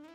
Thank 0.00 0.12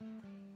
you. 0.00 0.47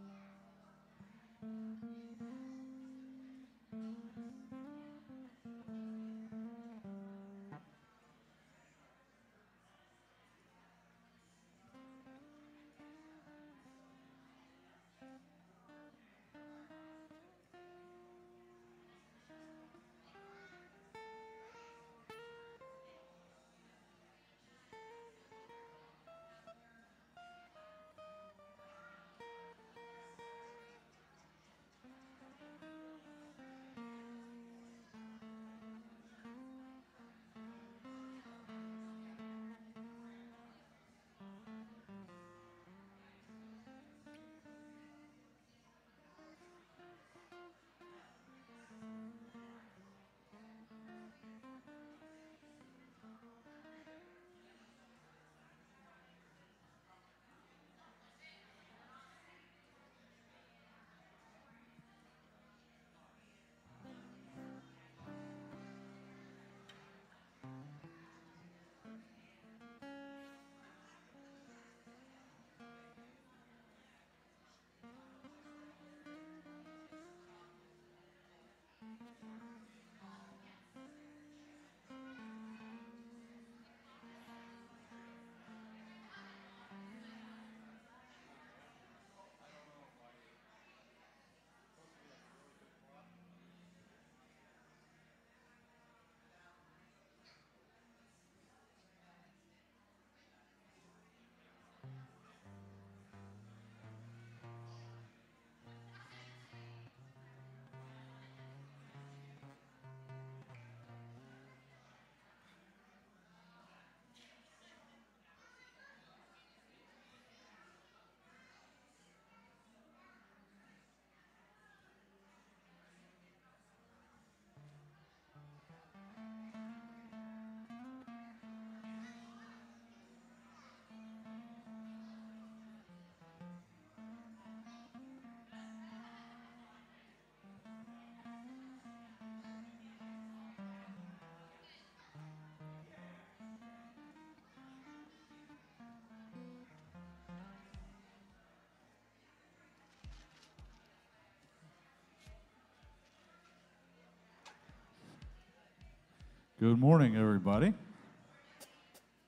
Good 156.62 156.78
morning, 156.78 157.16
everybody. 157.16 157.74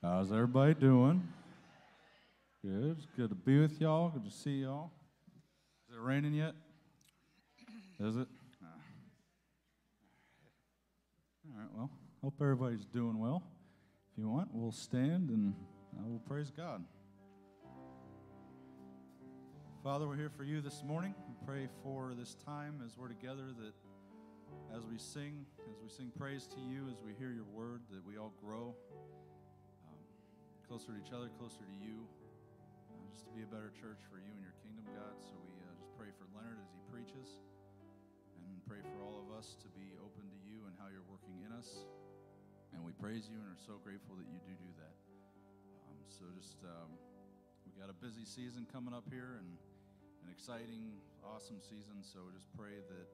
How's 0.01 0.31
everybody 0.31 0.75
doing? 0.75 1.27
Good. 2.65 2.97
It's 2.97 3.09
good 3.17 3.31
to 3.31 3.35
be 3.35 3.59
with 3.59 3.81
y'all. 3.81 4.11
Good 4.11 4.25
to 4.25 4.31
see 4.31 4.61
y'all. 4.63 4.93
Is 5.91 5.97
it 5.97 6.01
raining 6.01 6.35
yet? 6.35 6.55
Is 7.99 8.15
it? 8.15 8.29
All 11.43 11.59
right, 11.59 11.69
well, 11.77 11.91
hope 12.23 12.35
everybody's 12.41 12.85
doing 12.85 13.19
well. 13.19 13.43
If 14.13 14.19
you 14.19 14.29
want, 14.29 14.51
we'll 14.53 14.71
stand 14.71 15.31
and 15.31 15.55
I 15.99 16.07
will 16.07 16.23
praise 16.29 16.53
God. 16.57 16.85
Father, 19.83 20.07
we're 20.07 20.15
here 20.15 20.31
for 20.37 20.45
you 20.45 20.61
this 20.61 20.85
morning. 20.87 21.17
We 21.27 21.35
pray 21.45 21.67
for 21.83 22.15
this 22.17 22.37
time 22.47 22.81
as 22.87 22.97
we're 22.97 23.09
together 23.09 23.47
that 23.59 23.75
as 24.75 24.83
we 24.91 24.99
sing, 24.99 25.47
as 25.71 25.79
we 25.79 25.87
sing 25.87 26.11
praise 26.19 26.51
to 26.51 26.59
you, 26.59 26.91
as 26.91 26.99
we 26.99 27.15
hear 27.15 27.31
your 27.31 27.47
word, 27.55 27.79
that 27.95 28.03
we 28.03 28.19
all 28.19 28.35
grow 28.43 28.75
um, 29.87 30.03
closer 30.67 30.91
to 30.91 30.99
each 30.99 31.15
other, 31.15 31.31
closer 31.39 31.63
to 31.63 31.77
you, 31.79 32.03
uh, 32.91 32.99
just 33.15 33.23
to 33.23 33.33
be 33.39 33.47
a 33.47 33.51
better 33.55 33.71
church 33.71 34.03
for 34.11 34.19
you 34.19 34.35
and 34.35 34.43
your 34.43 34.59
kingdom, 34.67 34.83
God. 34.91 35.15
So 35.23 35.39
we 35.47 35.55
uh, 35.63 35.71
just 35.79 35.95
pray 35.95 36.11
for 36.19 36.27
Leonard 36.35 36.59
as 36.59 36.75
he 36.75 36.83
preaches, 36.91 37.39
and 38.35 38.59
pray 38.67 38.83
for 38.83 38.99
all 39.07 39.23
of 39.23 39.31
us 39.31 39.55
to 39.63 39.71
be 39.79 39.95
open 40.03 40.27
to 40.27 40.39
you 40.43 40.67
and 40.67 40.75
how 40.75 40.91
you're 40.91 41.07
working 41.07 41.39
in 41.47 41.55
us. 41.55 41.87
And 42.75 42.83
we 42.83 42.91
praise 42.99 43.31
you 43.31 43.39
and 43.39 43.55
are 43.55 43.63
so 43.63 43.79
grateful 43.79 44.19
that 44.19 44.27
you 44.27 44.43
do 44.43 44.59
do 44.59 44.71
that. 44.83 44.97
Um, 45.87 46.03
so 46.11 46.27
just 46.35 46.59
um, 46.67 46.91
we 47.63 47.71
got 47.79 47.95
a 47.95 47.99
busy 48.03 48.27
season 48.27 48.67
coming 48.75 48.91
up 48.91 49.07
here 49.07 49.39
and 49.39 49.55
an 50.27 50.35
exciting, 50.35 50.99
awesome 51.23 51.63
season. 51.63 52.03
So 52.03 52.27
just 52.35 52.51
pray 52.59 52.83
that 52.91 53.07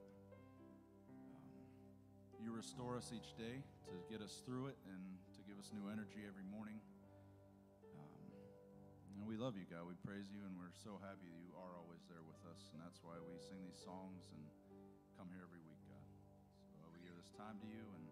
you 2.40 2.56
restore 2.56 2.96
us 2.96 3.12
each 3.12 3.36
day 3.36 3.60
to 3.84 3.94
get 4.08 4.24
us 4.24 4.40
through 4.48 4.72
it 4.72 4.78
and 4.88 5.02
to 5.36 5.40
give 5.44 5.60
us 5.60 5.68
new 5.76 5.92
energy 5.92 6.24
every 6.24 6.44
morning. 6.48 6.80
Um, 7.94 8.32
and 9.14 9.28
we 9.28 9.36
love 9.36 9.60
you, 9.60 9.68
God. 9.68 9.84
We 9.84 9.94
praise 10.00 10.32
you, 10.32 10.40
and 10.48 10.56
we're 10.56 10.72
so 10.72 10.98
happy 11.04 11.28
you 11.28 11.52
are 11.54 11.76
always 11.76 12.00
there 12.08 12.24
with 12.24 12.40
us. 12.50 12.72
And 12.72 12.80
that's 12.80 13.04
why 13.04 13.20
we 13.20 13.36
sing 13.38 13.60
these 13.62 13.78
songs 13.78 14.26
and 14.32 14.42
come 15.20 15.28
here 15.28 15.44
every 15.44 15.60
week, 15.62 15.84
God. 15.86 16.06
So 16.74 16.80
uh, 16.80 16.88
we 16.96 17.04
give 17.04 17.14
this 17.14 17.28
time 17.36 17.60
to 17.60 17.68
you, 17.68 17.84
and 17.94 18.09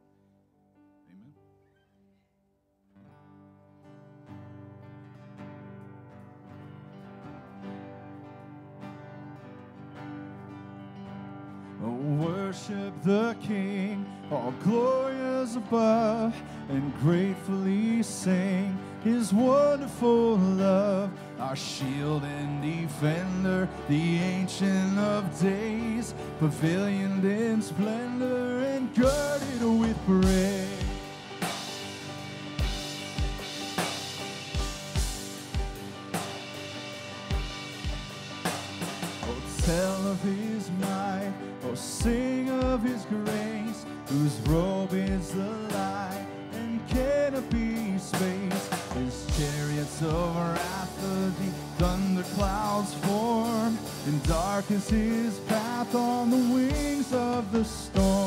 worship 12.49 12.95
the 13.03 13.37
King 13.43 14.07
all 14.31 14.55
glorious 14.65 15.57
above, 15.57 16.35
and 16.71 16.99
gratefully 16.99 18.03
sing 18.03 18.79
his 19.05 19.35
wonderful 19.35 20.37
love. 20.39 21.11
Our 21.39 21.55
shield 21.55 22.25
and 22.25 22.63
defender, 22.63 23.69
the 23.89 24.17
ancient 24.17 24.99
of 24.99 25.39
days, 25.39 26.15
pavilioned 26.41 27.25
in 27.25 27.61
splendor 27.61 28.61
and 28.61 28.95
girded 28.95 29.63
with 29.63 29.99
praise. 30.07 30.85
Oh, 39.23 39.43
tell 39.67 40.07
of 40.13 40.23
his 40.23 40.71
might, 40.81 41.08
oh, 41.65 41.75
sing 41.75 42.51
of 42.51 42.83
his 42.83 43.05
grace 43.07 43.85
whose 44.07 44.41
robe 44.49 44.93
is 44.93 45.33
the 45.33 45.51
light 45.75 46.27
and 46.53 46.89
canopy 46.89 47.99
space. 47.99 48.71
His 48.95 49.27
chariots 49.37 50.03
of 50.03 50.37
wrath 50.37 51.05
of 51.05 51.39
the 51.39 51.51
thunder 51.79 52.23
clouds 52.35 52.95
form, 52.95 53.79
and 54.07 54.23
dark 54.25 54.71
is 54.71 54.89
his 54.89 55.39
path 55.41 55.95
on 55.95 56.31
the 56.31 56.55
wings 56.55 57.13
of 57.13 57.53
the 57.53 57.65
storm. 57.65 58.18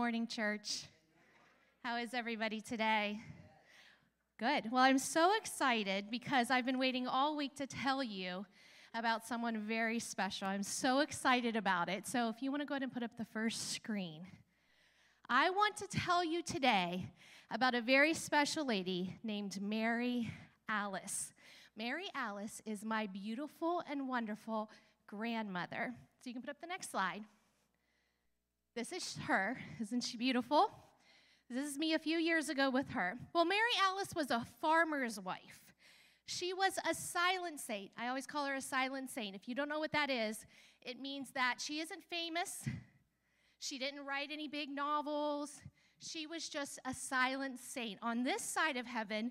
Morning, 0.00 0.26
church. 0.26 0.86
How 1.84 1.98
is 1.98 2.14
everybody 2.14 2.62
today? 2.62 3.20
Good. 4.38 4.72
Well, 4.72 4.82
I'm 4.82 4.96
so 4.96 5.36
excited 5.36 6.06
because 6.10 6.50
I've 6.50 6.64
been 6.64 6.78
waiting 6.78 7.06
all 7.06 7.36
week 7.36 7.54
to 7.56 7.66
tell 7.66 8.02
you 8.02 8.46
about 8.94 9.26
someone 9.26 9.58
very 9.58 9.98
special. 9.98 10.48
I'm 10.48 10.62
so 10.62 11.00
excited 11.00 11.54
about 11.54 11.90
it. 11.90 12.06
So, 12.06 12.30
if 12.30 12.40
you 12.40 12.50
want 12.50 12.62
to 12.62 12.66
go 12.66 12.72
ahead 12.72 12.82
and 12.82 12.90
put 12.90 13.02
up 13.02 13.18
the 13.18 13.26
first 13.26 13.72
screen, 13.74 14.22
I 15.28 15.50
want 15.50 15.76
to 15.76 15.86
tell 15.86 16.24
you 16.24 16.42
today 16.42 17.10
about 17.50 17.74
a 17.74 17.82
very 17.82 18.14
special 18.14 18.66
lady 18.66 19.18
named 19.22 19.60
Mary 19.60 20.30
Alice. 20.66 21.34
Mary 21.76 22.06
Alice 22.14 22.62
is 22.64 22.86
my 22.86 23.06
beautiful 23.06 23.82
and 23.86 24.08
wonderful 24.08 24.70
grandmother. 25.06 25.92
So, 26.24 26.30
you 26.30 26.32
can 26.32 26.40
put 26.40 26.52
up 26.52 26.60
the 26.62 26.68
next 26.68 26.90
slide. 26.90 27.20
This 28.80 28.92
is 28.92 29.18
her. 29.26 29.58
Isn't 29.78 30.00
she 30.04 30.16
beautiful? 30.16 30.70
This 31.50 31.68
is 31.68 31.76
me 31.76 31.92
a 31.92 31.98
few 31.98 32.16
years 32.16 32.48
ago 32.48 32.70
with 32.70 32.88
her. 32.92 33.18
Well, 33.34 33.44
Mary 33.44 33.60
Alice 33.82 34.14
was 34.16 34.30
a 34.30 34.46
farmer's 34.62 35.20
wife. 35.20 35.74
She 36.24 36.54
was 36.54 36.78
a 36.90 36.94
silent 36.94 37.60
saint. 37.60 37.90
I 37.98 38.08
always 38.08 38.26
call 38.26 38.46
her 38.46 38.54
a 38.54 38.62
silent 38.62 39.10
saint. 39.10 39.36
If 39.36 39.46
you 39.46 39.54
don't 39.54 39.68
know 39.68 39.80
what 39.80 39.92
that 39.92 40.08
is, 40.08 40.46
it 40.80 40.98
means 40.98 41.30
that 41.32 41.56
she 41.58 41.80
isn't 41.80 42.02
famous. 42.04 42.66
She 43.58 43.78
didn't 43.78 44.06
write 44.06 44.30
any 44.32 44.48
big 44.48 44.70
novels. 44.70 45.60
She 45.98 46.26
was 46.26 46.48
just 46.48 46.78
a 46.86 46.94
silent 46.94 47.60
saint. 47.60 47.98
On 48.00 48.24
this 48.24 48.40
side 48.40 48.78
of 48.78 48.86
heaven, 48.86 49.30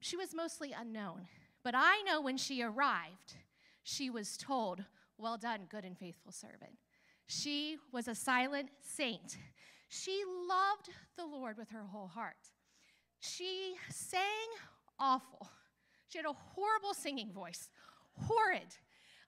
she 0.00 0.16
was 0.16 0.34
mostly 0.34 0.72
unknown. 0.72 1.28
But 1.62 1.74
I 1.76 2.00
know 2.06 2.22
when 2.22 2.38
she 2.38 2.62
arrived, 2.62 3.34
she 3.82 4.08
was 4.08 4.38
told, 4.38 4.82
Well 5.18 5.36
done, 5.36 5.66
good 5.68 5.84
and 5.84 5.98
faithful 5.98 6.32
servant. 6.32 6.78
She 7.26 7.76
was 7.92 8.08
a 8.08 8.14
silent 8.14 8.70
saint. 8.80 9.36
She 9.88 10.22
loved 10.48 10.90
the 11.16 11.26
Lord 11.26 11.56
with 11.56 11.70
her 11.70 11.84
whole 11.84 12.08
heart. 12.08 12.50
She 13.20 13.74
sang 13.90 14.22
awful. 14.98 15.48
She 16.08 16.18
had 16.18 16.26
a 16.26 16.32
horrible 16.32 16.94
singing 16.94 17.32
voice, 17.32 17.70
horrid. 18.14 18.76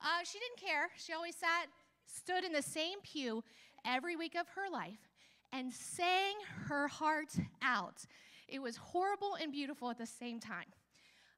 Uh, 0.01 0.25
she 0.25 0.39
didn't 0.39 0.69
care. 0.69 0.89
She 0.97 1.13
always 1.13 1.37
sat, 1.37 1.67
stood 2.07 2.45
in 2.45 2.53
the 2.53 2.63
same 2.63 3.01
pew 3.03 3.43
every 3.85 4.17
week 4.17 4.37
of 4.37 4.47
her 4.49 4.71
life 4.71 5.11
and 5.53 5.73
sang 5.73 6.35
her 6.67 6.87
heart 6.89 7.35
out. 7.63 8.05
It 8.47 8.61
was 8.61 8.77
horrible 8.77 9.37
and 9.41 9.53
beautiful 9.53 9.91
at 9.91 9.99
the 9.99 10.07
same 10.07 10.41
time. 10.41 10.67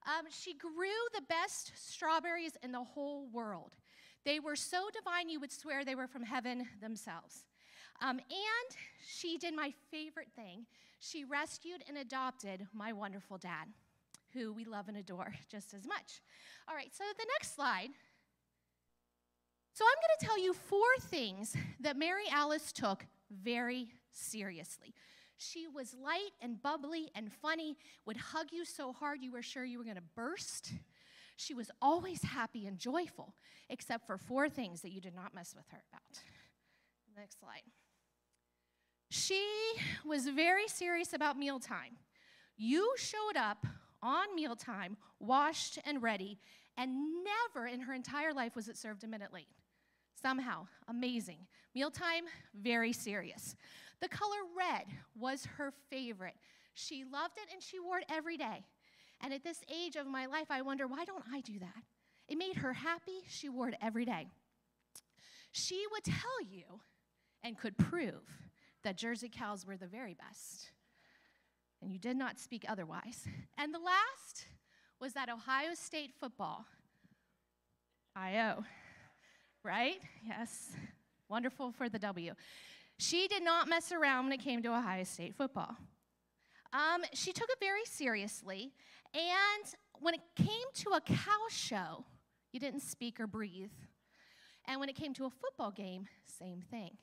Um, 0.06 0.26
she 0.30 0.54
grew 0.54 0.88
the 1.14 1.22
best 1.28 1.72
strawberries 1.74 2.52
in 2.62 2.72
the 2.72 2.82
whole 2.82 3.28
world. 3.32 3.76
They 4.24 4.40
were 4.40 4.56
so 4.56 4.88
divine 4.92 5.28
you 5.28 5.40
would 5.40 5.52
swear 5.52 5.84
they 5.84 5.94
were 5.94 6.06
from 6.06 6.22
heaven 6.22 6.66
themselves. 6.80 7.44
Um, 8.02 8.18
and 8.18 8.76
she 9.06 9.38
did 9.38 9.54
my 9.54 9.72
favorite 9.90 10.30
thing. 10.34 10.66
She 11.00 11.24
rescued 11.24 11.82
and 11.88 11.98
adopted 11.98 12.66
my 12.72 12.92
wonderful 12.92 13.38
dad, 13.38 13.68
who 14.32 14.52
we 14.52 14.64
love 14.64 14.88
and 14.88 14.96
adore 14.96 15.34
just 15.50 15.74
as 15.74 15.86
much. 15.86 16.20
All 16.68 16.74
right, 16.74 16.94
so 16.94 17.04
the 17.16 17.26
next 17.38 17.54
slide. 17.54 17.88
So 19.72 19.84
I'm 19.84 20.00
going 20.02 20.18
to 20.20 20.26
tell 20.26 20.38
you 20.38 20.52
four 20.52 20.80
things 21.00 21.56
that 21.80 21.96
Mary 21.96 22.24
Alice 22.30 22.72
took 22.72 23.06
very 23.30 23.88
seriously. 24.12 24.94
She 25.36 25.66
was 25.66 25.94
light 25.94 26.32
and 26.42 26.60
bubbly 26.60 27.10
and 27.14 27.32
funny, 27.32 27.76
would 28.04 28.18
hug 28.18 28.48
you 28.52 28.66
so 28.66 28.92
hard 28.92 29.22
you 29.22 29.32
were 29.32 29.42
sure 29.42 29.64
you 29.64 29.78
were 29.78 29.84
going 29.84 29.96
to 29.96 30.02
burst. 30.14 30.72
She 31.40 31.54
was 31.54 31.70
always 31.80 32.22
happy 32.22 32.66
and 32.66 32.78
joyful, 32.78 33.34
except 33.70 34.06
for 34.06 34.18
four 34.18 34.50
things 34.50 34.82
that 34.82 34.90
you 34.90 35.00
did 35.00 35.14
not 35.14 35.34
mess 35.34 35.54
with 35.56 35.64
her 35.70 35.82
about. 35.90 36.22
Next 37.16 37.40
slide. 37.40 37.62
She 39.08 39.42
was 40.04 40.28
very 40.28 40.68
serious 40.68 41.14
about 41.14 41.38
mealtime. 41.38 41.96
You 42.58 42.92
showed 42.98 43.38
up 43.38 43.64
on 44.02 44.34
mealtime, 44.34 44.98
washed 45.18 45.78
and 45.86 46.02
ready, 46.02 46.38
and 46.76 47.24
never 47.24 47.66
in 47.66 47.80
her 47.80 47.94
entire 47.94 48.34
life 48.34 48.54
was 48.54 48.68
it 48.68 48.76
served 48.76 49.02
a 49.02 49.08
minute 49.08 49.32
late. 49.32 49.48
Somehow, 50.20 50.66
amazing. 50.88 51.46
Mealtime, 51.74 52.24
very 52.54 52.92
serious. 52.92 53.56
The 54.02 54.08
color 54.08 54.42
red 54.54 54.84
was 55.18 55.46
her 55.56 55.72
favorite. 55.88 56.36
She 56.74 57.04
loved 57.10 57.38
it 57.38 57.50
and 57.50 57.62
she 57.62 57.80
wore 57.80 57.98
it 57.98 58.04
every 58.10 58.36
day. 58.36 58.66
And 59.22 59.32
at 59.34 59.44
this 59.44 59.62
age 59.70 59.96
of 59.96 60.06
my 60.06 60.26
life, 60.26 60.46
I 60.50 60.62
wonder, 60.62 60.86
why 60.86 61.04
don't 61.04 61.24
I 61.32 61.40
do 61.40 61.58
that? 61.58 61.82
It 62.28 62.38
made 62.38 62.56
her 62.56 62.72
happy. 62.72 63.22
She 63.28 63.48
wore 63.48 63.68
it 63.68 63.74
every 63.82 64.04
day. 64.04 64.28
She 65.52 65.84
would 65.90 66.04
tell 66.04 66.40
you 66.48 66.80
and 67.42 67.58
could 67.58 67.76
prove 67.76 68.22
that 68.82 68.96
Jersey 68.96 69.28
cows 69.28 69.66
were 69.66 69.76
the 69.76 69.86
very 69.86 70.14
best. 70.14 70.70
And 71.82 71.92
you 71.92 71.98
did 71.98 72.16
not 72.16 72.38
speak 72.38 72.64
otherwise. 72.68 73.26
And 73.58 73.74
the 73.74 73.78
last 73.78 74.46
was 75.00 75.12
that 75.14 75.28
Ohio 75.28 75.74
State 75.74 76.12
football. 76.18 76.66
IO, 78.16 78.64
right? 79.64 80.00
Yes. 80.26 80.70
Wonderful 81.28 81.72
for 81.72 81.88
the 81.88 81.98
W. 81.98 82.34
She 82.98 83.28
did 83.28 83.42
not 83.42 83.68
mess 83.68 83.92
around 83.92 84.24
when 84.24 84.32
it 84.32 84.40
came 84.40 84.62
to 84.62 84.68
Ohio 84.68 85.04
State 85.04 85.34
football. 85.34 85.76
Um, 86.72 87.02
she 87.14 87.32
took 87.32 87.48
it 87.48 87.58
very 87.58 87.84
seriously, 87.84 88.72
and 89.14 89.74
when 90.00 90.14
it 90.14 90.20
came 90.36 90.68
to 90.74 90.90
a 90.90 91.00
cow 91.00 91.46
show, 91.48 92.04
you 92.52 92.60
didn't 92.60 92.80
speak 92.80 93.20
or 93.20 93.26
breathe. 93.26 93.70
And 94.66 94.80
when 94.80 94.88
it 94.88 94.96
came 94.96 95.14
to 95.14 95.24
a 95.26 95.30
football 95.30 95.70
game, 95.70 96.06
same 96.26 96.62
thing. 96.70 96.96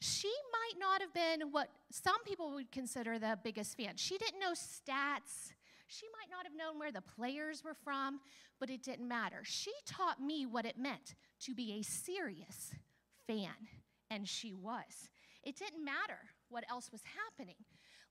She 0.00 0.32
might 0.52 0.78
not 0.78 1.00
have 1.00 1.14
been 1.14 1.50
what 1.50 1.68
some 1.90 2.22
people 2.24 2.52
would 2.52 2.70
consider 2.70 3.18
the 3.18 3.38
biggest 3.42 3.76
fan. 3.76 3.96
She 3.96 4.18
didn't 4.18 4.38
know 4.38 4.52
stats. 4.52 5.52
She 5.86 6.06
might 6.12 6.30
not 6.30 6.44
have 6.44 6.54
known 6.56 6.78
where 6.78 6.92
the 6.92 7.00
players 7.00 7.62
were 7.64 7.74
from, 7.74 8.20
but 8.60 8.70
it 8.70 8.82
didn't 8.82 9.08
matter. 9.08 9.40
She 9.44 9.72
taught 9.86 10.20
me 10.20 10.46
what 10.46 10.66
it 10.66 10.78
meant 10.78 11.14
to 11.40 11.54
be 11.54 11.78
a 11.78 11.82
serious 11.82 12.74
fan, 13.26 13.54
and 14.10 14.28
she 14.28 14.52
was. 14.52 15.08
It 15.42 15.56
didn't 15.56 15.84
matter 15.84 16.18
what 16.48 16.64
else 16.70 16.90
was 16.92 17.02
happening. 17.02 17.56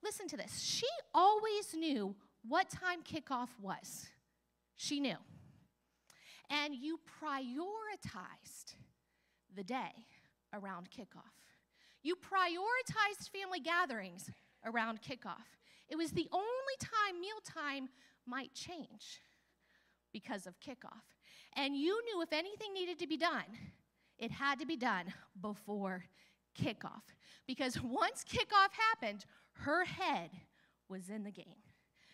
Listen 0.04 0.28
to 0.28 0.38
this. 0.38 0.60
She 0.60 0.88
always 1.14 1.74
knew 1.74 2.16
what 2.48 2.70
time 2.70 3.02
kickoff 3.04 3.50
was. 3.62 4.08
She 4.76 5.00
knew. 5.00 5.18
and 6.50 6.76
you 6.76 7.00
prioritized 7.22 8.76
the 9.56 9.64
day 9.64 9.92
around 10.54 10.90
kickoff. 10.92 11.34
You 12.04 12.16
prioritized 12.16 13.30
family 13.30 13.60
gatherings 13.60 14.30
around 14.66 15.02
kickoff. 15.02 15.48
It 15.90 15.96
was 15.96 16.12
the 16.12 16.28
only 16.32 16.78
time 16.80 17.20
mealtime 17.22 17.90
might 18.26 18.54
change 18.54 19.22
because 20.12 20.46
of 20.48 20.60
kickoff. 20.60 21.04
And 21.56 21.76
you 21.76 22.00
knew 22.06 22.22
if 22.22 22.34
anything 22.34 22.74
needed 22.74 23.00
to 23.00 23.08
be 23.08 23.18
done, 23.18 23.46
it 24.18 24.32
had 24.32 24.60
to 24.60 24.66
be 24.66 24.76
done 24.78 25.14
before 25.42 26.06
kickoff. 26.60 27.04
Because 27.48 27.82
once 27.82 28.24
kickoff 28.24 28.72
happened, 28.72 29.26
her 29.54 29.86
head 29.86 30.32
was 30.90 31.10
in 31.10 31.24
the 31.24 31.32
game. 31.32 31.63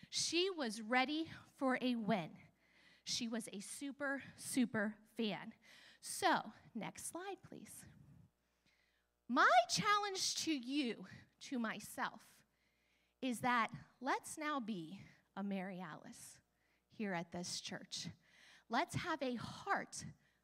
She 0.10 0.50
was 0.50 0.82
ready 0.82 1.28
for 1.58 1.78
a 1.82 1.96
win. 1.96 2.30
She 3.04 3.28
was 3.28 3.48
a 3.54 3.60
super, 3.60 4.22
super 4.38 4.96
fan. 5.18 5.54
So, 6.02 6.52
next 6.76 7.10
slide, 7.10 7.38
please. 7.48 7.86
My 9.28 9.48
challenge 9.70 10.36
to 10.44 10.52
you, 10.52 11.06
to 11.42 11.60
myself, 11.60 12.22
is 13.22 13.40
that 13.42 13.70
let's 14.02 14.38
now 14.38 14.60
be 14.60 15.00
a 15.36 15.44
Mary 15.44 15.82
Alice 15.82 16.38
here 16.98 17.14
at 17.14 17.32
this 17.32 17.62
church. 17.62 18.08
Let's 18.70 18.96
have 18.96 19.22
a 19.22 19.36
heart 19.36 20.04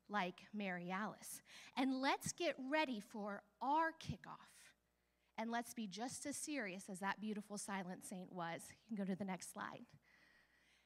like 0.09 0.41
Mary 0.53 0.91
Alice. 0.91 1.41
And 1.77 2.01
let's 2.01 2.31
get 2.31 2.55
ready 2.71 3.01
for 3.11 3.41
our 3.61 3.91
kickoff. 3.91 4.54
And 5.37 5.51
let's 5.51 5.73
be 5.73 5.87
just 5.87 6.25
as 6.25 6.37
serious 6.37 6.89
as 6.89 6.99
that 6.99 7.19
beautiful 7.19 7.57
silent 7.57 8.05
saint 8.05 8.31
was. 8.31 8.61
You 8.87 8.95
can 8.95 9.05
go 9.05 9.11
to 9.11 9.17
the 9.17 9.25
next 9.25 9.51
slide. 9.51 9.85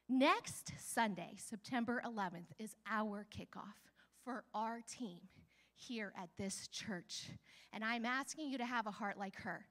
Next 0.08 0.74
Sunday, 0.80 1.36
September 1.38 2.02
11th, 2.06 2.48
is 2.58 2.76
our 2.90 3.28
kickoff 3.32 3.78
for 4.24 4.44
our 4.56 4.80
team 4.82 5.20
here 5.76 6.14
at 6.18 6.30
this 6.38 6.68
church. 6.68 7.28
And 7.72 7.84
I'm 7.84 8.06
asking 8.06 8.50
you 8.50 8.58
to 8.58 8.66
have 8.66 8.88
a 8.88 8.92
heart 8.92 9.18
like 9.20 9.36
her 9.42 9.66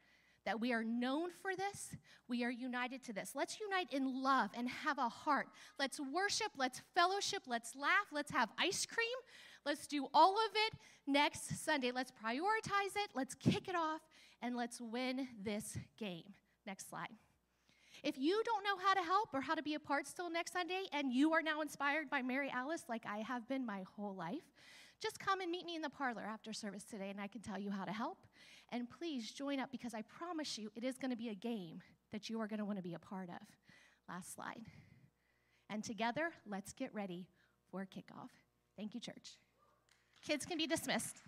that 0.49 0.61
we 0.61 0.73
are 0.73 0.85
known 0.85 1.30
for 1.42 1.54
this. 1.54 1.94
We 2.26 2.42
are 2.44 2.50
united 2.50 3.02
to 3.04 3.12
this. 3.12 3.32
Let's 3.35 3.58
unite 3.61 3.92
in 3.92 4.23
love 4.23 4.50
and 4.56 4.68
have 4.68 4.97
a 4.97 5.08
heart. 5.08 5.49
Let's 5.78 6.00
worship, 6.00 6.52
let's 6.56 6.80
fellowship, 6.94 7.42
let's 7.47 7.76
laugh, 7.76 8.06
let's 8.12 8.30
have 8.30 8.49
ice 8.58 8.87
cream. 8.87 9.06
Let's 9.66 9.87
do 9.87 10.06
all 10.14 10.37
of 10.37 10.50
it 10.54 10.78
next 11.06 11.62
Sunday. 11.64 11.90
Let's 11.90 12.12
prioritize 12.12 12.97
it, 12.97 13.11
let's 13.14 13.35
kick 13.35 13.68
it 13.68 13.75
off, 13.75 14.00
and 14.42 14.57
let's 14.57 14.80
win 14.80 15.28
this 15.42 15.76
game. 15.99 16.35
Next 16.66 16.88
slide. 16.88 17.09
If 18.02 18.16
you 18.18 18.42
don't 18.45 18.64
know 18.64 18.76
how 18.85 18.95
to 18.95 19.02
help 19.02 19.30
or 19.33 19.40
how 19.40 19.54
to 19.54 19.62
be 19.62 19.75
a 19.75 19.80
part 19.80 20.07
still 20.07 20.30
next 20.30 20.52
Sunday, 20.52 20.85
and 20.92 21.12
you 21.12 21.33
are 21.33 21.42
now 21.42 21.61
inspired 21.61 22.09
by 22.09 22.23
Mary 22.23 22.50
Alice 22.52 22.85
like 22.88 23.04
I 23.07 23.18
have 23.18 23.49
been 23.49 23.66
my 23.66 23.85
whole 23.97 24.14
life, 24.14 24.52
just 25.00 25.18
come 25.18 25.40
and 25.40 25.50
meet 25.50 25.64
me 25.64 25.76
in 25.76 25.83
the 25.83 25.90
parlor 25.90 26.23
after 26.23 26.52
service 26.52 26.85
today, 26.85 27.11
and 27.11 27.21
I 27.21 27.26
can 27.26 27.40
tell 27.40 27.59
you 27.59 27.71
how 27.71 27.85
to 27.85 27.92
help. 27.92 28.18
And 28.71 28.88
please 28.88 29.30
join 29.30 29.61
up 29.61 29.71
because 29.73 29.95
I 29.95 30.02
promise 30.02 30.59
you 30.59 30.71
it 30.76 30.85
is 30.85 30.99
going 30.99 31.11
to 31.11 31.16
be 31.16 31.28
a 31.28 31.35
game 31.35 31.80
that 32.12 32.28
you 32.28 32.40
are 32.40 32.47
going 32.47 32.59
to 32.59 32.64
want 32.64 32.78
to 32.78 32.83
be 32.83 32.95
a 32.95 32.99
part 32.99 33.28
of. 33.28 33.47
Last 34.09 34.35
slide. 34.35 34.66
And 35.71 35.85
together, 35.85 36.30
let's 36.47 36.73
get 36.73 36.95
ready 36.95 37.26
for 37.71 37.87
kickoff. 37.87 38.30
Thank 38.76 38.95
you, 38.95 39.00
church. 39.00 39.37
Kids 40.25 40.45
can 40.45 40.59
be 40.59 40.66
dismissed. 40.66 41.27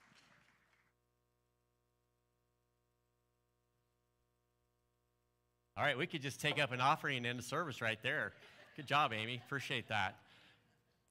All 5.80 5.87
right, 5.87 5.96
we 5.96 6.06
could 6.06 6.20
just 6.20 6.42
take 6.42 6.60
up 6.60 6.72
an 6.72 6.80
offering 6.82 7.25
and 7.25 7.38
the 7.38 7.42
service 7.42 7.80
right 7.80 7.99
there. 8.02 8.34
Good 8.76 8.87
job, 8.87 9.14
Amy. 9.14 9.40
Appreciate 9.46 9.88
that. 9.88 10.14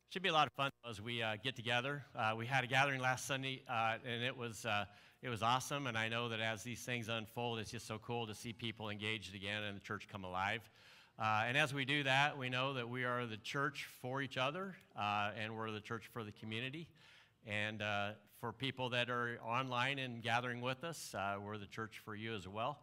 Should 0.09 0.21
be 0.21 0.29
a 0.29 0.33
lot 0.33 0.45
of 0.45 0.53
fun 0.53 0.69
as 0.87 1.01
we 1.01 1.23
uh, 1.23 1.37
get 1.43 1.55
together. 1.55 2.03
Uh, 2.15 2.35
we 2.37 2.45
had 2.45 2.63
a 2.63 2.67
gathering 2.67 3.01
last 3.01 3.25
Sunday, 3.25 3.63
uh, 3.67 3.95
and 4.05 4.23
it 4.23 4.37
was 4.37 4.67
uh, 4.67 4.85
it 5.23 5.29
was 5.29 5.41
awesome. 5.41 5.87
And 5.87 5.97
I 5.97 6.07
know 6.07 6.29
that 6.29 6.39
as 6.39 6.61
these 6.61 6.81
things 6.81 7.09
unfold, 7.09 7.57
it's 7.57 7.71
just 7.71 7.87
so 7.87 7.97
cool 7.97 8.27
to 8.27 8.35
see 8.35 8.53
people 8.53 8.91
engaged 8.91 9.33
again 9.33 9.63
and 9.63 9.75
the 9.75 9.81
church 9.81 10.07
come 10.07 10.23
alive. 10.23 10.61
Uh, 11.17 11.45
and 11.47 11.57
as 11.57 11.73
we 11.73 11.83
do 11.83 12.03
that, 12.03 12.37
we 12.37 12.47
know 12.47 12.75
that 12.75 12.87
we 12.87 13.05
are 13.05 13.25
the 13.25 13.37
church 13.37 13.87
for 14.03 14.21
each 14.21 14.37
other, 14.37 14.75
uh, 14.95 15.31
and 15.35 15.57
we're 15.57 15.71
the 15.71 15.81
church 15.81 16.03
for 16.13 16.23
the 16.23 16.31
community. 16.33 16.87
And 17.47 17.81
for 18.39 18.53
people 18.53 18.89
that 18.89 19.09
are 19.09 19.39
online 19.43 19.97
and 19.97 20.21
gathering 20.21 20.61
with 20.61 20.83
us, 20.83 21.15
we're 21.43 21.57
the 21.57 21.65
church 21.65 21.99
for 22.05 22.13
you 22.13 22.35
as 22.35 22.47
well. 22.47 22.77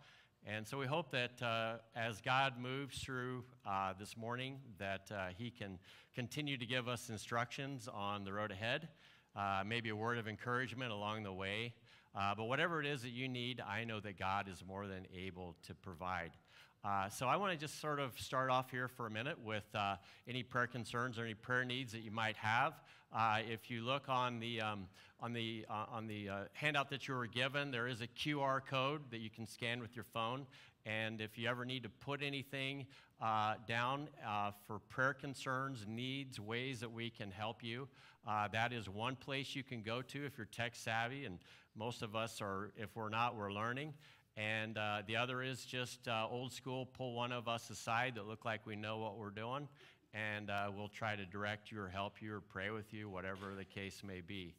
And 0.48 0.64
so 0.64 0.78
we 0.78 0.86
hope 0.86 1.10
that 1.10 1.42
uh, 1.42 1.78
as 1.96 2.20
God 2.20 2.54
moves 2.56 3.00
through 3.00 3.42
uh, 3.66 3.94
this 3.98 4.16
morning, 4.16 4.60
that 4.78 5.10
uh, 5.10 5.26
He 5.36 5.50
can 5.50 5.76
continue 6.14 6.56
to 6.56 6.64
give 6.64 6.86
us 6.86 7.10
instructions 7.10 7.88
on 7.92 8.22
the 8.22 8.32
road 8.32 8.52
ahead, 8.52 8.86
uh, 9.34 9.64
maybe 9.66 9.88
a 9.88 9.96
word 9.96 10.18
of 10.18 10.28
encouragement 10.28 10.92
along 10.92 11.24
the 11.24 11.32
way. 11.32 11.74
Uh, 12.14 12.32
but 12.36 12.44
whatever 12.44 12.78
it 12.78 12.86
is 12.86 13.02
that 13.02 13.10
you 13.10 13.28
need, 13.28 13.60
I 13.60 13.82
know 13.82 13.98
that 13.98 14.20
God 14.20 14.48
is 14.48 14.62
more 14.64 14.86
than 14.86 15.08
able 15.12 15.56
to 15.66 15.74
provide. 15.74 16.30
Uh, 16.84 17.08
so 17.08 17.26
I 17.26 17.34
want 17.34 17.52
to 17.52 17.58
just 17.58 17.80
sort 17.80 17.98
of 17.98 18.16
start 18.16 18.48
off 18.48 18.70
here 18.70 18.86
for 18.86 19.08
a 19.08 19.10
minute 19.10 19.42
with 19.44 19.64
any 20.28 20.44
prayer 20.44 20.68
concerns 20.68 21.18
or 21.18 21.24
any 21.24 21.34
prayer 21.34 21.64
needs 21.64 21.90
that 21.90 22.02
you 22.02 22.12
might 22.12 22.36
have. 22.36 22.74
If 23.48 23.70
you 23.70 23.82
look 23.82 24.08
on 24.08 24.40
the 24.40 24.60
um, 24.60 24.86
on 25.20 25.32
the, 25.32 25.64
uh, 25.70 25.86
on 25.90 26.06
the 26.06 26.28
uh, 26.28 26.34
handout 26.52 26.90
that 26.90 27.08
you 27.08 27.14
were 27.14 27.26
given, 27.26 27.70
there 27.70 27.88
is 27.88 28.00
a 28.00 28.06
QR 28.06 28.60
code 28.64 29.00
that 29.10 29.18
you 29.18 29.30
can 29.30 29.46
scan 29.46 29.80
with 29.80 29.96
your 29.96 30.04
phone. 30.04 30.46
And 30.84 31.20
if 31.20 31.38
you 31.38 31.48
ever 31.48 31.64
need 31.64 31.82
to 31.84 31.88
put 31.88 32.22
anything 32.22 32.86
uh, 33.20 33.54
down 33.66 34.08
uh, 34.26 34.50
for 34.66 34.78
prayer 34.78 35.14
concerns, 35.14 35.86
needs, 35.88 36.38
ways 36.38 36.80
that 36.80 36.92
we 36.92 37.10
can 37.10 37.30
help 37.30 37.64
you, 37.64 37.88
uh, 38.28 38.48
that 38.48 38.72
is 38.72 38.88
one 38.88 39.16
place 39.16 39.56
you 39.56 39.62
can 39.62 39.82
go 39.82 40.02
to 40.02 40.24
if 40.24 40.36
you're 40.36 40.46
tech 40.46 40.76
savvy. 40.76 41.24
And 41.24 41.38
most 41.74 42.02
of 42.02 42.14
us 42.14 42.40
are, 42.42 42.70
if 42.76 42.94
we're 42.94 43.08
not, 43.08 43.36
we're 43.36 43.52
learning. 43.52 43.94
And 44.36 44.76
uh, 44.76 45.02
the 45.06 45.16
other 45.16 45.42
is 45.42 45.64
just 45.64 46.08
old 46.08 46.52
school, 46.52 46.84
pull 46.84 47.14
one 47.14 47.32
of 47.32 47.48
us 47.48 47.70
aside 47.70 48.16
that 48.16 48.28
look 48.28 48.44
like 48.44 48.66
we 48.66 48.76
know 48.76 48.98
what 48.98 49.16
we're 49.16 49.30
doing. 49.30 49.66
And 50.14 50.50
we'll 50.74 50.88
try 50.88 51.14
to 51.14 51.26
direct 51.26 51.70
you 51.70 51.80
or 51.80 51.88
help 51.88 52.22
you 52.22 52.34
or 52.34 52.40
pray 52.40 52.70
with 52.70 52.92
you, 52.92 53.08
whatever 53.08 53.54
the 53.56 53.64
case 53.64 54.02
may 54.06 54.20
be. 54.20 54.54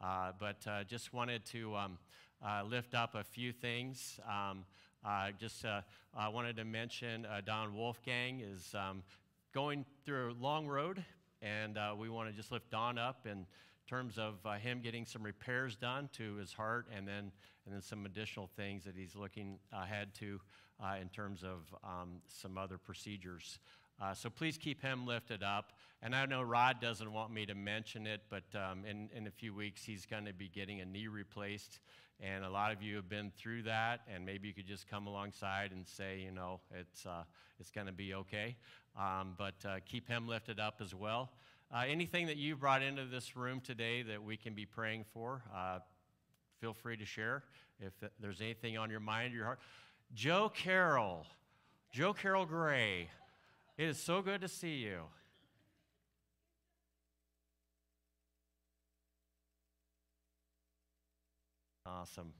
Uh, 0.00 0.32
but 0.38 0.66
uh, 0.66 0.84
just 0.84 1.12
wanted 1.12 1.44
to 1.46 1.74
um, 1.74 1.98
uh, 2.44 2.62
lift 2.64 2.94
up 2.94 3.14
a 3.14 3.24
few 3.24 3.52
things. 3.52 4.20
Um, 4.28 4.64
just 5.38 5.64
wanted 6.32 6.56
to 6.56 6.64
mention 6.64 7.26
Don 7.44 7.74
Wolfgang 7.74 8.40
is 8.40 8.74
um, 8.74 9.02
going 9.54 9.84
through 10.04 10.32
a 10.32 10.42
long 10.42 10.66
road, 10.66 11.04
and 11.40 11.78
we 11.98 12.08
want 12.08 12.28
to 12.28 12.34
just 12.34 12.50
lift 12.50 12.70
Don 12.70 12.98
up 12.98 13.26
in 13.26 13.46
terms 13.86 14.18
of 14.18 14.34
uh, 14.44 14.54
him 14.54 14.80
getting 14.82 15.06
some 15.06 15.22
repairs 15.22 15.76
done 15.76 16.08
to 16.12 16.34
his 16.36 16.52
heart 16.52 16.86
and 16.94 17.06
then, 17.06 17.30
and 17.64 17.74
then 17.74 17.80
some 17.80 18.04
additional 18.04 18.50
things 18.56 18.84
that 18.84 18.94
he's 18.96 19.14
looking 19.14 19.58
ahead 19.72 20.12
to 20.14 20.40
uh, 20.82 20.96
in 21.00 21.08
terms 21.08 21.44
of 21.44 21.72
um, 21.84 22.20
some 22.26 22.58
other 22.58 22.78
procedures. 22.78 23.60
Uh, 24.00 24.12
so 24.14 24.28
please 24.28 24.58
keep 24.58 24.82
him 24.82 25.06
lifted 25.06 25.42
up. 25.42 25.72
And 26.02 26.14
I 26.14 26.26
know 26.26 26.42
Rod 26.42 26.80
doesn't 26.80 27.10
want 27.10 27.32
me 27.32 27.46
to 27.46 27.54
mention 27.54 28.06
it, 28.06 28.20
but 28.28 28.44
um, 28.54 28.84
in, 28.84 29.08
in 29.14 29.26
a 29.26 29.30
few 29.30 29.54
weeks 29.54 29.82
he's 29.84 30.04
going 30.04 30.26
to 30.26 30.34
be 30.34 30.48
getting 30.48 30.80
a 30.80 30.84
knee 30.84 31.08
replaced. 31.08 31.80
And 32.20 32.44
a 32.44 32.50
lot 32.50 32.72
of 32.72 32.82
you 32.82 32.96
have 32.96 33.08
been 33.08 33.30
through 33.36 33.64
that, 33.64 34.00
and 34.12 34.24
maybe 34.24 34.48
you 34.48 34.54
could 34.54 34.66
just 34.66 34.88
come 34.88 35.06
alongside 35.06 35.72
and 35.72 35.86
say, 35.86 36.20
you 36.20 36.30
know, 36.30 36.60
it's, 36.74 37.04
uh, 37.04 37.24
it's 37.58 37.70
going 37.70 37.86
to 37.86 37.92
be 37.92 38.14
okay. 38.14 38.56
Um, 38.98 39.34
but 39.36 39.54
uh, 39.66 39.76
keep 39.84 40.08
him 40.08 40.26
lifted 40.26 40.58
up 40.58 40.80
as 40.82 40.94
well. 40.94 41.30
Uh, 41.74 41.82
anything 41.86 42.26
that 42.26 42.36
you 42.36 42.56
brought 42.56 42.82
into 42.82 43.04
this 43.04 43.36
room 43.36 43.60
today 43.60 44.02
that 44.02 44.22
we 44.22 44.36
can 44.36 44.54
be 44.54 44.64
praying 44.64 45.04
for, 45.12 45.42
uh, 45.54 45.80
feel 46.60 46.72
free 46.72 46.96
to 46.96 47.04
share. 47.04 47.42
If 47.80 47.92
there's 48.20 48.40
anything 48.40 48.78
on 48.78 48.90
your 48.90 49.00
mind 49.00 49.34
or 49.34 49.36
your 49.36 49.44
heart. 49.44 49.58
Joe 50.14 50.50
Carroll, 50.54 51.26
Joe 51.92 52.14
Carroll 52.14 52.46
Gray. 52.46 53.10
It 53.78 53.88
is 53.88 53.98
so 53.98 54.22
good 54.22 54.40
to 54.40 54.48
see 54.48 54.76
you. 54.76 55.00
Awesome. 61.84 62.32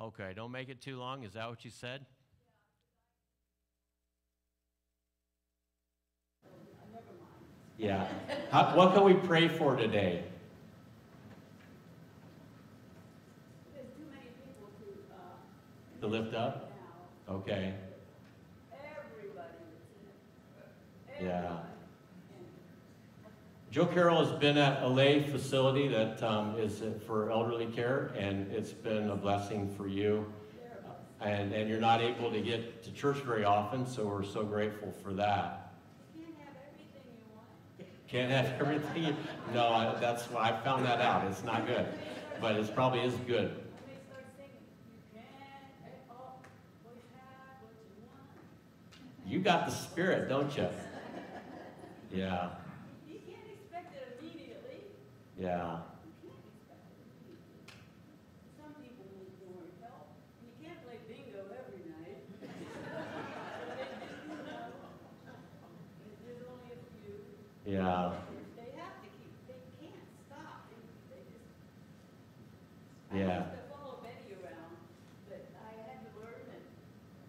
Okay, 0.00 0.32
don't 0.34 0.52
make 0.52 0.68
it 0.68 0.80
too 0.80 0.98
long. 0.98 1.22
Is 1.22 1.34
that 1.34 1.48
what 1.48 1.64
you 1.64 1.70
said? 1.70 2.06
Yeah. 7.78 8.06
How, 8.50 8.74
what 8.74 8.94
can 8.94 9.04
we 9.04 9.14
pray 9.14 9.48
for 9.48 9.76
today? 9.76 10.24
To 16.06 16.12
lift 16.12 16.34
up? 16.34 16.72
Okay. 17.28 17.74
Yeah. 21.20 21.56
Joe 23.70 23.86
Carroll 23.86 24.24
has 24.24 24.38
been 24.38 24.56
at 24.56 24.82
a 24.82 24.88
lay 24.88 25.22
facility 25.22 25.88
that 25.88 26.22
um, 26.22 26.56
is 26.58 26.82
for 27.06 27.30
elderly 27.30 27.66
care, 27.66 28.12
and 28.16 28.50
it's 28.52 28.72
been 28.72 29.10
a 29.10 29.16
blessing 29.16 29.68
for 29.76 29.88
you. 29.88 30.32
and, 31.20 31.52
and 31.52 31.68
you're 31.68 31.80
not 31.80 32.00
able 32.00 32.30
to 32.30 32.40
get 32.40 32.82
to 32.84 32.92
church 32.92 33.18
very 33.18 33.44
often, 33.44 33.86
so 33.86 34.06
we're 34.06 34.22
so 34.22 34.44
grateful 34.44 34.92
for 35.02 35.12
that. 35.14 35.74
Can't 36.18 36.30
have 36.38 36.54
everything 36.70 37.02
you 37.18 37.34
want. 37.34 38.08
Can't 38.08 38.30
have 38.30 38.60
everything 38.60 39.04
you, 39.04 39.16
No, 39.52 39.68
I, 39.68 39.98
that's 40.00 40.24
why 40.30 40.50
I 40.50 40.64
found 40.64 40.84
that 40.86 41.00
out. 41.00 41.26
It's 41.26 41.42
not 41.42 41.66
good. 41.66 41.86
But 42.40 42.56
it 42.56 42.74
probably 42.74 43.00
is 43.00 43.14
good. 43.26 43.65
You 49.26 49.40
got 49.40 49.66
the 49.66 49.72
spirit, 49.72 50.28
don't 50.28 50.56
you? 50.56 50.68
Yeah. 52.12 52.50
You 53.08 53.18
can't 53.26 53.48
expect 53.52 53.94
it 53.96 54.18
immediately. 54.20 54.86
Yeah. 55.38 55.78
Some 58.56 58.72
people 58.80 59.04
need 59.18 59.34
more 59.44 59.66
help. 59.82 60.14
You 60.40 60.50
can't 60.64 60.78
play 60.86 60.98
bingo 61.08 61.42
every 61.50 61.82
night. 61.90 62.22
They 63.76 63.84
just, 63.98 64.14
you 64.30 64.38
know, 64.46 64.70
There's 66.24 66.42
only 66.46 66.70
a 66.72 66.80
few. 66.94 67.18
Yeah. 67.66 68.14
They 68.56 68.70
have 68.78 69.02
to 69.02 69.08
keep, 69.10 69.34
they 69.50 69.58
can't 69.82 70.06
stop. 70.30 70.70
They, 70.70 70.78
they 71.10 71.20
just. 71.34 71.50
Yeah. 73.12 73.26
I 73.26 73.42
used 73.42 73.58
to 73.58 73.74
follow 73.74 73.98
Betty 74.06 74.38
around, 74.38 74.78
but 75.28 75.42
I 75.58 75.70
had 75.84 75.98
to 76.06 76.10
learn 76.22 76.40
and 76.46 76.62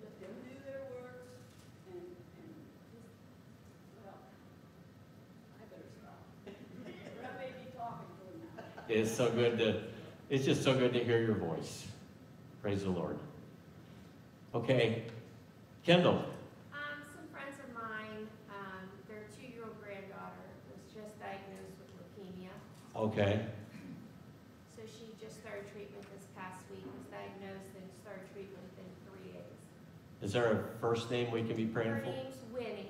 let 0.06 0.14
them 0.22 0.34
do 0.46 0.56
their 0.64 0.84
work 0.96 1.26
and, 1.92 2.00
and 2.06 2.52
just, 2.96 3.12
well, 4.00 4.24
I 5.60 5.68
better 5.68 5.90
stop. 6.00 6.22
I 6.48 7.32
may 7.36 7.52
be 7.60 7.68
talking 7.76 8.08
to 8.08 8.24
them 8.32 8.40
now. 8.56 8.87
It's 8.98 9.12
so 9.16 9.30
good 9.30 9.60
to, 9.60 9.84
it's 10.32 10.44
just 10.44 10.64
so 10.64 10.74
good 10.76 10.92
to 10.94 11.04
hear 11.04 11.22
your 11.22 11.36
voice. 11.36 11.86
Praise 12.64 12.82
the 12.82 12.90
Lord. 12.90 13.20
Okay. 14.56 15.04
Kendall. 15.86 16.26
Um, 16.74 16.98
some 17.14 17.28
friends 17.32 17.62
of 17.62 17.72
mine, 17.76 18.26
um, 18.50 18.90
their 19.08 19.22
two-year-old 19.38 19.78
granddaughter 19.84 20.50
was 20.66 20.82
just 20.90 21.20
diagnosed 21.20 21.78
with 21.78 21.94
leukemia. 22.10 22.50
Okay. 22.98 23.46
So 24.76 24.82
she 24.90 25.14
just 25.24 25.40
started 25.42 25.70
treatment 25.72 26.02
this 26.18 26.26
past 26.36 26.66
week, 26.72 26.82
was 26.90 27.06
diagnosed 27.14 27.70
and 27.78 27.86
started 28.02 28.26
treatment 28.34 28.66
within 28.74 28.90
three 29.06 29.30
days. 29.30 29.62
Is 30.26 30.34
there 30.34 30.52
a 30.52 30.82
first 30.82 31.12
name 31.12 31.30
we 31.30 31.44
can 31.44 31.56
be 31.56 31.66
praying 31.66 31.92
Her 31.92 32.02
for? 32.02 32.10
name's 32.10 32.42
Winnie, 32.52 32.90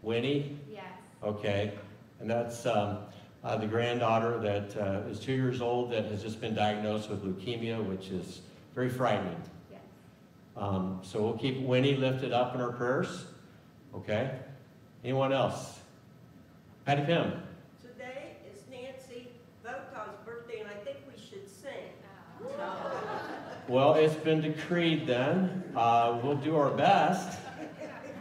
Winnie? 0.00 0.56
yes. 0.72 0.96
Okay. 1.22 1.74
And 2.20 2.30
that's 2.30 2.64
um, 2.64 2.98
uh, 3.42 3.56
the 3.56 3.66
granddaughter 3.66 4.38
that 4.38 4.76
uh, 4.76 5.08
is 5.08 5.18
two 5.18 5.32
years 5.32 5.60
old 5.60 5.90
that 5.92 6.04
has 6.06 6.22
just 6.22 6.40
been 6.40 6.54
diagnosed 6.54 7.08
with 7.08 7.24
leukemia, 7.24 7.82
which 7.82 8.08
is 8.08 8.42
very 8.74 8.90
frightening. 8.90 9.40
Yes. 9.70 9.80
Um, 10.56 11.00
so 11.02 11.22
we'll 11.22 11.38
keep 11.38 11.60
Winnie 11.62 11.96
lifted 11.96 12.32
up 12.32 12.54
in 12.54 12.60
her 12.60 12.72
prayers. 12.72 13.26
Okay? 13.94 14.30
Anyone 15.02 15.32
else? 15.32 15.80
Patty 16.84 17.04
Pim. 17.04 17.32
Today 17.80 18.36
is 18.52 18.62
Nancy 18.70 19.28
Vota's 19.64 20.16
birthday, 20.26 20.60
and 20.60 20.68
I 20.68 20.84
think 20.84 20.98
we 21.06 21.20
should 21.20 21.48
sing. 21.48 21.70
Well, 23.68 23.94
it's 23.94 24.14
been 24.14 24.40
decreed 24.40 25.06
then. 25.06 25.62
Uh, 25.76 26.18
we'll 26.24 26.34
do 26.34 26.56
our 26.56 26.70
best. 26.70 27.38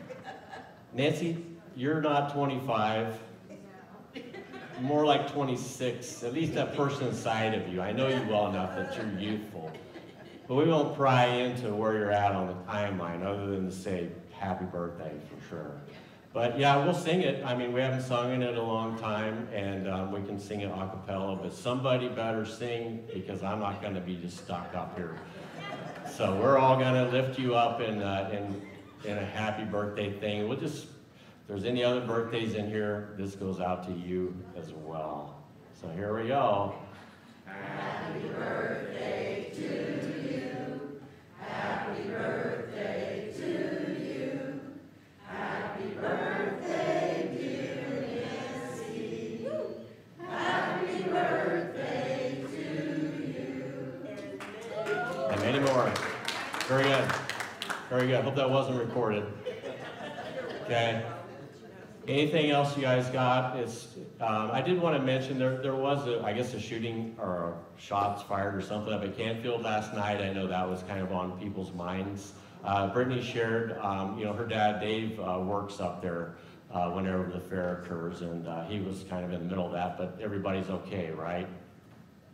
Nancy, 0.94 1.44
you're 1.76 2.02
not 2.02 2.32
25. 2.34 3.20
More 4.82 5.06
like 5.06 5.32
26. 5.32 6.24
At 6.24 6.34
least 6.34 6.54
that 6.54 6.76
person 6.76 7.08
inside 7.08 7.54
of 7.54 7.72
you. 7.72 7.82
I 7.82 7.92
know 7.92 8.08
you 8.08 8.22
well 8.30 8.48
enough 8.48 8.76
that 8.76 8.96
you're 8.96 9.20
youthful. 9.20 9.72
But 10.48 10.56
we 10.56 10.66
won't 10.66 10.96
pry 10.96 11.26
into 11.26 11.74
where 11.76 11.94
you're 11.94 12.12
at 12.12 12.32
on 12.32 12.48
the 12.48 12.54
timeline 12.72 13.24
other 13.24 13.48
than 13.48 13.70
to 13.70 13.72
say 13.76 14.10
happy 14.32 14.66
birthday 14.66 15.12
for 15.30 15.48
sure. 15.48 15.72
But 16.32 16.60
yeah, 16.60 16.84
we'll 16.84 16.94
sing 16.94 17.22
it. 17.22 17.44
I 17.44 17.56
mean, 17.56 17.74
we 17.74 17.82
haven't 17.82 18.04
sung 18.04 18.32
it 18.32 18.48
in 18.48 18.56
a 18.56 18.64
long 18.64 18.98
time, 19.00 19.48
and 19.54 19.88
um, 19.88 20.12
we 20.12 20.22
can 20.22 20.40
sing 20.40 20.62
it 20.62 20.72
a 20.72 20.88
cappella, 20.88 21.36
but 21.36 21.54
somebody 21.54 22.08
better 22.08 22.46
sing 22.46 23.04
because 23.14 23.44
I'm 23.44 23.60
not 23.60 23.82
going 23.82 23.96
to 23.96 24.02
be 24.02 24.16
just 24.16 24.38
stuck 24.38 24.74
up 24.76 24.96
here. 24.96 25.18
So 26.16 26.36
we're 26.40 26.58
all 26.58 26.78
going 26.78 26.94
to 26.94 27.12
lift 27.12 27.40
you 27.40 27.56
up 27.56 27.82
in, 27.82 28.02
uh, 28.02 28.30
in, 28.32 29.10
in 29.10 29.18
a 29.18 29.26
happy 29.26 29.64
birthday 29.64 30.12
thing. 30.20 30.48
We'll 30.48 30.60
just, 30.60 30.88
there's 31.50 31.66
any 31.66 31.84
other 31.84 32.02
birthdays 32.02 32.54
in 32.54 32.70
here, 32.70 33.16
this 33.18 33.34
goes 33.34 33.60
out 33.60 33.84
to 33.84 33.92
you 33.92 34.38
as 34.56 34.72
well. 34.72 35.36
So 35.82 35.90
here 35.90 36.16
we 36.16 36.28
go. 36.28 36.76
Happy 37.44 38.28
birthday 38.28 39.52
to 39.56 39.62
you. 40.30 41.02
Happy 41.40 42.04
birthday 42.04 43.34
to 43.36 43.48
you. 44.00 44.62
Happy 45.26 45.90
birthday, 46.00 47.32
dear 47.36 48.30
Nancy. 48.30 49.48
Happy 50.22 51.04
birthday 51.04 52.44
to 52.52 52.62
you. 53.28 54.40
And 55.32 55.42
many 55.42 55.60
more. 55.62 55.92
Very 56.68 56.84
good. 56.84 57.12
Very 57.90 58.06
good. 58.06 58.18
I 58.18 58.22
hope 58.22 58.36
that 58.36 58.48
wasn't 58.48 58.78
recorded. 58.78 59.26
Okay. 60.66 61.04
Anything 62.10 62.50
else 62.50 62.76
you 62.76 62.82
guys 62.82 63.08
got? 63.12 63.60
Is 63.60 63.96
um, 64.20 64.50
I 64.52 64.64
did 64.64 64.82
want 64.82 64.98
to 64.98 65.04
mention 65.04 65.38
there 65.38 65.62
there 65.62 65.76
was 65.76 66.08
a 66.08 66.24
I 66.24 66.34
guess 66.34 66.56
a 66.56 66.60
shooting 66.60 67.16
or 67.20 67.60
shots 67.78 68.24
fired 68.24 68.56
or 68.56 68.62
something 68.62 68.92
up 68.92 69.04
at 69.04 69.16
Canfield 69.16 69.62
last 69.62 69.94
night. 69.94 70.20
I 70.20 70.34
know 70.34 70.48
that 70.48 70.68
was 70.68 70.82
kind 70.82 71.02
of 71.02 71.12
on 71.12 71.40
people's 71.40 71.72
minds. 71.72 72.34
Uh, 72.64 72.92
Brittany 72.92 73.22
shared, 73.22 73.78
um, 73.78 74.18
you 74.18 74.26
know, 74.26 74.34
her 74.34 74.48
dad 74.48 74.82
Dave 74.82 75.20
uh, 75.20 75.40
works 75.40 75.80
up 75.80 76.02
there 76.02 76.34
uh, 76.74 76.90
whenever 76.90 77.30
the 77.32 77.40
fair 77.40 77.84
occurs, 77.84 78.22
and 78.22 78.48
uh, 78.48 78.66
he 78.66 78.80
was 78.80 79.06
kind 79.08 79.24
of 79.24 79.32
in 79.32 79.42
the 79.42 79.46
middle 79.46 79.68
of 79.68 79.74
that. 79.74 79.96
But 79.96 80.18
everybody's 80.20 80.72
okay, 80.72 81.12
right? 81.12 81.48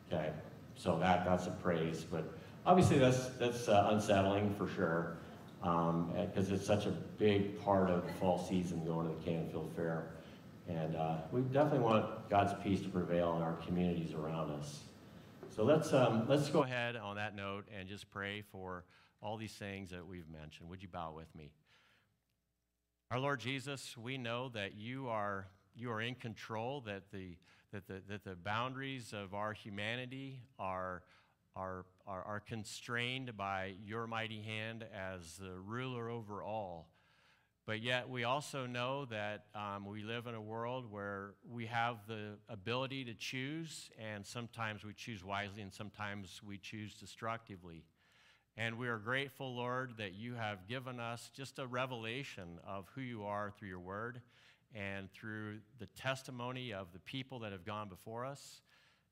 Okay, 0.09 0.31
so 0.77 0.97
that 0.99 1.25
that's 1.25 1.47
a 1.47 1.51
praise, 1.51 2.05
but 2.09 2.23
obviously 2.65 2.97
that's 2.97 3.27
that's 3.39 3.67
uh, 3.67 3.89
unsettling 3.91 4.55
for 4.55 4.69
sure, 4.69 5.17
because 5.65 6.51
it's 6.51 6.65
such 6.65 6.85
a 6.85 6.91
big 7.17 7.59
part 7.63 7.89
of 7.89 8.05
the 8.05 8.13
fall 8.13 8.37
season 8.37 8.85
going 8.85 9.07
to 9.07 9.15
the 9.15 9.31
Canfield 9.31 9.71
Fair, 9.75 10.11
and 10.67 10.95
uh, 10.95 11.17
we 11.31 11.41
definitely 11.41 11.79
want 11.79 12.29
God's 12.29 12.53
peace 12.63 12.81
to 12.81 12.89
prevail 12.89 13.35
in 13.35 13.41
our 13.41 13.53
communities 13.65 14.13
around 14.13 14.51
us. 14.51 14.81
So 15.55 15.63
let's 15.63 15.91
um, 15.93 16.27
let's 16.27 16.49
go 16.49 16.63
ahead 16.63 16.95
on 16.95 17.15
that 17.15 17.35
note 17.35 17.65
and 17.77 17.89
just 17.89 18.11
pray 18.11 18.43
for 18.51 18.83
all 19.21 19.37
these 19.37 19.53
things 19.53 19.89
that 19.89 20.05
we've 20.05 20.29
mentioned. 20.29 20.69
Would 20.69 20.83
you 20.83 20.89
bow 20.89 21.13
with 21.15 21.33
me? 21.35 21.51
Our 23.09 23.19
Lord 23.19 23.39
Jesus, 23.39 23.97
we 23.97 24.17
know 24.17 24.49
that 24.49 24.75
you 24.75 25.07
are 25.07 25.47
you 25.75 25.91
are 25.91 26.01
in 26.01 26.15
control, 26.15 26.81
that 26.81 27.11
the 27.11 27.37
that 27.71 27.87
the, 27.87 28.01
that 28.07 28.23
the 28.23 28.35
boundaries 28.35 29.13
of 29.13 29.33
our 29.33 29.51
humanity 29.51 30.41
are, 30.57 31.03
are, 31.55 31.85
are, 32.05 32.23
are 32.23 32.39
constrained 32.39 33.37
by 33.37 33.73
your 33.85 34.07
mighty 34.07 34.41
hand 34.41 34.85
as 34.93 35.37
the 35.37 35.51
ruler 35.51 36.09
over 36.09 36.43
all. 36.43 36.89
But 37.65 37.81
yet, 37.81 38.09
we 38.09 38.25
also 38.25 38.67
know 38.67 39.05
that 39.05 39.45
um, 39.55 39.87
we 39.87 40.03
live 40.03 40.27
in 40.27 40.35
a 40.35 40.41
world 40.41 40.91
where 40.91 41.33
we 41.49 41.65
have 41.65 41.97
the 42.07 42.37
ability 42.47 43.05
to 43.05 43.15
choose, 43.15 43.89
and 43.99 44.23
sometimes 44.23 44.83
we 44.83 44.93
choose 44.93 45.23
wisely, 45.23 45.63
and 45.63 45.73
sometimes 45.73 46.41
we 46.45 46.59
choose 46.59 46.93
destructively. 46.93 47.83
And 48.55 48.77
we 48.77 48.87
are 48.87 48.99
grateful, 48.99 49.55
Lord, 49.55 49.95
that 49.97 50.13
you 50.13 50.35
have 50.35 50.67
given 50.67 50.99
us 50.99 51.31
just 51.35 51.57
a 51.57 51.65
revelation 51.65 52.59
of 52.65 52.87
who 52.93 53.01
you 53.01 53.23
are 53.23 53.51
through 53.57 53.69
your 53.69 53.79
word 53.79 54.21
and 54.75 55.11
through 55.11 55.57
the 55.79 55.87
testimony 55.87 56.71
of 56.71 56.93
the 56.93 56.99
people 56.99 57.39
that 57.39 57.51
have 57.51 57.65
gone 57.65 57.89
before 57.89 58.25
us. 58.25 58.61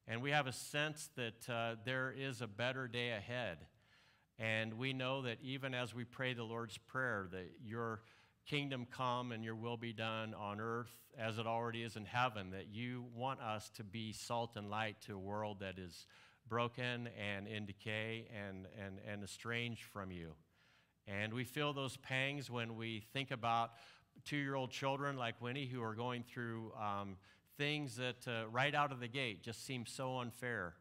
And 0.07 0.21
we 0.21 0.31
have 0.31 0.47
a 0.47 0.53
sense 0.53 1.09
that 1.15 1.49
uh, 1.49 1.75
there 1.85 2.13
is 2.15 2.41
a 2.41 2.47
better 2.47 2.87
day 2.87 3.11
ahead. 3.11 3.57
And 4.37 4.73
we 4.73 4.93
know 4.93 5.21
that 5.21 5.37
even 5.41 5.73
as 5.73 5.93
we 5.93 6.03
pray 6.03 6.33
the 6.33 6.43
Lord's 6.43 6.77
Prayer, 6.77 7.27
that 7.31 7.51
your 7.63 8.01
kingdom 8.45 8.85
come 8.89 9.31
and 9.31 9.43
your 9.43 9.55
will 9.55 9.77
be 9.77 9.93
done 9.93 10.33
on 10.33 10.59
earth 10.59 10.91
as 11.17 11.37
it 11.37 11.47
already 11.47 11.83
is 11.83 11.95
in 11.95 12.05
heaven, 12.05 12.49
that 12.51 12.67
you 12.67 13.05
want 13.15 13.39
us 13.39 13.69
to 13.75 13.83
be 13.83 14.11
salt 14.11 14.57
and 14.57 14.69
light 14.69 14.97
to 15.01 15.15
a 15.15 15.19
world 15.19 15.59
that 15.61 15.77
is 15.77 16.07
broken 16.49 17.07
and 17.17 17.47
in 17.47 17.65
decay 17.65 18.27
and, 18.35 18.67
and, 18.83 18.99
and 19.09 19.23
estranged 19.23 19.83
from 19.83 20.11
you. 20.11 20.33
And 21.07 21.33
we 21.33 21.43
feel 21.43 21.73
those 21.73 21.97
pangs 21.97 22.49
when 22.49 22.75
we 22.75 23.03
think 23.13 23.31
about 23.31 23.71
two 24.25 24.37
year 24.37 24.55
old 24.55 24.71
children 24.71 25.17
like 25.17 25.41
Winnie 25.41 25.67
who 25.67 25.81
are 25.81 25.95
going 25.95 26.23
through 26.23 26.71
um, 26.73 27.17
things 27.57 27.95
that 27.97 28.27
uh, 28.27 28.47
right 28.49 28.73
out 28.73 28.91
of 28.91 28.99
the 28.99 29.07
gate 29.07 29.43
just 29.43 29.65
seem 29.65 29.85
so 29.85 30.19
unfair. 30.19 30.73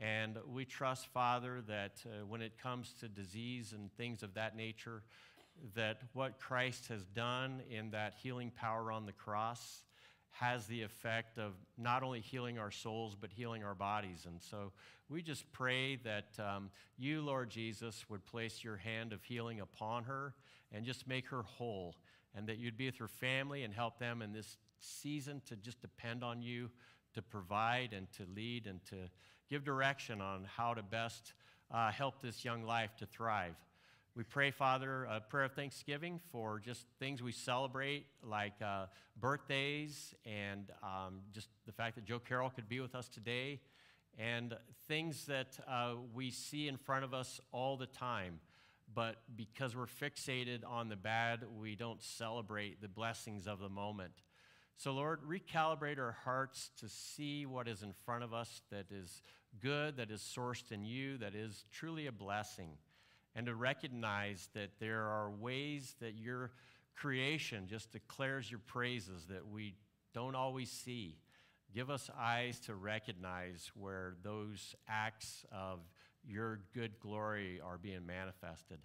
And 0.00 0.36
we 0.52 0.64
trust, 0.64 1.06
Father, 1.06 1.62
that 1.68 2.02
uh, 2.04 2.26
when 2.26 2.42
it 2.42 2.52
comes 2.62 2.94
to 3.00 3.08
disease 3.08 3.72
and 3.72 3.90
things 3.96 4.22
of 4.22 4.34
that 4.34 4.56
nature, 4.56 5.02
that 5.74 6.02
what 6.12 6.38
Christ 6.38 6.88
has 6.88 7.02
done 7.06 7.62
in 7.70 7.90
that 7.90 8.14
healing 8.22 8.50
power 8.50 8.92
on 8.92 9.06
the 9.06 9.12
cross 9.12 9.84
has 10.30 10.66
the 10.66 10.82
effect 10.82 11.38
of 11.38 11.54
not 11.78 12.02
only 12.02 12.20
healing 12.20 12.58
our 12.58 12.70
souls, 12.70 13.16
but 13.18 13.30
healing 13.32 13.64
our 13.64 13.74
bodies. 13.74 14.26
And 14.26 14.42
so 14.42 14.72
we 15.08 15.22
just 15.22 15.50
pray 15.52 15.96
that 15.96 16.26
um, 16.38 16.70
you, 16.98 17.22
Lord 17.22 17.48
Jesus, 17.48 18.04
would 18.10 18.24
place 18.26 18.62
your 18.62 18.76
hand 18.76 19.14
of 19.14 19.22
healing 19.22 19.60
upon 19.60 20.04
her 20.04 20.34
and 20.72 20.84
just 20.84 21.08
make 21.08 21.28
her 21.28 21.42
whole, 21.42 21.94
and 22.34 22.46
that 22.48 22.58
you'd 22.58 22.76
be 22.76 22.84
with 22.84 22.98
her 22.98 23.08
family 23.08 23.62
and 23.62 23.72
help 23.72 23.98
them 23.98 24.20
in 24.20 24.34
this 24.34 24.58
season 24.86 25.42
to 25.46 25.56
just 25.56 25.80
depend 25.80 26.22
on 26.22 26.42
you 26.42 26.70
to 27.14 27.22
provide 27.22 27.92
and 27.92 28.10
to 28.12 28.24
lead 28.34 28.66
and 28.66 28.84
to 28.86 28.96
give 29.50 29.64
direction 29.64 30.20
on 30.20 30.46
how 30.56 30.74
to 30.74 30.82
best 30.82 31.32
uh, 31.70 31.90
help 31.90 32.20
this 32.20 32.44
young 32.44 32.62
life 32.62 32.94
to 32.96 33.06
thrive. 33.06 33.54
We 34.14 34.22
pray, 34.22 34.50
Father, 34.50 35.04
a 35.04 35.20
prayer 35.20 35.44
of 35.44 35.52
thanksgiving 35.52 36.20
for 36.32 36.58
just 36.58 36.86
things 36.98 37.22
we 37.22 37.32
celebrate, 37.32 38.06
like 38.22 38.54
uh, 38.64 38.86
birthdays 39.20 40.14
and 40.24 40.70
um, 40.82 41.20
just 41.32 41.48
the 41.66 41.72
fact 41.72 41.96
that 41.96 42.06
Joe 42.06 42.18
Carroll 42.18 42.48
could 42.48 42.68
be 42.68 42.80
with 42.80 42.94
us 42.94 43.08
today, 43.08 43.60
and 44.18 44.56
things 44.88 45.26
that 45.26 45.58
uh, 45.68 45.96
we 46.14 46.30
see 46.30 46.66
in 46.66 46.78
front 46.78 47.04
of 47.04 47.12
us 47.12 47.40
all 47.52 47.76
the 47.76 47.86
time. 47.86 48.40
But 48.94 49.16
because 49.36 49.76
we're 49.76 49.84
fixated 49.84 50.60
on 50.66 50.88
the 50.88 50.96
bad, 50.96 51.40
we 51.60 51.74
don't 51.74 52.02
celebrate 52.02 52.80
the 52.80 52.88
blessings 52.88 53.46
of 53.46 53.58
the 53.58 53.68
moment. 53.68 54.12
So, 54.76 54.92
Lord, 54.92 55.20
recalibrate 55.22 55.98
our 55.98 56.16
hearts 56.24 56.70
to 56.80 56.88
see 56.88 57.46
what 57.46 57.66
is 57.66 57.82
in 57.82 57.92
front 58.04 58.24
of 58.24 58.34
us 58.34 58.62
that 58.70 58.86
is 58.90 59.22
good, 59.60 59.96
that 59.96 60.10
is 60.10 60.20
sourced 60.20 60.70
in 60.70 60.84
you, 60.84 61.16
that 61.18 61.34
is 61.34 61.64
truly 61.72 62.06
a 62.06 62.12
blessing 62.12 62.70
and 63.36 63.46
to 63.46 63.54
recognize 63.54 64.48
that 64.54 64.70
there 64.80 65.02
are 65.02 65.30
ways 65.30 65.94
that 66.00 66.14
your 66.14 66.50
creation 66.96 67.66
just 67.68 67.92
declares 67.92 68.50
your 68.50 68.60
praises 68.60 69.26
that 69.26 69.46
we 69.46 69.74
don't 70.14 70.34
always 70.34 70.70
see. 70.70 71.18
Give 71.74 71.90
us 71.90 72.08
eyes 72.18 72.58
to 72.60 72.74
recognize 72.74 73.70
where 73.74 74.14
those 74.22 74.74
acts 74.88 75.44
of 75.52 75.80
your 76.26 76.60
good 76.72 76.98
glory 76.98 77.60
are 77.62 77.76
being 77.76 78.06
manifested. 78.06 78.78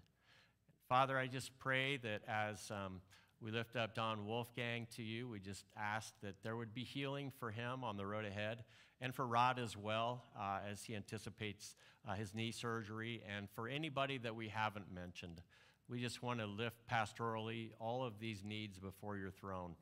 Father, 0.89 1.17
I 1.17 1.27
just 1.27 1.57
pray 1.57 1.95
that 1.97 2.21
as 2.27 2.69
um, 2.69 2.99
we 3.41 3.51
lift 3.51 3.75
up 3.75 3.95
Don 3.95 4.27
Wolfgang 4.27 4.87
to 4.95 5.01
you, 5.01 5.27
we 5.27 5.39
just 5.39 5.65
ask 5.75 6.13
that 6.21 6.35
there 6.43 6.55
would 6.55 6.73
be 6.73 6.83
healing 6.83 7.31
for 7.39 7.49
him 7.49 7.83
on 7.83 7.97
the 7.97 8.05
road 8.05 8.25
ahead 8.25 8.63
and 9.01 9.15
for 9.15 9.25
Rod 9.25 9.57
as 9.57 9.75
well 9.75 10.23
uh, 10.39 10.59
as 10.71 10.83
he 10.83 10.95
anticipates 10.95 11.75
uh, 12.07 12.13
his 12.13 12.35
knee 12.35 12.51
surgery, 12.51 13.21
and 13.35 13.49
for 13.49 13.67
anybody 13.67 14.17
that 14.19 14.35
we 14.35 14.47
haven't 14.47 14.93
mentioned. 14.93 15.41
We 15.89 15.99
just 15.99 16.23
want 16.23 16.39
to 16.39 16.45
lift 16.45 16.77
pastorally 16.89 17.71
all 17.79 18.03
of 18.03 18.19
these 18.19 18.43
needs 18.43 18.79
before 18.79 19.17
your 19.17 19.31
throne. 19.31 19.73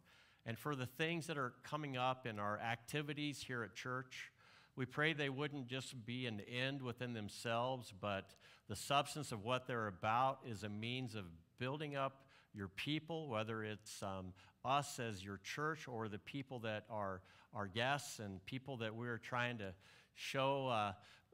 And 0.46 0.58
for 0.58 0.76
the 0.76 0.86
things 0.86 1.28
that 1.28 1.38
are 1.38 1.54
coming 1.64 1.98
up 1.98 2.26
in 2.26 2.40
our 2.40 2.58
activities 2.60 3.44
here 3.46 3.64
at 3.64 3.76
church, 3.76 4.32
we 4.76 4.86
pray 4.86 5.14
they 5.14 5.30
wouldn't 5.30 5.68
just 5.68 6.06
be 6.06 6.26
an 6.26 6.42
end 6.50 6.82
within 6.82 7.14
themselves, 7.14 7.94
but 8.00 8.34
the 8.70 8.76
substance 8.76 9.32
of 9.32 9.44
what 9.44 9.68
they're 9.68 9.88
about 9.88 10.40
is 10.50 10.64
a 10.64 10.70
means 10.70 11.16
of 11.16 11.26
building 11.60 11.96
up 11.96 12.24
your 12.60 12.68
people, 12.68 13.30
whether 13.30 13.64
it's 13.64 14.04
um, 14.04 14.34
us 14.66 15.00
as 15.00 15.24
your 15.24 15.40
church 15.44 15.88
or 15.88 16.10
the 16.10 16.20
people 16.20 16.60
that 16.60 16.84
are 16.90 17.22
our 17.54 17.68
guests 17.68 18.20
and 18.20 18.46
people 18.46 18.76
that 18.78 18.94
we're 18.94 19.18
trying 19.18 19.58
to 19.58 19.74
show 20.14 20.68
uh, 20.68 20.92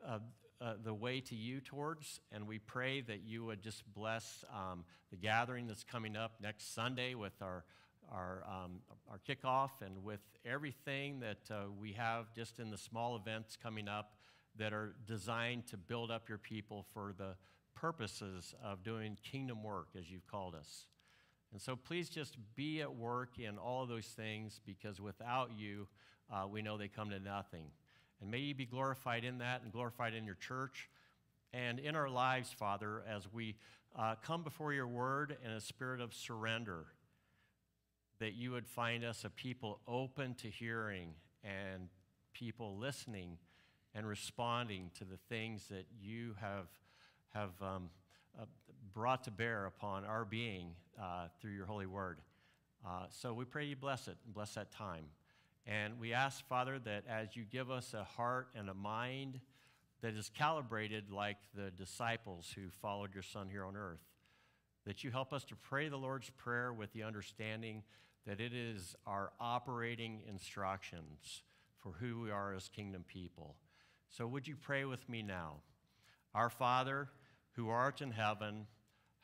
uh, 0.07 0.19
uh, 0.61 0.73
the 0.83 0.93
way 0.93 1.19
to 1.19 1.35
you 1.35 1.59
towards. 1.59 2.21
And 2.31 2.47
we 2.47 2.59
pray 2.59 3.01
that 3.01 3.23
you 3.25 3.43
would 3.43 3.63
just 3.63 3.83
bless 3.91 4.45
um, 4.53 4.85
the 5.09 5.17
gathering 5.17 5.65
that's 5.65 5.83
coming 5.83 6.15
up 6.15 6.35
next 6.39 6.75
Sunday 6.75 7.15
with 7.15 7.33
our, 7.41 7.65
our, 8.11 8.43
um, 8.47 8.79
our 9.09 9.19
kickoff 9.27 9.71
and 9.83 10.03
with 10.03 10.21
everything 10.45 11.19
that 11.21 11.51
uh, 11.51 11.63
we 11.81 11.93
have 11.93 12.31
just 12.35 12.59
in 12.59 12.69
the 12.69 12.77
small 12.77 13.15
events 13.15 13.57
coming 13.61 13.87
up 13.87 14.13
that 14.57 14.73
are 14.73 14.95
designed 15.07 15.65
to 15.67 15.75
build 15.75 16.11
up 16.11 16.29
your 16.29 16.37
people 16.37 16.85
for 16.93 17.13
the 17.17 17.35
purposes 17.73 18.53
of 18.63 18.83
doing 18.83 19.17
kingdom 19.23 19.63
work 19.63 19.87
as 19.99 20.09
you've 20.09 20.27
called 20.27 20.53
us. 20.53 20.85
And 21.55 21.61
so 21.61 21.77
please 21.77 22.09
just 22.09 22.35
be 22.57 22.81
at 22.81 22.93
work 22.93 23.39
in 23.39 23.57
all 23.57 23.83
of 23.83 23.87
those 23.87 24.07
things 24.07 24.59
because 24.65 24.99
without 24.99 25.51
you, 25.57 25.87
uh, 26.29 26.45
we 26.45 26.61
know 26.61 26.77
they 26.77 26.89
come 26.89 27.11
to 27.11 27.19
nothing. 27.21 27.67
And 28.19 28.29
may 28.29 28.39
you 28.39 28.53
be 28.53 28.65
glorified 28.65 29.23
in 29.23 29.37
that 29.37 29.61
and 29.63 29.71
glorified 29.71 30.13
in 30.13 30.25
your 30.25 30.35
church 30.35 30.89
and 31.53 31.79
in 31.79 31.95
our 31.95 32.09
lives, 32.09 32.51
Father, 32.51 33.03
as 33.09 33.31
we 33.31 33.55
uh, 33.97 34.15
come 34.21 34.43
before 34.43 34.73
your 34.73 34.89
word 34.89 35.37
in 35.45 35.49
a 35.49 35.61
spirit 35.61 36.01
of 36.01 36.13
surrender, 36.13 36.87
that 38.19 38.33
you 38.33 38.51
would 38.51 38.67
find 38.67 39.05
us 39.05 39.23
a 39.23 39.29
people 39.29 39.79
open 39.87 40.33
to 40.33 40.49
hearing 40.49 41.11
and 41.41 41.87
people 42.33 42.75
listening 42.77 43.37
and 43.93 44.05
responding 44.05 44.91
to 44.97 45.05
the 45.05 45.19
things 45.29 45.67
that 45.69 45.85
you 46.01 46.35
have, 46.41 46.67
have 47.33 47.51
um, 47.61 47.91
brought 48.95 49.25
to 49.25 49.31
bear 49.31 49.65
upon 49.65 50.05
our 50.05 50.23
being 50.23 50.69
uh, 50.97 51.27
through 51.41 51.51
your 51.51 51.65
holy 51.65 51.85
word. 51.85 52.21
Uh, 52.87 53.05
so 53.09 53.33
we 53.33 53.43
pray 53.43 53.65
you 53.65 53.75
bless 53.75 54.07
it 54.07 54.15
and 54.23 54.33
bless 54.33 54.53
that 54.53 54.71
time. 54.71 55.03
And 55.67 55.99
we 55.99 56.13
ask, 56.13 56.47
Father, 56.47 56.79
that 56.79 57.03
as 57.09 57.35
you 57.35 57.43
give 57.43 57.69
us 57.69 57.93
a 57.93 58.05
heart 58.05 58.47
and 58.55 58.69
a 58.69 58.73
mind 58.73 59.41
that 60.01 60.15
is 60.15 60.31
calibrated 60.33 61.11
like 61.11 61.35
the 61.53 61.71
disciples 61.71 62.53
who 62.55 62.69
followed 62.81 63.13
your 63.13 63.23
Son 63.23 63.49
here 63.49 63.65
on 63.65 63.75
earth, 63.75 63.99
that 64.85 65.03
you 65.03 65.11
help 65.11 65.33
us 65.33 65.43
to 65.45 65.55
pray 65.55 65.89
the 65.89 65.97
Lord's 65.97 66.29
Prayer 66.29 66.71
with 66.71 66.93
the 66.93 67.03
understanding 67.03 67.83
that 68.25 68.39
it 68.39 68.53
is 68.53 68.95
our 69.05 69.31
operating 69.41 70.21
instructions 70.29 71.43
for 71.79 71.91
who 71.99 72.21
we 72.21 72.31
are 72.31 72.53
as 72.53 72.69
kingdom 72.69 73.03
people. 73.05 73.55
So 74.09 74.25
would 74.25 74.47
you 74.47 74.55
pray 74.55 74.85
with 74.85 75.09
me 75.09 75.21
now? 75.21 75.55
Our 76.33 76.49
Father, 76.49 77.09
who 77.55 77.67
art 77.69 78.01
in 78.01 78.11
heaven, 78.11 78.67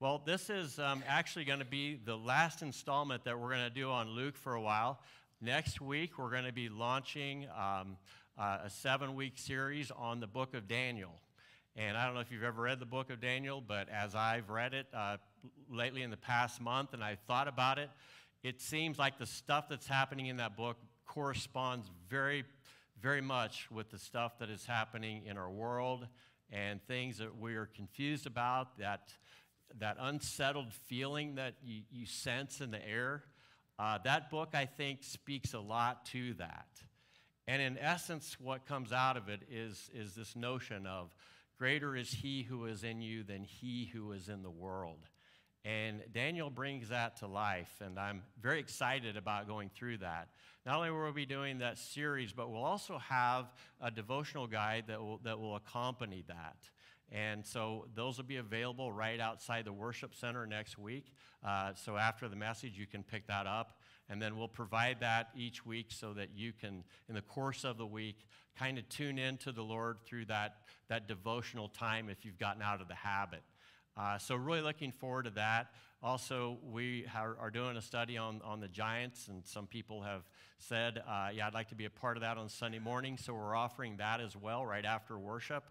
Well, 0.00 0.22
this 0.24 0.48
is 0.48 0.78
um, 0.78 1.02
actually 1.08 1.44
going 1.44 1.58
to 1.58 1.64
be 1.64 1.96
the 1.96 2.14
last 2.14 2.62
installment 2.62 3.24
that 3.24 3.36
we're 3.36 3.48
going 3.48 3.64
to 3.64 3.74
do 3.74 3.90
on 3.90 4.10
Luke 4.10 4.36
for 4.36 4.54
a 4.54 4.60
while. 4.60 5.00
Next 5.40 5.80
week, 5.80 6.18
we're 6.18 6.30
going 6.30 6.44
to 6.44 6.52
be 6.52 6.68
launching 6.68 7.46
um, 7.46 7.96
uh, 8.38 8.58
a 8.62 8.70
seven 8.70 9.16
week 9.16 9.32
series 9.34 9.90
on 9.90 10.20
the 10.20 10.28
book 10.28 10.54
of 10.54 10.68
Daniel. 10.68 11.10
And 11.74 11.96
I 11.96 12.06
don't 12.06 12.14
know 12.14 12.20
if 12.20 12.30
you've 12.30 12.44
ever 12.44 12.62
read 12.62 12.78
the 12.78 12.86
book 12.86 13.10
of 13.10 13.20
Daniel, 13.20 13.60
but 13.60 13.88
as 13.88 14.14
I've 14.14 14.50
read 14.50 14.72
it 14.72 14.86
uh, 14.94 15.16
lately 15.68 16.02
in 16.02 16.10
the 16.10 16.16
past 16.16 16.60
month 16.60 16.94
and 16.94 17.02
I 17.02 17.18
thought 17.26 17.48
about 17.48 17.80
it, 17.80 17.90
it 18.44 18.60
seems 18.60 19.00
like 19.00 19.18
the 19.18 19.26
stuff 19.26 19.68
that's 19.68 19.88
happening 19.88 20.26
in 20.26 20.36
that 20.36 20.56
book 20.56 20.76
corresponds 21.06 21.90
very, 22.08 22.44
very 23.02 23.20
much 23.20 23.68
with 23.68 23.90
the 23.90 23.98
stuff 23.98 24.38
that 24.38 24.48
is 24.48 24.64
happening 24.64 25.26
in 25.26 25.36
our 25.36 25.50
world 25.50 26.06
and 26.52 26.80
things 26.86 27.18
that 27.18 27.36
we 27.36 27.56
are 27.56 27.66
confused 27.66 28.28
about, 28.28 28.78
that, 28.78 29.12
that 29.78 29.96
unsettled 30.00 30.72
feeling 30.72 31.36
that 31.36 31.54
you, 31.62 31.82
you 31.90 32.06
sense 32.06 32.60
in 32.60 32.70
the 32.70 32.86
air. 32.86 33.24
Uh, 33.78 33.98
that 34.04 34.30
book, 34.30 34.50
I 34.54 34.66
think, 34.66 35.04
speaks 35.04 35.54
a 35.54 35.60
lot 35.60 36.04
to 36.06 36.34
that. 36.34 36.66
And 37.46 37.62
in 37.62 37.78
essence, 37.78 38.36
what 38.40 38.66
comes 38.66 38.92
out 38.92 39.16
of 39.16 39.28
it 39.28 39.42
is, 39.50 39.90
is 39.94 40.14
this 40.14 40.36
notion 40.36 40.86
of 40.86 41.14
greater 41.58 41.96
is 41.96 42.10
he 42.10 42.42
who 42.42 42.66
is 42.66 42.84
in 42.84 43.00
you 43.00 43.22
than 43.22 43.44
he 43.44 43.90
who 43.92 44.12
is 44.12 44.28
in 44.28 44.42
the 44.42 44.50
world. 44.50 45.08
And 45.64 46.02
Daniel 46.12 46.50
brings 46.50 46.88
that 46.90 47.16
to 47.16 47.26
life, 47.26 47.82
and 47.84 47.98
I'm 47.98 48.22
very 48.40 48.60
excited 48.60 49.16
about 49.16 49.48
going 49.48 49.70
through 49.74 49.98
that. 49.98 50.28
Not 50.64 50.76
only 50.76 50.90
will 50.90 51.06
we 51.06 51.12
be 51.12 51.26
doing 51.26 51.58
that 51.58 51.78
series, 51.78 52.32
but 52.32 52.50
we'll 52.50 52.64
also 52.64 52.98
have 52.98 53.52
a 53.80 53.90
devotional 53.90 54.46
guide 54.46 54.84
that 54.88 55.00
will, 55.00 55.18
that 55.24 55.38
will 55.38 55.56
accompany 55.56 56.24
that. 56.28 56.56
And 57.10 57.46
so 57.46 57.86
those 57.94 58.18
will 58.18 58.24
be 58.24 58.36
available 58.36 58.92
right 58.92 59.18
outside 59.18 59.64
the 59.64 59.72
worship 59.72 60.14
center 60.14 60.46
next 60.46 60.78
week. 60.78 61.12
Uh, 61.46 61.72
so 61.74 61.96
after 61.96 62.28
the 62.28 62.36
message, 62.36 62.76
you 62.76 62.86
can 62.86 63.02
pick 63.02 63.26
that 63.28 63.46
up. 63.46 63.80
And 64.10 64.20
then 64.20 64.36
we'll 64.36 64.48
provide 64.48 65.00
that 65.00 65.28
each 65.34 65.64
week 65.64 65.86
so 65.90 66.12
that 66.14 66.30
you 66.34 66.52
can, 66.52 66.84
in 67.08 67.14
the 67.14 67.22
course 67.22 67.64
of 67.64 67.78
the 67.78 67.86
week, 67.86 68.26
kind 68.58 68.78
of 68.78 68.88
tune 68.88 69.18
in 69.18 69.36
to 69.38 69.52
the 69.52 69.62
Lord 69.62 69.98
through 70.04 70.26
that, 70.26 70.56
that 70.88 71.08
devotional 71.08 71.68
time 71.68 72.08
if 72.08 72.24
you've 72.24 72.38
gotten 72.38 72.62
out 72.62 72.80
of 72.80 72.88
the 72.88 72.94
habit. 72.94 73.42
Uh, 73.96 74.16
so, 74.16 74.36
really 74.36 74.60
looking 74.60 74.92
forward 74.92 75.24
to 75.24 75.30
that. 75.30 75.72
Also, 76.00 76.58
we 76.62 77.04
are, 77.16 77.50
doing 77.50 77.76
a 77.76 77.82
study 77.82 78.16
on, 78.16 78.40
on 78.44 78.60
the 78.60 78.68
Giants, 78.68 79.26
and 79.26 79.44
some 79.44 79.66
people 79.66 80.02
have 80.02 80.22
said, 80.58 81.02
uh, 81.08 81.30
Yeah, 81.34 81.48
I'd 81.48 81.54
like 81.54 81.68
to 81.70 81.74
be 81.74 81.86
a 81.86 81.90
part 81.90 82.16
of 82.16 82.20
that 82.20 82.38
on 82.38 82.48
Sunday 82.48 82.78
morning. 82.78 83.18
So, 83.18 83.34
we're 83.34 83.56
offering 83.56 83.96
that 83.96 84.20
as 84.20 84.36
well 84.36 84.64
right 84.64 84.84
after 84.84 85.18
worship. 85.18 85.64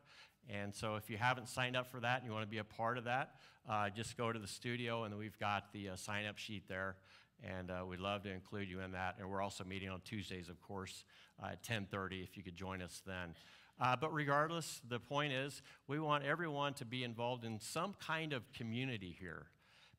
And 0.49 0.73
so, 0.73 0.95
if 0.95 1.09
you 1.09 1.17
haven't 1.17 1.49
signed 1.49 1.75
up 1.75 1.91
for 1.91 1.99
that 1.99 2.19
and 2.19 2.25
you 2.25 2.31
want 2.31 2.43
to 2.43 2.49
be 2.49 2.59
a 2.59 2.63
part 2.63 2.97
of 2.97 3.03
that, 3.03 3.31
uh, 3.69 3.89
just 3.89 4.17
go 4.17 4.31
to 4.31 4.39
the 4.39 4.47
studio, 4.47 5.03
and 5.03 5.17
we've 5.17 5.37
got 5.39 5.73
the 5.73 5.89
uh, 5.89 5.95
sign 5.95 6.25
up 6.25 6.37
sheet 6.37 6.67
there. 6.67 6.95
And 7.43 7.69
uh, 7.69 7.85
we'd 7.85 7.99
love 7.99 8.23
to 8.23 8.31
include 8.31 8.69
you 8.69 8.79
in 8.79 8.93
that. 8.93 9.15
And 9.19 9.29
we're 9.29 9.41
also 9.41 9.63
meeting 9.63 9.89
on 9.89 10.01
Tuesdays, 10.03 10.49
of 10.49 10.59
course, 10.61 11.03
uh, 11.43 11.47
at 11.47 11.63
10:30. 11.63 12.23
If 12.23 12.37
you 12.37 12.43
could 12.43 12.55
join 12.55 12.81
us 12.81 13.01
then. 13.05 13.35
Uh, 13.79 13.95
but 13.95 14.11
regardless, 14.13 14.81
the 14.89 14.99
point 14.99 15.33
is 15.33 15.61
we 15.87 15.99
want 15.99 16.23
everyone 16.23 16.73
to 16.75 16.85
be 16.85 17.03
involved 17.03 17.43
in 17.43 17.59
some 17.59 17.93
kind 17.99 18.33
of 18.33 18.51
community 18.53 19.15
here 19.19 19.47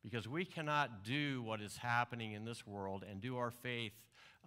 because 0.03 0.27
we 0.27 0.45
cannot 0.45 1.03
do 1.03 1.41
what 1.41 1.61
is 1.61 1.77
happening 1.77 2.33
in 2.33 2.43
this 2.43 2.65
world 2.67 3.05
and 3.09 3.21
do 3.21 3.37
our 3.37 3.51
faith 3.51 3.93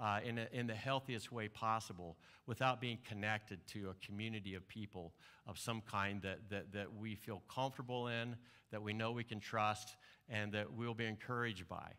uh, 0.00 0.20
in, 0.24 0.38
a, 0.38 0.46
in 0.52 0.66
the 0.66 0.74
healthiest 0.74 1.31
way 1.31 1.48
possible 1.48 2.16
without 2.46 2.81
being 2.81 2.98
connected 3.09 3.64
to 3.68 3.90
a 3.90 4.07
community 4.07 4.55
of 4.55 4.66
people 4.68 5.12
of 5.46 5.59
some 5.59 5.81
kind 5.83 6.22
that, 6.22 6.38
that, 6.50 6.72
that 6.72 6.94
we 6.94 7.14
feel 7.14 7.42
comfortable 7.52 8.09
in, 8.09 8.37
that 8.70 8.83
we 8.83 8.92
know 8.92 9.12
we 9.12 9.24
can 9.24 9.40
trust, 9.40 9.96
and 10.28 10.52
that 10.52 10.72
we'll 10.72 10.94
be 10.94 11.05
encouraged 11.05 11.68
by. 11.68 11.92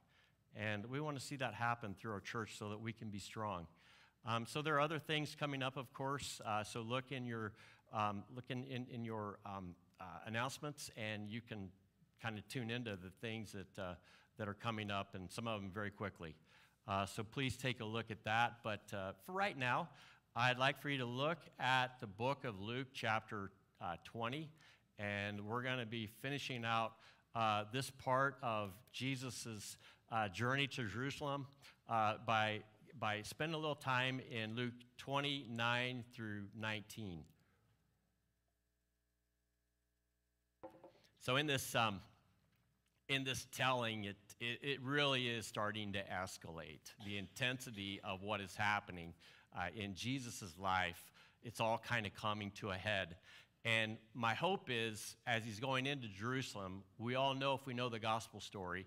And 0.56 0.86
we 0.86 1.00
want 1.00 1.18
to 1.18 1.24
see 1.24 1.36
that 1.38 1.54
happen 1.54 1.96
through 2.00 2.12
our 2.12 2.20
church 2.20 2.58
so 2.58 2.70
that 2.70 2.80
we 2.80 2.94
can 2.94 3.10
be 3.10 3.20
strong. 3.20 3.68
Um, 4.26 4.46
so 4.48 4.62
there 4.62 4.76
are 4.76 4.82
other 4.82 5.00
things 5.00 5.36
coming 5.38 5.62
up, 5.62 5.78
of 5.78 5.92
course. 5.94 6.40
Uh, 6.46 6.64
so 6.64 6.82
look 6.82 7.12
in 7.12 7.26
your 7.26 7.54
um, 7.92 8.24
look 8.34 8.46
in, 8.50 8.64
in, 8.64 8.88
in 8.92 9.06
your 9.06 9.38
um, 9.46 9.76
uh, 10.00 10.06
announcements, 10.26 10.90
and 10.98 11.30
you 11.30 11.42
can 11.42 11.70
kind 12.22 12.40
of 12.40 12.48
tune 12.48 12.72
into 12.72 12.92
the 12.92 13.12
things 13.22 13.52
that 13.52 13.82
uh, 13.82 13.94
that 14.38 14.48
are 14.48 14.54
coming 14.54 14.90
up, 14.90 15.14
and 15.14 15.30
some 15.32 15.48
of 15.48 15.62
them 15.62 15.70
very 15.72 15.92
quickly. 15.92 16.36
Uh, 16.88 17.06
so 17.06 17.24
please 17.24 17.56
take 17.56 17.80
a 17.80 17.86
look 17.86 18.12
at 18.12 18.24
that. 18.26 18.56
But 18.64 18.82
uh, 18.94 19.14
for 19.26 19.32
right 19.32 19.58
now, 19.58 19.90
I'd 20.36 20.58
like 20.58 20.82
for 20.82 20.90
you 20.90 20.98
to 20.98 21.06
look 21.06 21.38
at 21.60 22.00
the 22.02 22.08
book 22.08 22.44
of 22.44 22.60
Luke, 22.60 22.88
chapter 22.94 23.52
uh, 23.82 23.96
20, 24.04 24.50
and 25.00 25.46
we're 25.46 25.64
going 25.64 25.80
to 25.80 25.86
be 25.86 26.08
finishing 26.22 26.66
out 26.66 26.94
this 27.72 27.90
part 27.90 28.38
of 28.44 28.72
Jesus's 28.92 29.78
journey 30.34 30.68
to 30.68 30.84
Jerusalem 30.84 31.48
by 31.88 32.62
by 33.00 33.22
spending 33.24 33.56
a 33.56 33.58
little 33.58 33.76
time 33.76 34.22
in 34.32 34.56
Luke 34.56 34.74
29 34.98 36.04
through 36.14 36.44
19. 36.56 37.24
So 41.20 41.38
in 41.38 41.48
this 41.48 41.74
um, 41.76 42.02
in 43.10 43.24
this 43.24 43.48
telling, 43.52 44.06
it, 44.06 44.16
it, 44.44 44.60
it, 44.62 44.82
really 44.82 45.28
is 45.28 45.46
starting 45.46 45.94
to 45.94 46.04
escalate. 46.04 46.92
The 47.06 47.18
intensity 47.18 48.02
of 48.04 48.22
what 48.24 48.42
is 48.42 48.56
happening 48.56 49.14
uh, 49.56 49.68
in 49.76 49.96
Jesus' 49.96 50.54
life, 50.60 51.12
it's 51.44 51.60
all 51.60 51.78
kind 51.78 52.06
of 52.06 52.14
coming 52.14 52.52
to 52.56 52.72
a 52.72 52.76
head. 52.76 53.16
And 53.66 53.98
my 54.14 54.34
hope 54.34 54.68
is, 54.70 55.16
as 55.26 55.44
he's 55.46 55.60
going 55.60 55.86
into 55.86 56.08
Jerusalem, 56.08 56.84
we 56.98 57.16
all 57.16 57.34
know 57.34 57.54
if 57.54 57.66
we 57.66 57.74
know 57.74 57.88
the 57.88 58.00
gospel 58.00 58.42
story, 58.42 58.86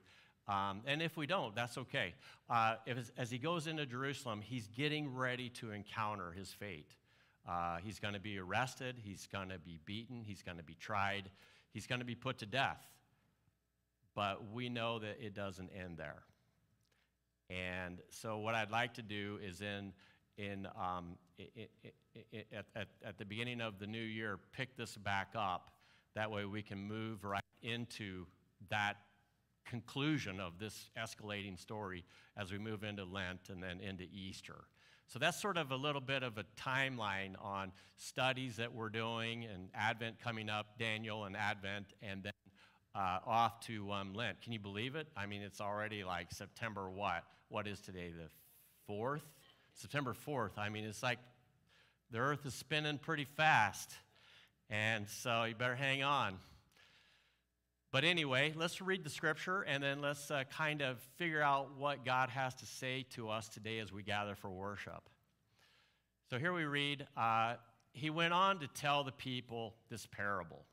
um, 0.49 0.83
and 0.87 1.03
if 1.03 1.17
we 1.17 1.27
don't, 1.27 1.57
that's 1.57 1.79
okay. 1.79 2.15
Uh, 2.49 2.77
if, 2.85 3.11
as 3.17 3.31
he 3.31 3.39
goes 3.39 3.67
into 3.67 3.87
Jerusalem, 3.87 4.41
he's 4.43 4.69
getting 4.69 5.13
ready 5.13 5.49
to 5.51 5.73
encounter 5.73 6.31
his 6.33 6.53
fate. 6.53 6.95
Uh, 7.49 7.79
he's 7.83 7.99
going 7.99 8.15
to 8.15 8.21
be 8.21 8.39
arrested, 8.39 8.97
he's 9.03 9.27
going 9.33 9.49
to 9.49 9.59
be 9.59 9.79
beaten, 9.85 10.23
he's 10.25 10.43
going 10.43 10.59
to 10.59 10.65
be 10.65 10.75
tried, 10.75 11.31
he's 11.73 11.87
going 11.87 12.01
to 12.01 12.05
be 12.05 12.15
put 12.15 12.39
to 12.39 12.47
death. 12.47 12.81
But 14.17 14.51
we 14.53 14.69
know 14.69 14.99
that 14.99 15.19
it 15.21 15.35
doesn't 15.35 15.71
end 15.79 15.99
there. 15.99 16.23
And 17.49 17.99
so, 18.11 18.39
what 18.39 18.57
I'd 18.57 18.73
like 18.73 18.95
to 18.95 19.03
do 19.03 19.39
is 19.47 19.61
in, 19.61 19.93
in, 20.37 20.67
um, 20.77 21.17
it, 21.39 21.71
it, 21.85 21.95
it, 22.33 22.47
at, 22.53 22.65
at, 22.75 22.89
at 23.05 23.19
the 23.19 23.25
beginning 23.25 23.61
of 23.61 23.79
the 23.79 23.87
new 23.87 24.03
year, 24.03 24.41
pick 24.51 24.77
this 24.77 24.97
back 24.97 25.35
up. 25.37 25.71
That 26.17 26.31
way, 26.31 26.45
we 26.45 26.63
can 26.63 26.79
move 26.79 27.23
right 27.23 27.45
into 27.63 28.27
that 28.71 28.97
conclusion 29.67 30.41
of 30.41 30.59
this 30.59 30.91
escalating 30.99 31.59
story 31.59 32.05
as 32.37 32.51
we 32.51 32.59
move 32.59 32.83
into 32.85 33.05
Lent 33.05 33.51
and 33.51 33.63
then 33.63 33.81
into 33.81 34.05
Easter. 34.13 34.65
So 35.09 35.19
that's 35.19 35.41
sort 35.41 35.57
of 35.57 35.71
a 35.71 35.77
little 35.77 36.01
bit 36.01 36.23
of 36.23 36.39
a 36.39 36.45
timeline 36.61 37.35
on 37.41 37.71
studies 37.97 38.57
that 38.57 38.75
we're 38.75 38.89
doing 38.89 39.45
and 39.45 39.69
Advent 39.75 40.21
coming 40.21 40.49
up, 40.49 40.79
Daniel 40.79 41.25
and 41.25 41.37
Advent, 41.37 41.87
and 42.03 42.25
then 42.25 42.33
uh, 42.97 43.19
off 43.27 43.61
to 43.61 43.93
um, 43.93 44.15
Lent. 44.15 44.41
Can 44.41 44.53
you 44.53 44.59
believe 44.59 44.97
it? 44.97 45.07
I 45.17 45.27
mean, 45.27 45.43
it's 45.43 45.61
already 45.61 46.03
like 46.03 46.33
September 46.33 46.89
what? 46.91 47.25
What 47.49 47.67
is 47.67 47.81
today, 47.81 48.11
the 48.11 48.93
4th? 48.93 49.21
September 49.75 50.15
4th. 50.27 50.57
I 50.57 50.71
mean, 50.71 50.85
it's 50.85 51.03
like 51.03 51.19
the 52.11 52.19
earth 52.19 52.47
is 52.47 52.55
spinning 52.55 52.99
pretty 52.99 53.25
fast. 53.25 53.93
And 54.71 55.07
so 55.09 55.45
you 55.45 55.55
better 55.55 55.75
hang 55.75 56.03
on. 56.03 56.39
But 57.93 58.05
anyway, 58.05 58.55
let's 58.57 58.81
read 58.81 59.05
the 59.05 59.11
scripture 59.11 59.63
and 59.63 59.83
then 59.83 60.01
let's 60.01 60.31
uh, 60.31 60.45
kind 60.51 60.81
of 60.81 60.99
figure 61.17 61.43
out 61.43 61.77
what 61.79 62.05
God 62.05 62.31
has 62.31 62.55
to 62.57 62.67
say 62.67 63.05
to 63.11 63.29
us 63.29 63.49
today 63.49 63.79
as 63.79 63.93
we 63.93 64.03
gather 64.03 64.35
for 64.35 64.51
worship. 64.51 65.09
So 66.31 66.39
here 66.39 66.53
we 66.53 66.65
read, 66.65 67.07
uh, 67.17 67.55
he 67.93 68.11
went 68.11 68.33
on 68.33 68.59
to 68.61 68.67
tell 68.69 69.05
the 69.05 69.13
people 69.13 69.75
this 69.89 70.07
parable. 70.07 70.65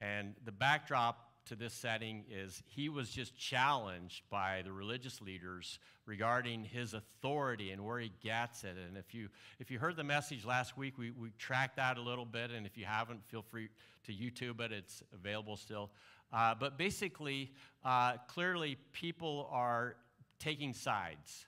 And 0.00 0.34
the 0.44 0.52
backdrop 0.52 1.27
to 1.48 1.56
this 1.56 1.72
setting 1.72 2.24
is 2.30 2.62
he 2.66 2.88
was 2.88 3.10
just 3.10 3.36
challenged 3.36 4.22
by 4.30 4.62
the 4.64 4.72
religious 4.72 5.20
leaders 5.20 5.78
regarding 6.06 6.64
his 6.64 6.94
authority 6.94 7.70
and 7.70 7.84
where 7.84 7.98
he 7.98 8.12
gets 8.22 8.64
it. 8.64 8.76
And 8.76 8.96
if 8.96 9.14
you, 9.14 9.28
if 9.58 9.70
you 9.70 9.78
heard 9.78 9.96
the 9.96 10.04
message 10.04 10.44
last 10.44 10.76
week, 10.76 10.98
we, 10.98 11.10
we 11.10 11.30
tracked 11.38 11.76
that 11.76 11.96
a 11.96 12.02
little 12.02 12.24
bit. 12.24 12.50
And 12.50 12.66
if 12.66 12.76
you 12.76 12.84
haven't, 12.84 13.24
feel 13.28 13.42
free 13.42 13.68
to 14.06 14.12
YouTube 14.12 14.60
it, 14.60 14.72
it's 14.72 15.02
available 15.12 15.56
still. 15.56 15.90
Uh, 16.32 16.54
but 16.58 16.76
basically, 16.76 17.52
uh, 17.84 18.14
clearly, 18.28 18.76
people 18.92 19.48
are 19.50 19.96
taking 20.38 20.74
sides. 20.74 21.46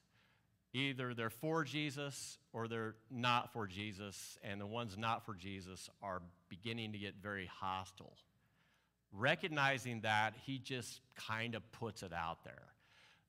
Either 0.72 1.14
they're 1.14 1.30
for 1.30 1.64
Jesus 1.64 2.38
or 2.52 2.68
they're 2.68 2.94
not 3.10 3.52
for 3.52 3.66
Jesus, 3.66 4.38
and 4.42 4.60
the 4.60 4.66
ones 4.66 4.96
not 4.96 5.26
for 5.26 5.34
Jesus 5.34 5.90
are 6.02 6.22
beginning 6.48 6.92
to 6.92 6.98
get 6.98 7.14
very 7.20 7.50
hostile. 7.60 8.14
Recognizing 9.12 10.02
that, 10.02 10.34
he 10.44 10.58
just 10.58 11.00
kind 11.16 11.54
of 11.54 11.72
puts 11.72 12.02
it 12.02 12.12
out 12.12 12.44
there. 12.44 12.62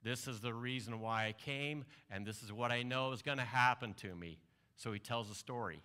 This 0.03 0.27
is 0.27 0.39
the 0.39 0.53
reason 0.53 0.99
why 0.99 1.27
I 1.27 1.33
came, 1.33 1.85
and 2.09 2.25
this 2.25 2.41
is 2.43 2.51
what 2.51 2.71
I 2.71 2.83
know 2.83 3.11
is 3.11 3.21
going 3.21 3.37
to 3.37 3.43
happen 3.43 3.93
to 3.95 4.15
me. 4.15 4.39
So 4.77 4.91
he 4.91 4.99
tells 4.99 5.29
a 5.29 5.35
story. 5.35 5.81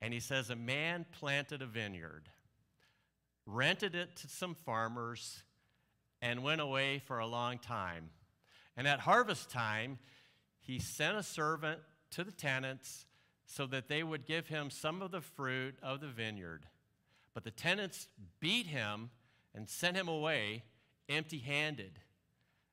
And 0.00 0.14
he 0.14 0.20
says, 0.20 0.50
A 0.50 0.56
man 0.56 1.04
planted 1.18 1.62
a 1.62 1.66
vineyard 1.66 2.28
rented 3.46 3.94
it 3.94 4.16
to 4.16 4.28
some 4.28 4.54
farmers, 4.54 5.42
and 6.22 6.42
went 6.42 6.60
away 6.60 6.98
for 6.98 7.18
a 7.18 7.26
long 7.26 7.58
time. 7.58 8.10
And 8.76 8.86
at 8.86 9.00
harvest 9.00 9.50
time, 9.50 9.98
he 10.58 10.78
sent 10.78 11.16
a 11.16 11.22
servant 11.22 11.80
to 12.10 12.24
the 12.24 12.32
tenants 12.32 13.06
so 13.46 13.66
that 13.66 13.88
they 13.88 14.02
would 14.02 14.26
give 14.26 14.46
him 14.46 14.70
some 14.70 15.02
of 15.02 15.10
the 15.10 15.22
fruit 15.22 15.74
of 15.82 16.00
the 16.00 16.08
vineyard. 16.08 16.66
But 17.34 17.44
the 17.44 17.50
tenants 17.50 18.08
beat 18.38 18.66
him 18.66 19.10
and 19.54 19.68
sent 19.68 19.96
him 19.96 20.08
away 20.08 20.64
empty 21.08 21.38
handed. 21.38 21.98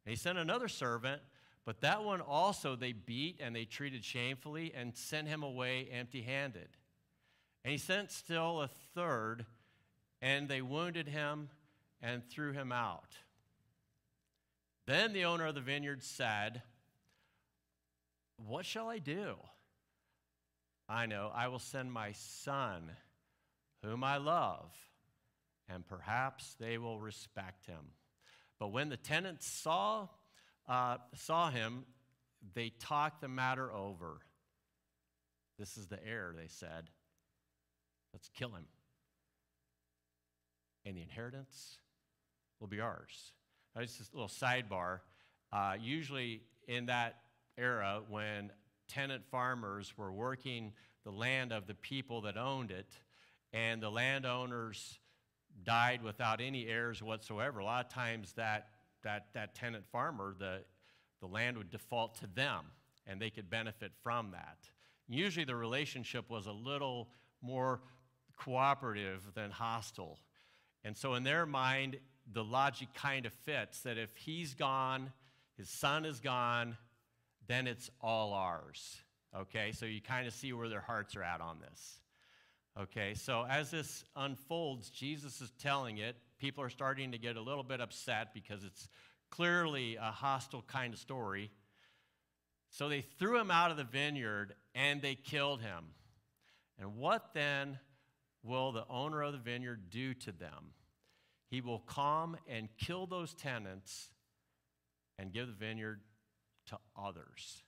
And 0.06 0.12
he 0.12 0.16
sent 0.16 0.38
another 0.38 0.68
servant, 0.68 1.22
but 1.66 1.82
that 1.82 2.04
one 2.04 2.22
also 2.22 2.76
they 2.76 2.94
beat 2.94 3.40
and 3.42 3.56
they 3.56 3.66
treated 3.66 4.06
shamefully 4.06 4.74
and 4.76 4.96
sent 4.96 5.28
him 5.28 5.44
away 5.44 5.90
empty 5.92 6.22
handed. 6.22 6.70
And 7.64 7.72
he 7.72 7.78
sent 7.78 8.12
still 8.12 8.62
a 8.62 8.70
third 8.96 9.46
and 10.22 10.48
they 10.48 10.62
wounded 10.62 11.08
him 11.08 11.50
and 12.02 12.24
threw 12.30 12.54
him 12.54 12.72
out. 12.72 13.18
Then 14.86 15.12
the 15.12 15.26
owner 15.26 15.46
of 15.46 15.56
the 15.56 15.62
vineyard 15.62 16.04
said, 16.04 16.62
What 18.38 18.66
shall 18.66 18.88
I 18.88 19.00
do? 19.00 19.36
I 20.88 21.06
know, 21.06 21.32
I 21.36 21.50
will 21.50 21.60
send 21.60 21.92
my 21.92 22.14
son, 22.14 22.92
whom 23.84 24.04
I 24.04 24.18
love, 24.18 24.74
and 25.70 25.86
perhaps 25.86 26.56
they 26.60 26.78
will 26.78 27.00
respect 27.00 27.66
him. 27.66 27.92
But 28.60 28.70
when 28.70 28.90
the 28.90 28.98
tenants 28.98 29.48
saw, 29.48 30.08
uh, 30.68 30.98
saw 31.16 31.50
him, 31.50 31.86
they 32.54 32.72
talked 32.80 33.22
the 33.22 33.28
matter 33.28 33.72
over. 33.72 34.20
This 35.60 35.78
is 35.78 35.88
the 35.88 36.04
heir, 36.06 36.34
they 36.36 36.48
said. 36.48 36.90
Let's 38.14 38.30
kill 38.30 38.50
him 38.50 38.66
and 40.88 40.96
the 40.96 41.02
inheritance 41.02 41.80
will 42.60 42.68
be 42.68 42.80
ours. 42.80 43.34
Now, 43.76 43.82
just 43.82 44.00
this 44.00 44.10
little 44.14 44.30
sidebar. 44.30 45.00
Uh, 45.52 45.76
usually, 45.80 46.42
in 46.68 46.86
that 46.86 47.16
era, 47.58 48.02
when 48.10 48.52
tenant 48.88 49.24
farmers 49.30 49.94
were 49.98 50.12
working 50.12 50.72
the 51.04 51.12
land 51.12 51.52
of 51.52 51.68
the 51.68 51.74
people 51.74 52.22
that 52.22 52.38
owned 52.38 52.72
it, 52.72 52.88
and 53.54 53.82
the 53.82 53.90
landowners 53.90 55.00
died 55.64 56.04
without 56.04 56.42
any 56.42 56.68
heirs 56.68 57.02
whatsoever, 57.02 57.60
a 57.60 57.66
lot 57.66 57.86
of 57.86 57.92
times 57.92 58.34
that, 58.34 58.70
that, 59.04 59.28
that 59.34 59.56
tenant 59.56 59.86
farmer, 59.92 60.36
the, 60.38 60.64
the 61.20 61.28
land 61.28 61.58
would 61.58 61.70
default 61.70 62.16
to 62.20 62.28
them 62.28 62.66
and 63.06 63.22
they 63.22 63.30
could 63.30 63.50
benefit 63.50 63.92
from 64.04 64.32
that. 64.32 64.58
Usually 65.08 65.46
the 65.46 65.56
relationship 65.56 66.30
was 66.30 66.48
a 66.48 66.52
little 66.52 67.10
more 67.42 67.80
cooperative 68.36 69.22
than 69.34 69.52
hostile. 69.52 70.20
And 70.84 70.96
so, 70.96 71.16
in 71.16 71.24
their 71.24 71.46
mind, 71.46 71.98
the 72.34 72.44
logic 72.44 72.90
kind 72.94 73.26
of 73.26 73.34
fits 73.34 73.82
that 73.82 73.98
if 73.98 74.16
he's 74.18 74.54
gone, 74.54 75.12
his 75.58 75.70
son 75.70 76.06
is 76.06 76.20
gone, 76.20 76.78
then 77.48 77.68
it's 77.68 77.90
all 78.02 78.34
ours. 78.34 78.98
Okay, 79.36 79.72
so 79.72 79.86
you 79.86 80.02
kind 80.02 80.28
of 80.28 80.34
see 80.34 80.54
where 80.54 80.70
their 80.70 80.82
hearts 80.82 81.16
are 81.16 81.24
at 81.24 81.42
on 81.42 81.60
this. 81.60 82.00
Okay, 82.80 83.16
so 83.16 83.44
as 83.50 83.72
this 83.72 84.04
unfolds, 84.16 84.92
Jesus 84.92 85.42
is 85.42 85.52
telling 85.60 85.98
it. 85.98 86.16
People 86.38 86.64
are 86.64 86.70
starting 86.70 87.12
to 87.12 87.18
get 87.18 87.36
a 87.36 87.42
little 87.42 87.64
bit 87.64 87.82
upset 87.82 88.36
because 88.36 88.64
it's 88.64 88.88
clearly 89.32 89.96
a 89.96 90.12
hostile 90.12 90.62
kind 90.62 90.94
of 90.94 91.00
story. 91.00 91.50
So 92.70 92.88
they 92.88 93.02
threw 93.02 93.40
him 93.40 93.50
out 93.50 93.72
of 93.72 93.78
the 93.78 93.84
vineyard 93.84 94.54
and 94.76 95.02
they 95.02 95.16
killed 95.16 95.62
him. 95.62 95.86
And 96.78 96.98
what 96.98 97.34
then 97.34 97.80
will 98.44 98.72
the 98.72 98.86
owner 98.88 99.24
of 99.24 99.32
the 99.32 99.40
vineyard 99.40 99.90
do 99.90 100.14
to 100.14 100.32
them? 100.32 100.74
He 101.50 101.62
will 101.62 101.80
come 101.80 102.38
and 102.48 102.70
kill 102.78 103.08
those 103.08 103.34
tenants 103.34 104.10
and 105.18 105.34
give 105.34 105.48
the 105.48 105.54
vineyard 105.54 106.02
to 106.68 106.78
others. 106.96 107.64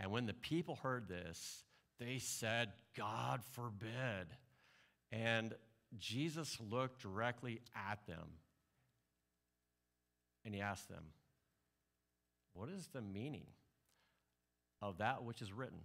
And 0.00 0.10
when 0.10 0.24
the 0.24 0.32
people 0.32 0.76
heard 0.76 1.06
this, 1.06 1.65
they 1.98 2.18
said, 2.18 2.72
God 2.96 3.40
forbid. 3.52 4.26
And 5.12 5.54
Jesus 5.98 6.58
looked 6.70 7.00
directly 7.00 7.60
at 7.74 8.04
them 8.06 8.28
and 10.44 10.54
he 10.54 10.60
asked 10.60 10.88
them, 10.88 11.04
What 12.54 12.68
is 12.68 12.88
the 12.88 13.02
meaning 13.02 13.46
of 14.82 14.98
that 14.98 15.24
which 15.24 15.42
is 15.42 15.52
written? 15.52 15.80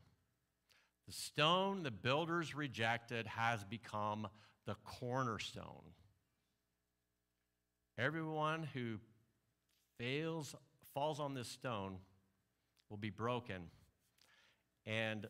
The 1.08 1.14
stone 1.14 1.84
the 1.84 1.92
builders 1.92 2.56
rejected 2.56 3.28
has 3.28 3.64
become 3.64 4.28
the 4.66 4.76
cornerstone. 4.84 5.94
Everyone 7.98 8.68
who 8.74 8.98
fails, 9.98 10.56
falls 10.94 11.20
on 11.20 11.34
this 11.34 11.48
stone 11.48 11.98
will 12.90 12.98
be 12.98 13.10
broken 13.10 13.64
and 14.86 15.28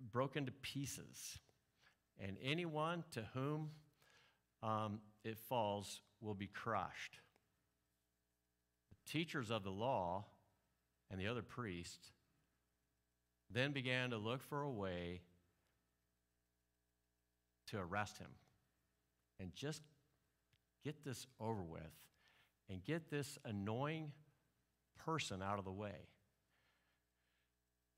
broken 0.00 0.46
to 0.46 0.52
pieces. 0.52 1.38
And 2.18 2.36
anyone 2.42 3.04
to 3.12 3.24
whom 3.34 3.70
um, 4.62 5.00
it 5.24 5.38
falls 5.38 6.00
will 6.20 6.34
be 6.34 6.46
crushed. 6.46 7.18
The 8.90 9.10
teachers 9.10 9.50
of 9.50 9.64
the 9.64 9.70
law 9.70 10.24
and 11.10 11.20
the 11.20 11.28
other 11.28 11.42
priests 11.42 12.12
then 13.50 13.72
began 13.72 14.10
to 14.10 14.16
look 14.16 14.42
for 14.42 14.62
a 14.62 14.70
way 14.70 15.20
to 17.68 17.78
arrest 17.78 18.18
him 18.18 18.30
and 19.38 19.54
just 19.54 19.82
get 20.84 21.04
this 21.04 21.26
over 21.40 21.62
with 21.62 21.82
and 22.70 22.82
get 22.84 23.10
this 23.10 23.38
annoying 23.44 24.12
person 25.04 25.42
out 25.42 25.58
of 25.58 25.64
the 25.64 25.72
way. 25.72 26.08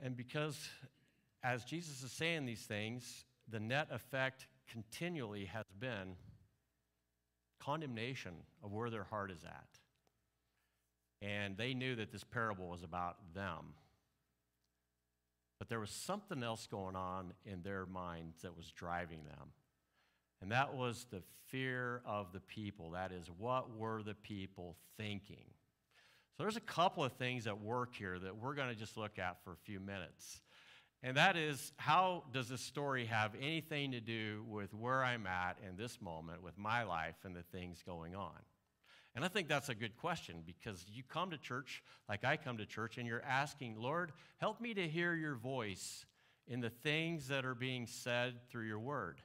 And 0.00 0.16
because 0.16 0.56
as 1.42 1.64
Jesus 1.64 2.02
is 2.02 2.12
saying 2.12 2.46
these 2.46 2.62
things, 2.62 3.24
the 3.48 3.60
net 3.60 3.88
effect 3.90 4.46
continually 4.70 5.46
has 5.46 5.64
been 5.78 6.16
condemnation 7.60 8.32
of 8.62 8.72
where 8.72 8.90
their 8.90 9.04
heart 9.04 9.30
is 9.30 9.44
at. 9.44 9.78
And 11.20 11.56
they 11.56 11.74
knew 11.74 11.96
that 11.96 12.12
this 12.12 12.24
parable 12.24 12.68
was 12.68 12.82
about 12.82 13.16
them. 13.34 13.74
But 15.58 15.68
there 15.68 15.80
was 15.80 15.90
something 15.90 16.42
else 16.42 16.68
going 16.70 16.94
on 16.94 17.32
in 17.44 17.62
their 17.62 17.86
minds 17.86 18.42
that 18.42 18.56
was 18.56 18.70
driving 18.70 19.24
them. 19.24 19.48
And 20.40 20.52
that 20.52 20.74
was 20.74 21.06
the 21.10 21.22
fear 21.48 22.00
of 22.06 22.32
the 22.32 22.40
people. 22.40 22.90
That 22.90 23.10
is, 23.10 23.28
what 23.38 23.76
were 23.76 24.02
the 24.04 24.14
people 24.14 24.76
thinking? 24.96 25.44
So 26.36 26.44
there's 26.44 26.56
a 26.56 26.60
couple 26.60 27.02
of 27.02 27.12
things 27.14 27.48
at 27.48 27.60
work 27.60 27.96
here 27.96 28.16
that 28.20 28.36
we're 28.36 28.54
going 28.54 28.68
to 28.68 28.76
just 28.76 28.96
look 28.96 29.18
at 29.18 29.42
for 29.42 29.52
a 29.52 29.56
few 29.56 29.80
minutes. 29.80 30.40
And 31.02 31.16
that 31.16 31.36
is, 31.36 31.72
how 31.76 32.24
does 32.32 32.48
this 32.48 32.60
story 32.60 33.06
have 33.06 33.32
anything 33.40 33.92
to 33.92 34.00
do 34.00 34.44
with 34.48 34.74
where 34.74 35.04
I'm 35.04 35.26
at 35.26 35.58
in 35.66 35.76
this 35.76 36.00
moment 36.00 36.42
with 36.42 36.58
my 36.58 36.82
life 36.82 37.14
and 37.24 37.36
the 37.36 37.44
things 37.44 37.82
going 37.86 38.16
on? 38.16 38.34
And 39.14 39.24
I 39.24 39.28
think 39.28 39.48
that's 39.48 39.68
a 39.68 39.74
good 39.74 39.96
question 39.96 40.42
because 40.44 40.84
you 40.92 41.02
come 41.02 41.30
to 41.30 41.38
church 41.38 41.82
like 42.08 42.24
I 42.24 42.36
come 42.36 42.58
to 42.58 42.66
church 42.66 42.98
and 42.98 43.06
you're 43.06 43.22
asking, 43.22 43.76
Lord, 43.76 44.12
help 44.38 44.60
me 44.60 44.74
to 44.74 44.88
hear 44.88 45.14
your 45.14 45.34
voice 45.34 46.04
in 46.46 46.60
the 46.60 46.70
things 46.70 47.28
that 47.28 47.44
are 47.44 47.54
being 47.54 47.86
said 47.86 48.34
through 48.50 48.66
your 48.66 48.78
word. 48.78 49.20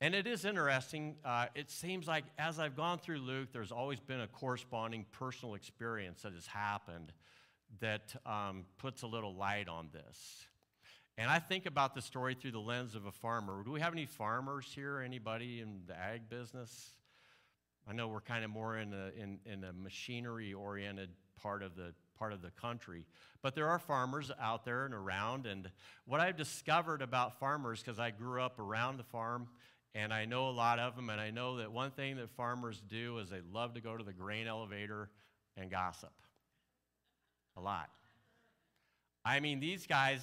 And 0.00 0.14
it 0.14 0.26
is 0.26 0.44
interesting. 0.44 1.16
Uh, 1.24 1.46
it 1.54 1.70
seems 1.70 2.06
like 2.06 2.24
as 2.38 2.58
I've 2.58 2.76
gone 2.76 2.98
through 2.98 3.18
Luke, 3.18 3.48
there's 3.52 3.72
always 3.72 4.00
been 4.00 4.20
a 4.20 4.26
corresponding 4.26 5.04
personal 5.12 5.54
experience 5.54 6.22
that 6.22 6.32
has 6.32 6.46
happened 6.46 7.12
that 7.80 8.14
um, 8.24 8.64
puts 8.78 9.02
a 9.02 9.06
little 9.06 9.34
light 9.34 9.68
on 9.68 9.90
this. 9.92 10.46
And 11.20 11.28
I 11.28 11.38
think 11.38 11.66
about 11.66 11.94
the 11.94 12.00
story 12.00 12.34
through 12.34 12.52
the 12.52 12.60
lens 12.60 12.94
of 12.94 13.04
a 13.04 13.12
farmer. 13.12 13.62
Do 13.62 13.72
we 13.72 13.80
have 13.80 13.92
any 13.92 14.06
farmers 14.06 14.66
here? 14.74 15.00
Anybody 15.00 15.60
in 15.60 15.82
the 15.86 15.94
ag 15.94 16.30
business? 16.30 16.92
I 17.86 17.92
know 17.92 18.08
we're 18.08 18.22
kind 18.22 18.42
of 18.42 18.50
more 18.50 18.78
in 18.78 18.94
a, 18.94 19.10
in, 19.22 19.38
in 19.44 19.64
a 19.64 19.72
machinery-oriented 19.74 21.10
part 21.42 21.62
of 21.62 21.76
the 21.76 21.92
part 22.18 22.32
of 22.32 22.40
the 22.40 22.50
country. 22.52 23.04
But 23.42 23.54
there 23.54 23.68
are 23.68 23.78
farmers 23.78 24.30
out 24.40 24.64
there 24.64 24.86
and 24.86 24.94
around. 24.94 25.44
And 25.44 25.70
what 26.06 26.20
I've 26.20 26.38
discovered 26.38 27.02
about 27.02 27.38
farmers, 27.38 27.82
because 27.82 27.98
I 27.98 28.12
grew 28.12 28.40
up 28.40 28.58
around 28.58 28.96
the 28.96 29.04
farm, 29.04 29.48
and 29.94 30.14
I 30.14 30.24
know 30.24 30.48
a 30.48 30.52
lot 30.52 30.78
of 30.78 30.96
them, 30.96 31.10
and 31.10 31.20
I 31.20 31.30
know 31.30 31.58
that 31.58 31.70
one 31.70 31.90
thing 31.90 32.16
that 32.16 32.30
farmers 32.30 32.82
do 32.88 33.18
is 33.18 33.28
they 33.28 33.42
love 33.52 33.74
to 33.74 33.82
go 33.82 33.94
to 33.94 34.04
the 34.04 34.14
grain 34.14 34.46
elevator 34.46 35.10
and 35.54 35.70
gossip. 35.70 36.12
A 37.58 37.60
lot. 37.60 37.90
I 39.22 39.40
mean, 39.40 39.60
these 39.60 39.86
guys, 39.86 40.20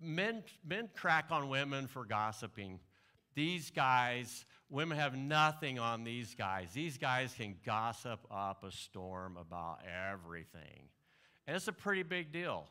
men, 0.00 0.42
men 0.66 0.88
crack 0.94 1.26
on 1.30 1.48
women 1.48 1.86
for 1.86 2.04
gossiping. 2.04 2.80
These 3.34 3.70
guys, 3.70 4.44
women 4.68 4.98
have 4.98 5.16
nothing 5.16 5.78
on 5.78 6.04
these 6.04 6.34
guys. 6.34 6.70
These 6.72 6.98
guys 6.98 7.34
can 7.34 7.56
gossip 7.64 8.20
up 8.30 8.64
a 8.64 8.72
storm 8.72 9.36
about 9.36 9.80
everything. 10.10 10.88
And 11.46 11.56
it's 11.56 11.68
a 11.68 11.72
pretty 11.72 12.02
big 12.02 12.32
deal 12.32 12.68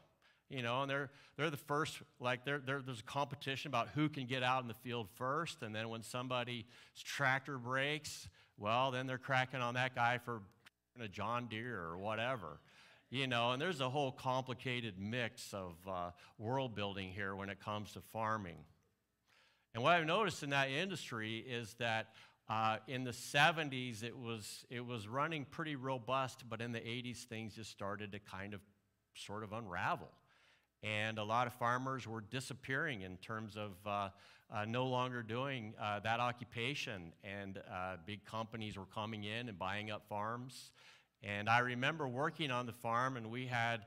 you 0.49 0.63
know, 0.63 0.81
and 0.81 0.89
they're, 0.89 1.11
they're 1.37 1.51
the 1.51 1.57
first, 1.57 2.01
like, 2.19 2.43
they're, 2.43 2.59
they're, 2.59 2.81
there's 2.81 3.01
a 3.01 3.03
competition 3.03 3.69
about 3.69 3.89
who 3.89 4.09
can 4.09 4.25
get 4.25 4.41
out 4.41 4.63
in 4.63 4.67
the 4.67 4.73
field 4.73 5.07
first. 5.15 5.61
And 5.61 5.73
then 5.75 5.89
when 5.89 6.01
somebody's 6.01 6.63
tractor 7.03 7.57
breaks, 7.57 8.27
well, 8.57 8.91
then 8.91 9.05
they're 9.05 9.19
cracking 9.19 9.61
on 9.61 9.75
that 9.75 9.95
guy 9.95 10.17
for 10.17 10.41
a 10.99 11.07
John 11.07 11.47
Deere 11.47 11.79
or 11.79 11.97
whatever. 11.97 12.59
You 13.11 13.25
know, 13.25 13.51
and 13.51 13.61
there's 13.61 13.81
a 13.81 13.89
whole 13.89 14.11
complicated 14.11 14.99
mix 14.99 15.51
of 15.51 15.73
uh, 15.87 16.11
world 16.37 16.75
building 16.75 17.09
here 17.09 17.35
when 17.35 17.49
it 17.49 17.59
comes 17.59 17.93
to 17.93 18.01
farming. 18.13 18.57
And 19.73 19.81
what 19.81 19.93
I've 19.93 20.05
noticed 20.05 20.43
in 20.43 20.51
that 20.51 20.69
industry 20.69 21.37
is 21.39 21.73
that 21.79 22.09
uh, 22.47 22.77
in 22.87 23.03
the 23.03 23.11
70s, 23.11 24.03
it 24.03 24.15
was, 24.15 24.63
it 24.69 24.85
was 24.85 25.07
running 25.07 25.45
pretty 25.45 25.75
robust, 25.75 26.43
but 26.47 26.61
in 26.61 26.71
the 26.71 26.79
80s, 26.79 27.23
things 27.23 27.55
just 27.55 27.71
started 27.71 28.11
to 28.11 28.19
kind 28.19 28.53
of 28.53 28.61
sort 29.15 29.43
of 29.43 29.53
unravel. 29.53 30.09
And 30.83 31.17
a 31.17 31.23
lot 31.23 31.47
of 31.47 31.53
farmers 31.53 32.07
were 32.07 32.21
disappearing 32.21 33.01
in 33.01 33.17
terms 33.17 33.57
of 33.57 33.71
uh, 33.87 34.09
uh, 34.51 34.65
no 34.65 34.85
longer 34.85 35.23
doing 35.23 35.73
uh, 35.81 35.99
that 36.01 36.19
occupation. 36.19 37.11
And 37.23 37.57
uh, 37.57 37.97
big 38.05 38.23
companies 38.23 38.77
were 38.77 38.85
coming 38.85 39.23
in 39.23 39.49
and 39.49 39.57
buying 39.57 39.89
up 39.89 40.07
farms. 40.07 40.71
And 41.23 41.49
I 41.49 41.59
remember 41.59 42.07
working 42.07 42.51
on 42.51 42.65
the 42.65 42.73
farm, 42.73 43.17
and 43.17 43.29
we 43.29 43.45
had, 43.45 43.81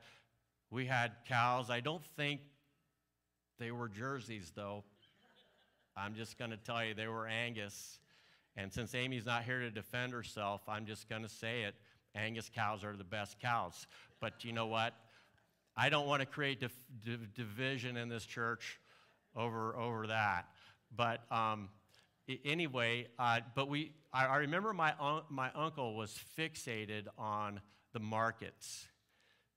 we 0.69 0.85
had 0.85 1.13
cows. 1.27 1.69
I 1.69 1.79
don't 1.79 2.05
think 2.15 2.41
they 3.59 3.71
were 3.71 3.87
Jerseys, 3.87 4.51
though. 4.55 4.83
I'm 5.95 6.15
just 6.15 6.37
going 6.37 6.51
to 6.51 6.57
tell 6.57 6.83
you, 6.83 6.93
they 6.93 7.07
were 7.07 7.27
Angus. 7.27 7.99
And 8.55 8.71
since 8.71 8.93
Amy's 8.93 9.25
not 9.25 9.43
here 9.43 9.59
to 9.61 9.71
defend 9.71 10.13
herself, 10.13 10.61
I'm 10.67 10.85
just 10.85 11.09
going 11.09 11.23
to 11.23 11.29
say 11.29 11.63
it 11.63 11.75
Angus 12.15 12.49
cows 12.53 12.83
are 12.83 12.95
the 12.95 13.03
best 13.03 13.39
cows. 13.39 13.87
But 14.19 14.45
you 14.45 14.53
know 14.53 14.67
what? 14.67 14.93
I 15.75 15.89
don't 15.89 16.05
want 16.05 16.21
to 16.21 16.27
create 16.27 16.59
div- 16.59 16.77
div- 17.03 17.33
division 17.33 17.97
in 17.97 18.09
this 18.09 18.25
church 18.25 18.79
over, 19.35 19.75
over 19.75 20.07
that. 20.07 20.45
But 20.95 21.21
um, 21.31 21.69
anyway, 22.45 23.07
uh, 23.19 23.41
but 23.55 23.69
we, 23.69 23.93
I, 24.13 24.25
I 24.25 24.37
remember 24.37 24.73
my, 24.73 24.93
un- 24.99 25.23
my 25.29 25.51
uncle 25.53 25.95
was 25.95 26.17
fixated 26.37 27.07
on 27.17 27.61
the 27.93 27.99
markets. 27.99 28.87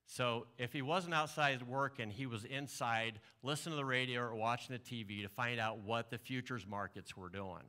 So 0.07 0.47
if 0.57 0.73
he 0.73 0.83
wasn't 0.83 1.14
outside 1.14 1.62
working, 1.62 2.11
he 2.11 2.27
was 2.27 2.45
inside 2.45 3.21
listening 3.43 3.73
to 3.73 3.77
the 3.77 3.85
radio 3.85 4.21
or 4.23 4.35
watching 4.35 4.77
the 4.77 4.79
TV 4.79 5.23
to 5.23 5.29
find 5.29 5.59
out 5.59 5.79
what 5.79 6.11
the 6.11 6.19
futures 6.19 6.67
markets 6.67 7.17
were 7.17 7.29
doing. 7.29 7.64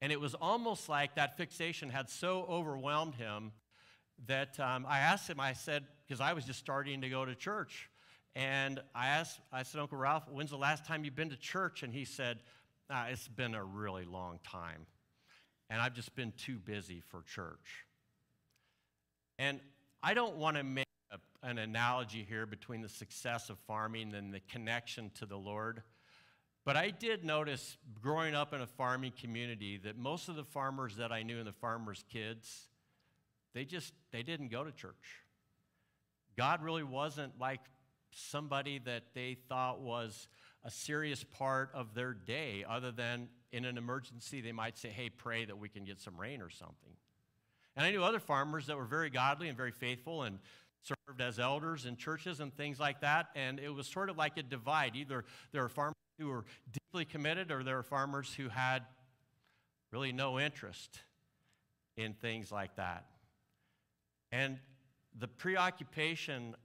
And 0.00 0.12
it 0.12 0.20
was 0.20 0.34
almost 0.34 0.88
like 0.88 1.16
that 1.16 1.36
fixation 1.36 1.90
had 1.90 2.08
so 2.08 2.46
overwhelmed 2.48 3.14
him 3.14 3.52
that 4.26 4.58
um, 4.60 4.86
I 4.88 5.00
asked 5.00 5.28
him, 5.28 5.40
I 5.40 5.54
said, 5.54 5.84
because 6.06 6.20
I 6.20 6.34
was 6.34 6.44
just 6.44 6.60
starting 6.60 7.00
to 7.00 7.08
go 7.08 7.24
to 7.24 7.34
church. 7.34 7.88
And 8.36 8.80
I 8.94 9.08
asked, 9.08 9.40
I 9.52 9.62
said, 9.62 9.80
Uncle 9.80 9.98
Ralph, 9.98 10.24
when's 10.30 10.50
the 10.50 10.56
last 10.56 10.84
time 10.84 11.04
you've 11.04 11.16
been 11.16 11.30
to 11.30 11.36
church? 11.36 11.82
And 11.82 11.92
he 11.92 12.04
said, 12.04 12.40
ah, 12.90 13.06
It's 13.08 13.28
been 13.28 13.54
a 13.54 13.64
really 13.64 14.04
long 14.04 14.38
time. 14.44 14.86
And 15.70 15.80
I've 15.80 15.94
just 15.94 16.14
been 16.14 16.32
too 16.36 16.58
busy 16.58 17.00
for 17.00 17.22
church. 17.22 17.86
And 19.38 19.60
I 20.02 20.14
don't 20.14 20.36
want 20.36 20.56
to 20.56 20.62
make 20.62 20.86
a, 21.10 21.18
an 21.46 21.58
analogy 21.58 22.24
here 22.28 22.46
between 22.46 22.82
the 22.82 22.88
success 22.88 23.50
of 23.50 23.58
farming 23.66 24.14
and 24.14 24.32
the 24.32 24.40
connection 24.40 25.10
to 25.18 25.26
the 25.26 25.36
Lord. 25.36 25.82
But 26.64 26.76
I 26.76 26.90
did 26.90 27.24
notice 27.24 27.76
growing 28.00 28.34
up 28.34 28.54
in 28.54 28.60
a 28.60 28.66
farming 28.66 29.12
community 29.20 29.78
that 29.78 29.98
most 29.98 30.28
of 30.28 30.36
the 30.36 30.44
farmers 30.44 30.96
that 30.96 31.12
I 31.12 31.22
knew 31.22 31.38
and 31.38 31.46
the 31.46 31.52
farmers' 31.52 32.04
kids, 32.10 32.68
they 33.54 33.64
just 33.64 33.92
they 34.12 34.22
didn't 34.22 34.48
go 34.48 34.64
to 34.64 34.72
church. 34.72 35.22
God 36.36 36.62
really 36.62 36.82
wasn't 36.82 37.38
like 37.38 37.60
somebody 38.12 38.78
that 38.78 39.02
they 39.14 39.36
thought 39.48 39.80
was 39.80 40.28
a 40.64 40.70
serious 40.70 41.22
part 41.22 41.70
of 41.74 41.94
their 41.94 42.12
day, 42.12 42.64
other 42.68 42.90
than 42.90 43.28
in 43.52 43.64
an 43.64 43.76
emergency, 43.76 44.40
they 44.40 44.52
might 44.52 44.78
say, 44.78 44.88
Hey, 44.88 45.10
pray 45.10 45.44
that 45.44 45.58
we 45.58 45.68
can 45.68 45.84
get 45.84 46.00
some 46.00 46.16
rain 46.18 46.40
or 46.40 46.50
something. 46.50 46.92
And 47.76 47.84
I 47.84 47.90
knew 47.90 48.02
other 48.02 48.20
farmers 48.20 48.66
that 48.66 48.76
were 48.76 48.84
very 48.84 49.10
godly 49.10 49.48
and 49.48 49.56
very 49.56 49.72
faithful 49.72 50.22
and 50.22 50.38
served 50.82 51.20
as 51.20 51.38
elders 51.38 51.86
in 51.86 51.96
churches 51.96 52.40
and 52.40 52.54
things 52.54 52.78
like 52.78 53.00
that. 53.00 53.28
And 53.34 53.58
it 53.58 53.70
was 53.70 53.86
sort 53.86 54.10
of 54.10 54.16
like 54.16 54.36
a 54.36 54.42
divide. 54.42 54.96
Either 54.96 55.24
there 55.52 55.62
were 55.62 55.68
farmers 55.68 55.94
who 56.18 56.28
were 56.28 56.44
deeply 56.70 57.04
committed, 57.04 57.50
or 57.50 57.64
there 57.64 57.76
were 57.76 57.82
farmers 57.82 58.32
who 58.32 58.48
had 58.48 58.84
really 59.92 60.12
no 60.12 60.38
interest 60.38 61.00
in 61.96 62.14
things 62.14 62.52
like 62.52 62.76
that. 62.76 63.06
And 64.30 64.58
the 65.18 65.28
preoccupation 65.28 66.56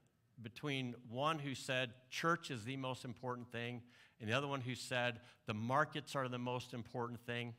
between 0.44 0.96
one 1.10 1.40
who 1.40 1.56
said 1.56 1.92
church 2.10 2.52
is 2.52 2.64
the 2.64 2.78
most 2.78 3.06
important 3.06 3.52
thing 3.52 3.82
and 4.20 4.30
the 4.30 4.34
other 4.34 4.48
one 4.48 4.62
who 4.62 4.76
said 4.76 5.20
the 5.46 5.54
markets 5.54 6.16
are 6.16 6.28
the 6.28 6.38
most 6.40 6.74
important 6.74 7.20
thing, 7.26 7.54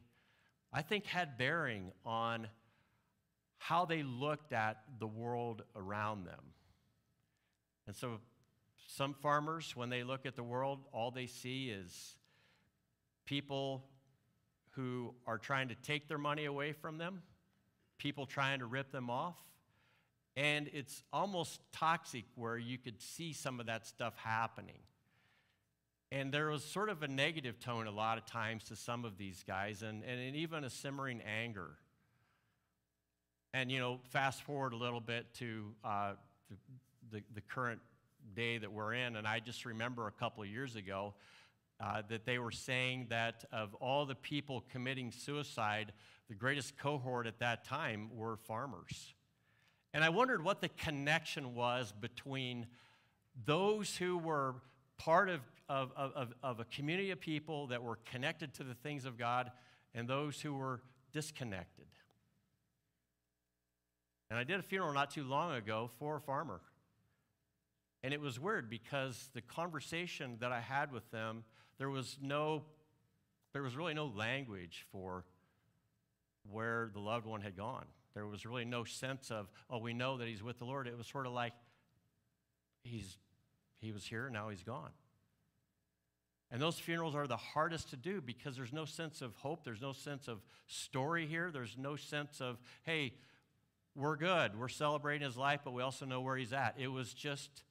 I 0.73 0.83
think 0.83 1.07
had 1.07 1.39
bearing 1.39 1.93
on 2.05 2.49
how 3.59 3.85
they 3.85 4.03
looked 4.03 4.53
at 4.53 4.83
the 4.99 5.07
world 5.07 5.63
around 5.75 6.25
them. 6.25 6.41
And 7.87 7.97
so 7.97 8.21
some 8.89 9.15
farmers, 9.15 9.75
when 9.75 9.91
they 9.91 10.03
look 10.03 10.27
at 10.27 10.37
the 10.37 10.43
world, 10.43 10.81
all 10.93 11.11
they 11.11 11.27
see 11.27 11.71
is 11.71 12.17
people 13.25 13.85
who 14.71 15.15
are 15.27 15.39
trying 15.39 15.69
to 15.69 15.75
take 15.75 16.09
their 16.09 16.19
money 16.19 16.45
away 16.45 16.73
from 16.73 16.99
them, 16.99 17.23
people 17.99 18.27
trying 18.27 18.59
to 18.61 18.67
rip 18.67 18.93
them 18.93 19.11
off. 19.11 19.39
And 20.37 20.71
it's 20.73 21.03
almost 21.13 21.61
toxic 21.73 22.25
where 22.35 22.57
you 22.57 22.79
could 22.79 23.01
see 23.01 23.33
some 23.33 23.61
of 23.61 23.67
that 23.67 23.87
stuff 23.87 24.15
happening. 24.17 24.79
And 26.13 26.33
there 26.33 26.49
was 26.49 26.65
sort 26.65 26.89
of 26.89 27.03
a 27.03 27.09
negative 27.09 27.61
tone 27.61 27.87
a 27.87 27.93
lot 27.93 28.19
of 28.19 28.27
times 28.27 28.65
to 28.65 28.77
some 28.77 29.05
of 29.05 29.17
these 29.17 29.45
guys, 29.47 29.83
and, 29.83 30.03
and 30.03 30.35
even 30.35 30.65
a 30.65 30.71
simmering 30.71 31.21
anger. 31.21 31.71
And, 33.55 33.71
you 33.71 33.79
know, 33.79 34.01
fast 34.11 34.43
forward 34.43 34.73
a 34.73 34.77
little 34.77 35.01
bit 35.01 35.33
to 35.35 35.73
uh, 35.85 36.13
the, 37.11 37.23
the, 37.35 37.41
current 37.41 37.81
day 38.35 38.59
that 38.59 38.73
we're 38.73 38.95
in, 38.95 39.17
and 39.17 39.27
I 39.27 39.41
just 39.41 39.65
remember 39.65 40.07
a 40.07 40.13
couple 40.13 40.43
of 40.43 40.49
years 40.49 40.77
ago 40.77 41.15
uh, 41.81 42.03
that 42.09 42.25
they 42.27 42.39
were 42.39 42.51
saying 42.53 43.07
that 43.11 43.45
of 43.53 43.75
all 43.75 44.07
the 44.07 44.15
people 44.15 44.65
committing 44.71 45.11
suicide, 45.11 45.93
the 46.29 46.35
greatest 46.35 46.77
cohort 46.77 47.27
at 47.27 47.39
that 47.39 47.65
time 47.65 48.11
were 48.15 48.37
farmers. 48.37 49.15
And 49.93 50.05
I 50.05 50.09
wondered 50.09 50.45
what 50.45 50.61
the 50.61 50.69
connection 50.69 51.55
was 51.55 51.93
between 51.93 52.67
those 53.45 53.97
who 53.97 54.19
were 54.19 54.55
part 54.99 55.29
of, 55.29 55.41
of, 55.69 55.93
of, 55.97 56.35
of 56.43 56.61
a 56.61 56.65
community 56.65 57.11
of 57.11 57.21
people 57.21 57.69
that 57.69 57.83
were 57.83 57.99
connected 58.11 58.55
to 58.55 58.65
the 58.65 58.75
things 58.75 59.05
of 59.05 59.19
God 59.19 59.51
and 59.95 60.07
those 60.07 60.41
who 60.41 60.55
were 60.55 60.81
disconnected. 61.13 61.87
And 64.31 64.39
I 64.39 64.45
did 64.45 64.61
a 64.61 64.63
funeral 64.63 64.93
not 64.93 65.11
too 65.11 65.25
long 65.25 65.55
ago 65.55 65.91
for 65.99 66.17
a 66.17 66.21
farmer. 66.21 66.61
And 68.03 68.15
it 68.15 68.21
was 68.21 68.39
weird 68.39 68.71
because 68.71 69.29
the 69.35 69.43
conversation 69.43 70.37
that 70.41 70.53
I 70.53 70.61
had 70.61 70.93
with 70.93 71.11
them, 71.11 71.45
there 71.79 71.91
was 71.91 72.17
no, 72.23 72.63
there 73.53 73.63
was 73.63 73.77
really 73.77 73.95
no 73.95 74.07
language 74.07 74.87
for 74.93 75.25
where 76.51 76.91
the 76.95 77.01
loved 77.01 77.27
one 77.27 77.41
had 77.41 77.57
gone. 77.57 77.85
There 78.15 78.27
was 78.27 78.45
really 78.45 78.65
no 78.65 78.85
sense 78.85 79.31
of, 79.31 79.51
oh, 79.69 79.79
we 79.79 79.93
know 79.93 80.19
that 80.19 80.29
he's 80.29 80.43
with 80.43 80.59
the 80.59 80.65
Lord. 80.65 80.87
It 80.87 80.97
was 80.97 81.07
sort 81.07 81.27
of 81.27 81.33
like 81.33 81.53
he's, 82.83 83.19
he 83.81 83.93
was 83.93 84.05
here, 84.05 84.29
now 84.31 84.49
he's 84.49 84.63
gone. 84.63 84.91
And 86.51 86.61
those 86.61 86.79
funerals 86.79 87.15
are 87.15 87.29
the 87.29 87.37
hardest 87.37 87.91
to 87.91 87.97
do 87.97 88.21
because 88.21 88.57
there's 88.57 88.73
no 88.73 88.85
sense 88.85 89.23
of 89.23 89.37
hope. 89.37 89.65
There's 89.65 89.81
no 89.81 89.93
sense 89.93 90.27
of 90.27 90.41
story 90.67 91.27
here. 91.27 91.53
There's 91.53 91.77
no 91.79 91.95
sense 91.95 92.41
of, 92.41 92.59
hey, 92.83 93.13
we're 93.95 94.17
good. 94.17 94.59
We're 94.59 94.69
celebrating 94.69 95.25
his 95.25 95.37
life, 95.37 95.61
but 95.65 95.73
we 95.73 95.83
also 95.83 96.07
know 96.07 96.21
where 96.21 96.37
he's 96.37 96.53
at. 96.53 96.75
It 96.77 96.89
was 96.89 97.15
just, 97.15 97.63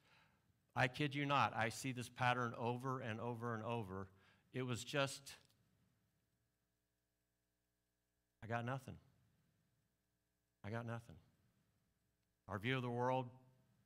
I 0.76 0.88
kid 0.88 1.14
you 1.14 1.26
not, 1.26 1.54
I 1.58 1.70
see 1.70 1.92
this 1.92 2.08
pattern 2.08 2.54
over 2.58 3.02
and 3.02 3.20
over 3.20 3.54
and 3.54 3.64
over. 3.64 4.08
It 4.54 4.66
was 4.66 4.84
just, 4.86 5.34
I 8.42 8.48
got 8.48 8.66
nothing. 8.66 8.96
I 10.66 10.70
got 10.70 10.86
nothing. 10.86 11.16
Our 12.47 12.60
view 12.60 12.76
of 12.76 12.82
the 12.82 12.89
world 12.89 13.28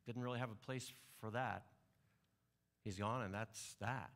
didn't 0.05 0.21
really 0.21 0.39
have 0.39 0.51
a 0.51 0.65
place 0.65 0.91
for 1.19 1.31
that. 1.31 1.63
He's 2.83 2.97
gone, 2.97 3.23
and 3.23 3.33
that's 3.33 3.75
that. 3.79 4.11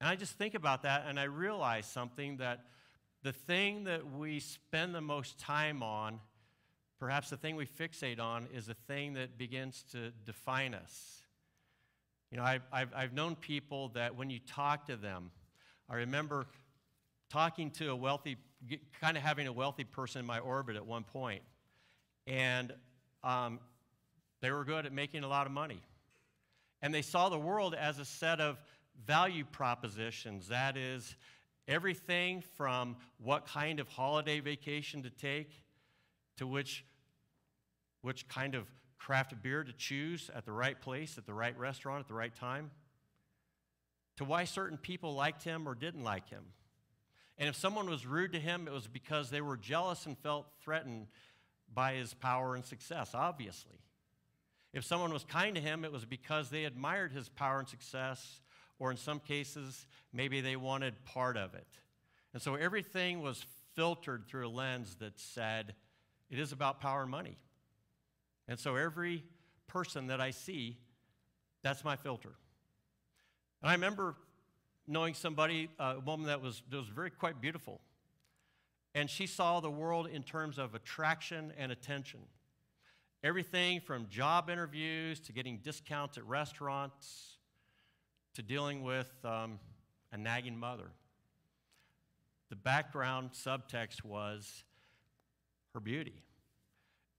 And 0.00 0.08
I 0.08 0.16
just 0.16 0.32
think 0.38 0.54
about 0.54 0.82
that, 0.82 1.04
and 1.08 1.18
I 1.18 1.24
realize 1.24 1.86
something 1.86 2.38
that 2.38 2.64
the 3.22 3.32
thing 3.32 3.84
that 3.84 4.10
we 4.12 4.40
spend 4.40 4.94
the 4.94 5.00
most 5.00 5.38
time 5.38 5.82
on, 5.82 6.20
perhaps 6.98 7.30
the 7.30 7.36
thing 7.36 7.56
we 7.56 7.66
fixate 7.66 8.20
on, 8.20 8.46
is 8.54 8.66
the 8.66 8.76
thing 8.86 9.14
that 9.14 9.38
begins 9.38 9.84
to 9.92 10.10
define 10.24 10.74
us. 10.74 11.22
You 12.30 12.38
know, 12.38 12.44
I've, 12.44 12.62
I've, 12.72 12.94
I've 12.94 13.12
known 13.12 13.36
people 13.36 13.88
that 13.90 14.16
when 14.16 14.30
you 14.30 14.38
talk 14.38 14.86
to 14.86 14.96
them, 14.96 15.30
I 15.88 15.96
remember 15.96 16.46
talking 17.30 17.70
to 17.72 17.90
a 17.90 17.96
wealthy, 17.96 18.36
kind 19.00 19.16
of 19.16 19.22
having 19.22 19.46
a 19.46 19.52
wealthy 19.52 19.84
person 19.84 20.20
in 20.20 20.26
my 20.26 20.38
orbit 20.38 20.76
at 20.76 20.86
one 20.86 21.04
point, 21.04 21.42
and 22.26 22.72
um, 23.24 23.60
they 24.40 24.50
were 24.50 24.64
good 24.64 24.86
at 24.86 24.92
making 24.92 25.24
a 25.24 25.28
lot 25.28 25.46
of 25.46 25.52
money. 25.52 25.80
And 26.82 26.94
they 26.94 27.02
saw 27.02 27.28
the 27.28 27.38
world 27.38 27.74
as 27.74 27.98
a 27.98 28.04
set 28.04 28.40
of 28.40 28.60
value 29.06 29.44
propositions. 29.44 30.48
That 30.48 30.76
is, 30.76 31.16
everything 31.68 32.42
from 32.56 32.96
what 33.18 33.46
kind 33.46 33.80
of 33.80 33.88
holiday 33.88 34.40
vacation 34.40 35.02
to 35.02 35.10
take 35.10 35.50
to 36.36 36.46
which, 36.46 36.84
which 38.02 38.28
kind 38.28 38.54
of 38.54 38.66
craft 38.98 39.40
beer 39.42 39.64
to 39.64 39.72
choose 39.72 40.30
at 40.34 40.44
the 40.44 40.52
right 40.52 40.80
place, 40.80 41.18
at 41.18 41.26
the 41.26 41.34
right 41.34 41.56
restaurant, 41.58 42.00
at 42.00 42.08
the 42.08 42.14
right 42.14 42.34
time, 42.34 42.70
to 44.16 44.24
why 44.24 44.44
certain 44.44 44.78
people 44.78 45.14
liked 45.14 45.42
him 45.42 45.68
or 45.68 45.74
didn't 45.74 46.02
like 46.02 46.28
him. 46.28 46.44
And 47.38 47.48
if 47.48 47.56
someone 47.56 47.88
was 47.90 48.06
rude 48.06 48.32
to 48.32 48.40
him, 48.40 48.66
it 48.66 48.72
was 48.72 48.86
because 48.86 49.30
they 49.30 49.40
were 49.40 49.56
jealous 49.56 50.06
and 50.06 50.16
felt 50.18 50.46
threatened 50.62 51.08
by 51.72 51.94
his 51.94 52.14
power 52.14 52.54
and 52.54 52.64
success, 52.64 53.10
obviously. 53.14 53.78
If 54.72 54.84
someone 54.84 55.12
was 55.12 55.24
kind 55.24 55.54
to 55.54 55.60
him, 55.60 55.84
it 55.84 55.92
was 55.92 56.04
because 56.04 56.50
they 56.50 56.64
admired 56.64 57.12
his 57.12 57.28
power 57.28 57.58
and 57.58 57.68
success, 57.68 58.40
or 58.78 58.90
in 58.90 58.96
some 58.96 59.20
cases, 59.20 59.86
maybe 60.12 60.40
they 60.40 60.56
wanted 60.56 61.04
part 61.04 61.36
of 61.36 61.54
it. 61.54 61.66
And 62.32 62.42
so 62.42 62.54
everything 62.54 63.22
was 63.22 63.44
filtered 63.74 64.26
through 64.26 64.46
a 64.46 64.50
lens 64.50 64.96
that 65.00 65.18
said, 65.18 65.74
it 66.30 66.38
is 66.38 66.52
about 66.52 66.80
power 66.80 67.02
and 67.02 67.10
money. 67.10 67.38
And 68.48 68.58
so 68.58 68.76
every 68.76 69.24
person 69.66 70.08
that 70.08 70.20
I 70.20 70.30
see, 70.30 70.78
that's 71.62 71.84
my 71.84 71.96
filter. 71.96 72.32
And 73.62 73.70
I 73.70 73.72
remember 73.74 74.14
knowing 74.88 75.14
somebody, 75.14 75.68
a 75.78 75.98
woman 76.00 76.26
that 76.26 76.42
was, 76.42 76.62
that 76.70 76.76
was 76.76 76.88
very 76.88 77.10
quite 77.10 77.40
beautiful. 77.40 77.80
And 78.94 79.10
she 79.10 79.26
saw 79.26 79.60
the 79.60 79.70
world 79.70 80.06
in 80.06 80.22
terms 80.22 80.58
of 80.58 80.74
attraction 80.74 81.52
and 81.58 81.70
attention. 81.70 82.20
Everything 83.22 83.80
from 83.80 84.08
job 84.08 84.48
interviews 84.48 85.20
to 85.20 85.32
getting 85.32 85.58
discounts 85.58 86.16
at 86.16 86.26
restaurants 86.26 87.36
to 88.34 88.42
dealing 88.42 88.82
with 88.82 89.10
um, 89.24 89.58
a 90.12 90.16
nagging 90.16 90.56
mother. 90.56 90.90
The 92.48 92.56
background 92.56 93.30
subtext 93.32 94.04
was 94.04 94.64
her 95.74 95.80
beauty. 95.80 96.22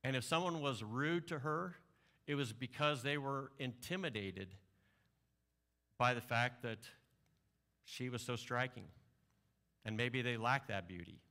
And 0.03 0.15
if 0.15 0.23
someone 0.23 0.61
was 0.61 0.83
rude 0.83 1.27
to 1.27 1.39
her, 1.39 1.75
it 2.27 2.35
was 2.35 2.53
because 2.53 3.03
they 3.03 3.17
were 3.17 3.51
intimidated 3.59 4.55
by 5.97 6.13
the 6.13 6.21
fact 6.21 6.61
that 6.63 6.79
she 7.87 8.09
was 8.09 8.21
so 8.21 8.35
striking. 8.35 8.83
and 9.85 9.95
maybe 9.95 10.21
they 10.21 10.35
lack 10.35 10.67
that 10.67 10.85
beauty. 10.85 11.21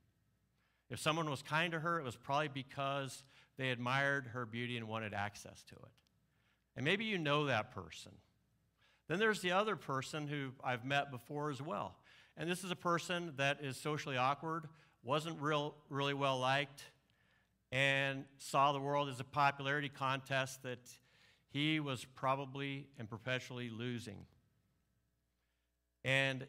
If 0.89 0.99
someone 0.99 1.29
was 1.29 1.43
kind 1.43 1.73
to 1.73 1.79
her, 1.79 1.99
it 1.99 2.03
was 2.03 2.15
probably 2.15 2.47
because 2.47 3.23
they 3.57 3.69
admired 3.69 4.27
her 4.33 4.47
beauty 4.47 4.77
and 4.77 4.87
wanted 4.87 5.13
access 5.13 5.61
to 5.65 5.75
it. 5.75 5.91
And 6.75 6.83
maybe 6.83 7.05
you 7.05 7.19
know 7.19 7.45
that 7.45 7.71
person. 7.71 8.13
Then 9.07 9.19
there's 9.19 9.41
the 9.41 9.51
other 9.51 9.75
person 9.75 10.27
who 10.27 10.53
I've 10.63 10.83
met 10.83 11.11
before 11.11 11.51
as 11.51 11.61
well. 11.61 11.97
And 12.35 12.49
this 12.49 12.63
is 12.63 12.71
a 12.71 12.75
person 12.75 13.33
that 13.37 13.59
is 13.61 13.77
socially 13.77 14.17
awkward, 14.17 14.65
wasn't 15.03 15.39
real, 15.39 15.75
really 15.89 16.15
well 16.15 16.39
liked, 16.39 16.81
and 17.71 18.25
saw 18.39 18.71
the 18.71 18.79
world 18.79 19.07
as 19.07 19.19
a 19.19 19.23
popularity 19.23 19.89
contest 19.89 20.63
that 20.63 20.79
he 21.49 21.79
was 21.79 22.05
probably 22.15 22.87
and 22.97 23.07
perpetually 23.07 23.69
losing. 23.69 24.25
And 26.07 26.47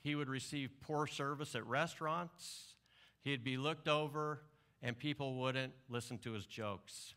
he 0.00 0.14
would 0.14 0.30
receive 0.30 0.70
poor 0.80 1.06
service 1.06 1.54
at 1.54 1.66
restaurants, 1.66 2.76
he'd 3.22 3.44
be 3.44 3.58
looked 3.58 3.88
over, 3.88 4.40
and 4.82 4.98
people 4.98 5.34
wouldn't 5.34 5.74
listen 5.90 6.16
to 6.20 6.32
his 6.32 6.46
jokes. 6.46 7.14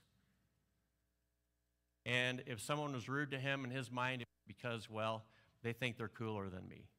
And 2.05 2.43
if 2.47 2.59
someone 2.59 2.91
was 2.91 3.07
rude 3.07 3.31
to 3.31 3.39
him 3.39 3.63
in 3.63 3.71
his 3.71 3.89
mind, 3.89 4.25
because, 4.45 4.89
well, 4.89 5.23
they 5.63 5.71
think 5.71 5.97
they're 5.97 6.09
cooler 6.09 6.49
than 6.49 6.67
me. 6.67 6.89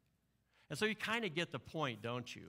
And 0.71 0.79
so 0.79 0.85
you 0.85 0.95
kind 0.95 1.25
of 1.25 1.35
get 1.35 1.51
the 1.51 1.59
point, 1.59 2.01
don't 2.01 2.35
you? 2.35 2.47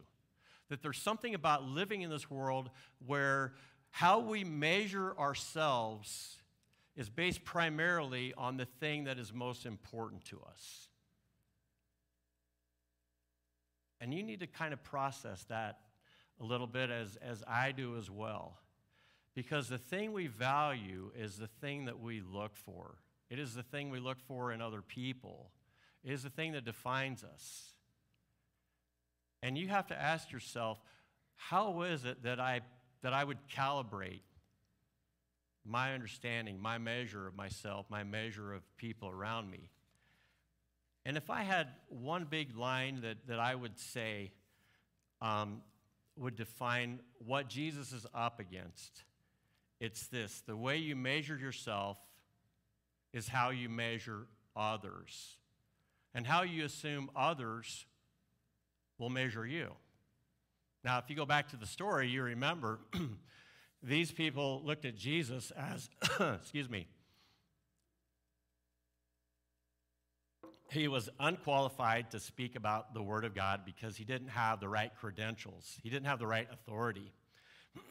That 0.71 0.83
there's 0.83 0.99
something 0.99 1.35
about 1.35 1.65
living 1.65 2.01
in 2.01 2.09
this 2.09 2.31
world 2.31 2.71
where 3.07 3.55
how 3.91 4.21
we 4.21 4.43
measure 4.43 5.15
ourselves 5.19 6.39
is 6.97 7.11
based 7.11 7.45
primarily 7.45 8.33
on 8.39 8.57
the 8.57 8.67
thing 8.67 9.05
that 9.05 9.19
is 9.19 9.35
most 9.35 9.67
important 9.67 10.25
to 10.27 10.41
us. 10.51 10.90
And 14.01 14.15
you 14.15 14.23
need 14.23 14.41
to 14.41 14.47
kind 14.47 14.73
of 14.73 14.83
process 14.83 15.45
that 15.49 15.79
a 16.41 16.45
little 16.45 16.67
bit 16.67 16.91
as, 16.91 17.17
as 17.17 17.43
I 17.47 17.73
do 17.73 17.97
as 17.99 18.11
well. 18.11 18.59
Because 19.35 19.69
the 19.69 19.79
thing 19.79 20.13
we 20.13 20.27
value 20.27 21.11
is 21.17 21.37
the 21.37 21.47
thing 21.47 21.85
that 21.85 22.01
we 22.01 22.21
look 22.21 22.57
for. 22.57 22.97
It 23.29 23.39
is 23.39 23.55
the 23.55 23.63
thing 23.63 23.91
we 23.91 24.01
look 24.01 24.19
for 24.21 24.53
in 24.53 24.61
other 24.61 24.83
people. 24.83 25.51
It 26.03 26.13
is 26.13 26.23
the 26.23 26.31
thing 26.31 26.53
that 26.53 26.65
defines 26.65 27.23
us. 27.23 27.75
And 29.43 29.57
you 29.57 29.69
have 29.69 29.87
to 29.89 30.01
ask 30.01 30.33
yourself, 30.33 30.81
how 31.37 31.83
is 31.83 32.05
it 32.05 32.23
that 32.25 32.41
I, 32.41 32.61
that 33.03 33.13
I 33.13 33.23
would 33.25 33.39
calibrate 33.55 34.21
my 35.65 35.95
understanding, 35.95 36.61
my 36.61 36.79
measure 36.79 37.27
of 37.27 37.37
myself, 37.37 37.87
my 37.89 38.03
measure 38.03 38.53
of 38.53 38.63
people 38.77 39.09
around 39.09 39.51
me? 39.51 39.71
And 41.05 41.17
if 41.17 41.31
I 41.31 41.43
had 41.43 41.69
one 41.89 42.27
big 42.29 42.57
line 42.57 43.01
that, 43.03 43.17
that 43.29 43.39
I 43.39 43.55
would 43.55 43.79
say 43.79 44.33
um, 45.23 45.63
would 46.17 46.37
define 46.37 47.01
what 47.25 47.49
Jesus 47.49 47.93
is 47.93 48.07
up 48.15 48.39
against, 48.39 49.05
it's 49.81 50.07
this 50.09 50.43
the 50.47 50.57
way 50.57 50.77
you 50.77 50.95
measure 50.95 51.37
yourself 51.37 51.99
is 53.13 53.29
how 53.29 53.51
you 53.51 53.69
measure 53.69 54.27
others. 54.57 55.37
And 56.15 56.27
how 56.27 56.43
you 56.43 56.65
assume 56.65 57.09
others 57.15 57.87
will 58.99 59.11
measure 59.11 59.47
you. 59.47 59.71
Now, 60.85 60.99
if 60.99 61.05
you 61.09 61.17
go 61.17 61.27
back 61.27 61.49
to 61.51 61.57
the 61.57 61.67
story, 61.67 62.09
you 62.09 62.23
remember 62.23 62.81
these 63.83 64.11
people 64.11 64.63
looked 64.65 64.85
at 64.85 64.97
Jesus 64.97 65.53
as, 65.53 65.89
excuse 66.21 66.69
me, 66.69 66.87
he 70.71 70.89
was 70.89 71.09
unqualified 71.19 72.11
to 72.13 72.21
speak 72.21 72.57
about 72.57 72.95
the 72.95 73.03
Word 73.03 73.25
of 73.25 73.35
God 73.35 73.63
because 73.65 73.97
he 73.97 74.05
didn't 74.05 74.29
have 74.29 74.61
the 74.61 74.69
right 74.69 74.93
credentials, 75.01 75.79
he 75.83 75.91
didn't 75.91 76.07
have 76.07 76.19
the 76.19 76.27
right 76.27 76.49
authority. 76.53 77.13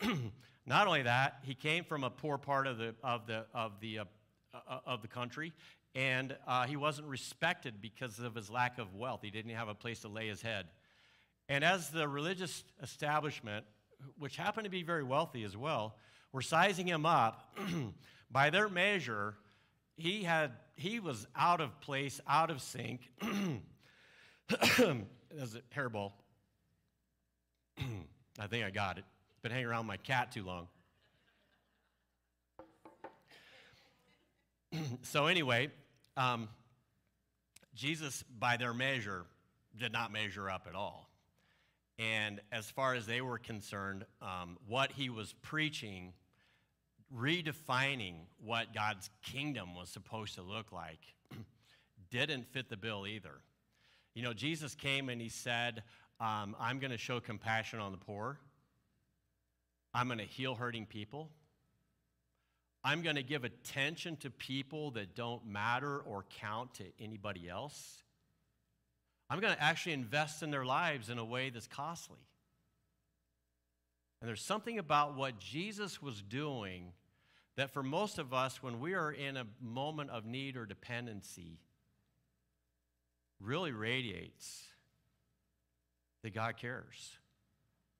Not 0.65 0.87
only 0.87 1.03
that, 1.03 1.39
he 1.43 1.55
came 1.55 1.83
from 1.83 2.03
a 2.03 2.09
poor 2.09 2.37
part 2.37 2.67
of 2.67 2.77
the, 2.77 2.93
of 3.03 3.25
the, 3.27 3.45
of 3.53 3.79
the 3.79 3.99
uh, 3.99 4.05
uh, 4.53 4.79
of 4.87 5.03
the 5.03 5.07
country, 5.07 5.53
and 5.93 6.35
uh, 6.47 6.65
he 6.65 6.75
wasn't 6.75 7.07
respected 7.07 7.75
because 7.81 8.17
of 8.17 8.33
his 8.33 8.49
lack 8.49 8.79
of 8.79 8.95
wealth. 8.95 9.19
He 9.21 9.29
didn't 9.29 9.51
have 9.51 9.67
a 9.67 9.75
place 9.75 9.99
to 9.99 10.07
lay 10.07 10.27
his 10.27 10.41
head. 10.41 10.65
And 11.47 11.63
as 11.63 11.91
the 11.91 12.07
religious 12.07 12.63
establishment, 12.81 13.63
which 14.17 14.37
happened 14.37 14.65
to 14.65 14.71
be 14.71 14.81
very 14.81 15.03
wealthy 15.03 15.43
as 15.43 15.55
well, 15.55 15.97
were 16.31 16.41
sizing 16.41 16.87
him 16.87 17.05
up, 17.05 17.55
by 18.31 18.49
their 18.49 18.69
measure, 18.69 19.35
he, 19.99 20.23
had, 20.23 20.51
he 20.75 20.99
was 20.99 21.27
out 21.35 21.61
of 21.61 21.79
place, 21.81 22.21
out 22.27 22.49
of 22.49 22.61
sync. 22.61 23.01
As 24.49 25.53
a 25.53 25.61
hairball. 25.75 26.13
I 28.39 28.47
think 28.47 28.65
I 28.65 28.69
got 28.71 28.97
it. 28.97 29.03
Been 29.41 29.51
hanging 29.51 29.67
around 29.67 29.85
my 29.85 29.97
cat 29.97 30.31
too 30.31 30.43
long. 30.43 30.67
so, 35.03 35.27
anyway, 35.27 35.69
um, 36.17 36.49
Jesus, 37.75 38.23
by 38.39 38.57
their 38.57 38.73
measure, 38.73 39.25
did 39.77 39.91
not 39.91 40.11
measure 40.11 40.49
up 40.49 40.65
at 40.67 40.75
all. 40.75 41.09
And 41.99 42.39
as 42.51 42.71
far 42.71 42.95
as 42.95 43.05
they 43.05 43.19
were 43.19 43.37
concerned, 43.37 44.05
um, 44.21 44.57
what 44.67 44.93
he 44.93 45.09
was 45.09 45.33
preaching, 45.41 46.13
redefining 47.15 48.15
what 48.43 48.73
God's 48.73 49.09
kingdom 49.23 49.75
was 49.75 49.89
supposed 49.89 50.35
to 50.35 50.41
look 50.41 50.71
like, 50.71 50.99
didn't 52.11 52.47
fit 52.51 52.69
the 52.69 52.77
bill 52.77 53.07
either. 53.07 53.41
You 54.13 54.23
know, 54.23 54.33
Jesus 54.33 54.75
came 54.75 55.09
and 55.09 55.21
he 55.21 55.29
said, 55.29 55.83
um, 56.19 56.55
I'm 56.59 56.79
going 56.79 56.91
to 56.91 56.97
show 56.97 57.19
compassion 57.19 57.79
on 57.79 57.91
the 57.91 57.97
poor, 57.97 58.39
I'm 59.93 60.07
going 60.07 60.19
to 60.19 60.25
heal 60.25 60.55
hurting 60.55 60.85
people. 60.85 61.29
I'm 62.81 63.01
going 63.01 63.17
to 63.17 63.23
give 63.23 63.43
attention 63.43 64.15
to 64.17 64.29
people 64.29 64.91
that 64.91 65.13
don't 65.13 65.45
matter 65.45 65.99
or 65.99 66.23
count 66.39 66.75
to 66.75 66.85
anybody 66.97 67.49
else. 67.49 68.03
I'm 69.29 69.41
going 69.41 69.53
to 69.53 69.61
actually 69.61 69.93
invest 69.93 70.43
in 70.43 70.49
their 70.49 70.63
lives 70.63 71.09
in 71.09 71.17
a 71.17 71.25
way 71.25 71.49
that's 71.49 71.67
costly. 71.67 72.19
And 74.21 74.27
there's 74.27 74.41
something 74.41 74.79
about 74.79 75.15
what 75.15 75.39
Jesus 75.39 76.01
was 76.01 76.21
doing 76.21 76.91
that 77.55 77.71
for 77.73 77.83
most 77.83 78.19
of 78.19 78.33
us, 78.33 78.61
when 78.63 78.79
we 78.79 78.93
are 78.93 79.11
in 79.11 79.37
a 79.37 79.45
moment 79.61 80.09
of 80.11 80.25
need 80.25 80.55
or 80.55 80.65
dependency, 80.65 81.59
really 83.39 83.71
radiates 83.71 84.63
that 86.23 86.33
God 86.33 86.57
cares, 86.57 87.17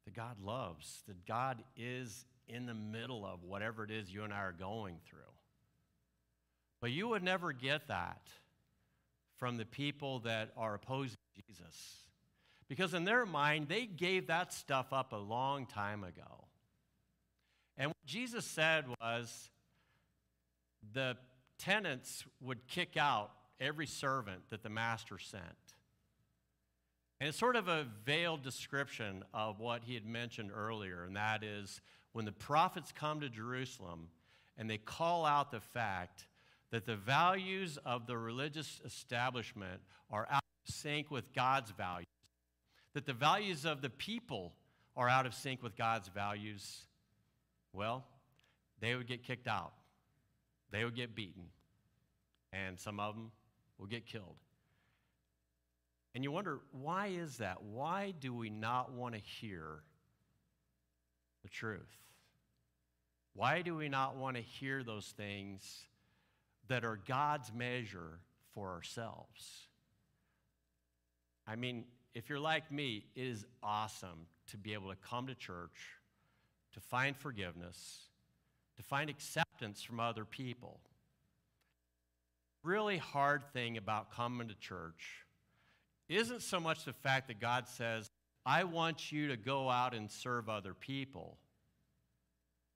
that 0.05 0.13
God 0.13 0.39
loves, 0.41 1.03
that 1.07 1.25
God 1.25 1.63
is 1.77 2.25
in 2.47 2.65
the 2.65 2.73
middle 2.73 3.25
of 3.25 3.43
whatever 3.43 3.83
it 3.83 3.91
is 3.91 4.11
you 4.11 4.23
and 4.23 4.33
I 4.33 4.39
are 4.39 4.51
going 4.51 4.97
through. 5.09 5.19
But 6.81 6.91
you 6.91 7.09
would 7.09 7.23
never 7.23 7.53
get 7.53 7.87
that 7.87 8.27
from 9.37 9.57
the 9.57 9.65
people 9.65 10.19
that 10.19 10.51
are 10.57 10.73
opposing 10.75 11.17
Jesus. 11.47 12.08
Because 12.69 12.93
in 12.93 13.03
their 13.03 13.25
mind, 13.25 13.67
they 13.67 13.85
gave 13.85 14.27
that 14.27 14.53
stuff 14.53 14.93
up 14.93 15.11
a 15.11 15.17
long 15.17 15.65
time 15.65 16.03
ago. 16.03 16.45
And 17.77 17.87
what 17.89 18.05
Jesus 18.05 18.45
said 18.45 18.85
was 19.01 19.49
the 20.93 21.17
tenants 21.57 22.23
would 22.39 22.67
kick 22.67 22.95
out 22.95 23.31
every 23.59 23.87
servant 23.87 24.41
that 24.51 24.63
the 24.63 24.69
master 24.69 25.17
sent. 25.17 25.43
And 27.19 27.27
it's 27.27 27.37
sort 27.37 27.57
of 27.57 27.67
a 27.67 27.85
veiled 28.05 28.43
description 28.43 29.25
of 29.33 29.59
what 29.59 29.83
he 29.83 29.93
had 29.93 30.05
mentioned 30.05 30.51
earlier, 30.55 31.03
and 31.03 31.15
that 31.17 31.43
is 31.43 31.81
when 32.13 32.23
the 32.25 32.31
prophets 32.31 32.93
come 32.93 33.19
to 33.21 33.29
Jerusalem 33.29 34.07
and 34.57 34.69
they 34.69 34.77
call 34.77 35.25
out 35.25 35.51
the 35.51 35.59
fact 35.59 36.27
that 36.71 36.85
the 36.85 36.95
values 36.95 37.77
of 37.85 38.07
the 38.07 38.17
religious 38.17 38.79
establishment 38.85 39.81
are 40.09 40.27
out 40.29 40.43
of 40.67 40.73
sync 40.73 41.11
with 41.11 41.33
God's 41.33 41.71
values, 41.71 42.07
that 42.93 43.05
the 43.05 43.13
values 43.13 43.65
of 43.65 43.81
the 43.81 43.89
people 43.89 44.53
are 44.95 45.07
out 45.07 45.25
of 45.25 45.33
sync 45.33 45.61
with 45.63 45.75
God's 45.77 46.07
values, 46.09 46.85
well, 47.73 48.05
they 48.79 48.95
would 48.95 49.07
get 49.07 49.23
kicked 49.23 49.47
out. 49.47 49.73
They 50.71 50.83
would 50.83 50.95
get 50.95 51.15
beaten. 51.15 51.45
And 52.51 52.79
some 52.79 52.99
of 52.99 53.15
them 53.15 53.31
will 53.77 53.87
get 53.87 54.05
killed. 54.05 54.35
And 56.15 56.23
you 56.23 56.31
wonder, 56.31 56.59
why 56.71 57.07
is 57.07 57.37
that? 57.37 57.61
Why 57.61 58.13
do 58.19 58.33
we 58.33 58.49
not 58.49 58.91
want 58.91 59.13
to 59.15 59.21
hear 59.21 59.83
the 61.43 61.49
truth? 61.49 61.97
Why 63.33 63.61
do 63.61 63.75
we 63.75 63.89
not 63.89 64.17
want 64.17 64.35
to 64.35 64.41
hear 64.41 64.83
those 64.83 65.13
things 65.15 65.85
that 66.67 66.83
are 66.83 66.99
God's 67.07 67.53
measure 67.53 68.19
for 68.53 68.69
ourselves? 68.69 69.67
I 71.47 71.55
mean, 71.55 71.85
if 72.13 72.29
you're 72.29 72.39
like 72.39 72.71
me, 72.71 73.05
it 73.15 73.21
is 73.21 73.45
awesome 73.61 74.27
to 74.47 74.57
be 74.57 74.73
able 74.73 74.89
to 74.89 74.97
come 74.97 75.27
to 75.27 75.35
church, 75.35 75.97
to 76.73 76.79
find 76.79 77.15
forgiveness, 77.15 78.09
to 78.77 78.83
find 78.83 79.09
acceptance 79.09 79.81
from 79.83 79.99
other 79.99 80.25
people. 80.25 80.79
Really 82.63 82.97
hard 82.97 83.43
thing 83.53 83.77
about 83.77 84.11
coming 84.11 84.47
to 84.47 84.55
church 84.55 85.25
isn't 86.07 86.41
so 86.41 86.59
much 86.59 86.85
the 86.85 86.93
fact 86.93 87.27
that 87.27 87.39
God 87.39 87.67
says, 87.67 88.09
I 88.45 88.63
want 88.63 89.11
you 89.11 89.27
to 89.27 89.37
go 89.37 89.69
out 89.69 89.93
and 89.93 90.09
serve 90.09 90.49
other 90.49 90.73
people. 90.73 91.37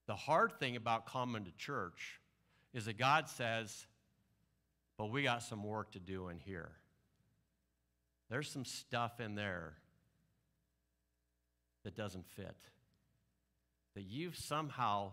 The 0.06 0.16
hard 0.16 0.60
thing 0.60 0.76
about 0.76 1.08
coming 1.08 1.46
to 1.46 1.52
church 1.58 2.20
is 2.74 2.86
that 2.86 2.98
God 2.98 3.28
says, 3.30 3.88
but 4.98 5.10
we 5.10 5.24
got 5.24 5.42
some 5.42 5.64
work 5.64 5.92
to 5.94 6.00
do 6.00 6.30
in 6.30 6.38
here. 6.38 6.72
There's 8.34 8.50
some 8.50 8.66
stuff 8.66 9.20
in 9.20 9.36
there 9.36 9.76
that 11.84 11.96
doesn't 11.96 12.26
fit, 12.26 12.56
that 13.94 14.02
you've 14.02 14.36
somehow 14.36 15.12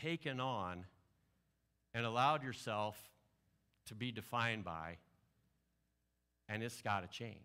taken 0.00 0.40
on 0.40 0.86
and 1.92 2.06
allowed 2.06 2.42
yourself 2.42 2.96
to 3.88 3.94
be 3.94 4.12
defined 4.12 4.64
by, 4.64 4.96
and 6.48 6.62
it's 6.62 6.80
got 6.80 7.02
to 7.02 7.18
change. 7.18 7.36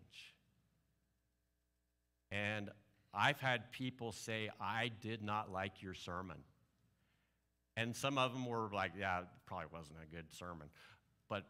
And 2.32 2.70
I've 3.12 3.40
had 3.40 3.70
people 3.72 4.12
say, 4.12 4.48
I 4.58 4.90
did 5.02 5.22
not 5.22 5.52
like 5.52 5.82
your 5.82 5.92
sermon. 5.92 6.38
And 7.76 7.94
some 7.94 8.16
of 8.16 8.32
them 8.32 8.46
were 8.46 8.70
like, 8.72 8.92
yeah, 8.98 9.18
it 9.18 9.26
probably 9.44 9.66
wasn't 9.70 9.98
a 10.02 10.16
good 10.16 10.32
sermon. 10.32 10.68
But 11.28 11.44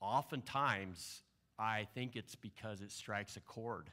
oftentimes, 0.00 1.22
I 1.58 1.86
think 1.94 2.16
it's 2.16 2.36
because 2.36 2.80
it 2.80 2.92
strikes 2.92 3.36
a 3.36 3.40
chord 3.40 3.90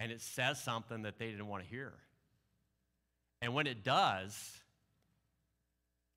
and 0.00 0.10
it 0.10 0.20
says 0.20 0.60
something 0.60 1.02
that 1.02 1.18
they 1.18 1.30
didn't 1.30 1.46
want 1.46 1.62
to 1.62 1.68
hear. 1.68 1.92
And 3.40 3.54
when 3.54 3.66
it 3.66 3.84
does, 3.84 4.58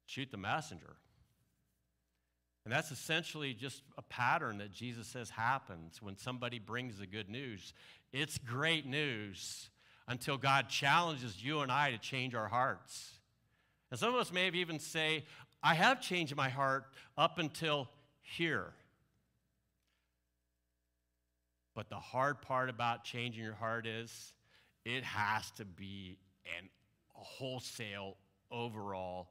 shoot 0.05 0.31
the 0.31 0.37
messenger. 0.37 0.95
And 2.63 2.73
that's 2.73 2.89
essentially 2.89 3.53
just 3.53 3.83
a 3.95 4.01
pattern 4.01 4.57
that 4.57 4.71
Jesus 4.71 5.05
says 5.07 5.29
happens 5.29 6.01
when 6.01 6.17
somebody 6.17 6.57
brings 6.57 6.97
the 6.97 7.05
good 7.05 7.29
news. 7.29 7.73
It's 8.11 8.39
great 8.39 8.87
news 8.87 9.69
until 10.07 10.37
God 10.37 10.67
challenges 10.67 11.43
you 11.43 11.59
and 11.59 11.71
I 11.71 11.91
to 11.91 11.99
change 11.99 12.33
our 12.33 12.47
hearts. 12.47 13.11
And 13.91 13.99
some 13.99 14.15
of 14.15 14.19
us 14.19 14.31
may 14.31 14.49
even 14.49 14.79
say, 14.79 15.25
I 15.61 15.75
have 15.75 16.01
changed 16.01 16.35
my 16.35 16.49
heart 16.49 16.85
up 17.17 17.37
until 17.37 17.87
here. 18.21 18.73
But 21.75 21.89
the 21.89 21.99
hard 21.99 22.41
part 22.41 22.69
about 22.69 23.03
changing 23.03 23.43
your 23.43 23.53
heart 23.53 23.85
is 23.85 24.33
it 24.85 25.03
has 25.03 25.51
to 25.51 25.65
be 25.65 26.17
an 26.57 26.69
wholesale, 27.13 28.17
overall 28.51 29.29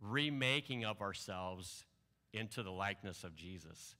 remaking 0.00 0.84
of 0.84 1.00
ourselves 1.00 1.84
into 2.32 2.62
the 2.62 2.70
likeness 2.70 3.24
of 3.24 3.36
Jesus. 3.36 3.96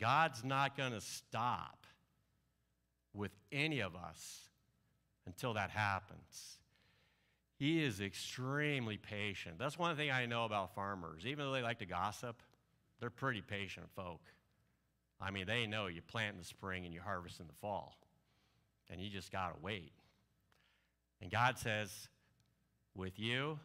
God's 0.00 0.44
not 0.44 0.76
going 0.76 0.92
to 0.92 1.00
stop 1.00 1.86
with 3.14 3.32
any 3.50 3.80
of 3.80 3.96
us 3.96 4.50
until 5.26 5.54
that 5.54 5.70
happens. 5.70 6.58
He 7.58 7.82
is 7.82 8.00
extremely 8.00 8.98
patient. 8.98 9.58
That's 9.58 9.78
one 9.78 9.96
thing 9.96 10.10
I 10.10 10.26
know 10.26 10.44
about 10.44 10.74
farmers. 10.74 11.24
Even 11.26 11.46
though 11.46 11.52
they 11.52 11.62
like 11.62 11.78
to 11.78 11.86
gossip, 11.86 12.42
they're 13.00 13.10
pretty 13.10 13.40
patient 13.40 13.86
folk. 13.96 14.20
I 15.20 15.30
mean, 15.30 15.46
they 15.46 15.66
know 15.66 15.86
you 15.86 16.02
plant 16.02 16.34
in 16.34 16.38
the 16.38 16.44
spring 16.44 16.84
and 16.84 16.92
you 16.92 17.00
harvest 17.00 17.40
in 17.40 17.46
the 17.46 17.54
fall, 17.54 17.96
and 18.90 19.00
you 19.00 19.08
just 19.10 19.32
got 19.32 19.54
to 19.54 19.62
wait. 19.62 19.92
And 21.22 21.30
God 21.30 21.58
says, 21.58 22.08
with 22.94 23.18
you, 23.18 23.58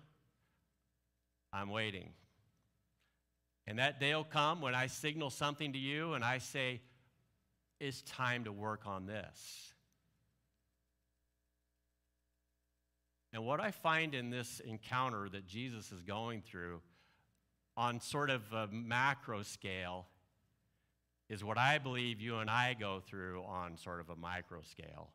I'm 1.53 1.69
waiting. 1.69 2.09
And 3.67 3.79
that 3.79 3.99
day 3.99 4.15
will 4.15 4.23
come 4.23 4.61
when 4.61 4.73
I 4.73 4.87
signal 4.87 5.29
something 5.29 5.73
to 5.73 5.79
you 5.79 6.13
and 6.13 6.23
I 6.23 6.39
say, 6.39 6.81
it's 7.79 8.01
time 8.03 8.45
to 8.45 8.51
work 8.51 8.81
on 8.85 9.05
this. 9.05 9.73
And 13.33 13.45
what 13.45 13.59
I 13.59 13.71
find 13.71 14.13
in 14.13 14.29
this 14.29 14.59
encounter 14.59 15.29
that 15.29 15.47
Jesus 15.47 15.91
is 15.91 16.01
going 16.01 16.41
through 16.41 16.81
on 17.77 18.01
sort 18.01 18.29
of 18.29 18.41
a 18.51 18.67
macro 18.71 19.41
scale 19.43 20.07
is 21.31 21.45
what 21.45 21.57
I 21.57 21.77
believe 21.77 22.19
you 22.19 22.39
and 22.39 22.49
I 22.49 22.75
go 22.77 22.99
through 22.99 23.41
on 23.43 23.77
sort 23.77 24.01
of 24.01 24.09
a 24.09 24.15
micro 24.17 24.59
scale. 24.69 25.09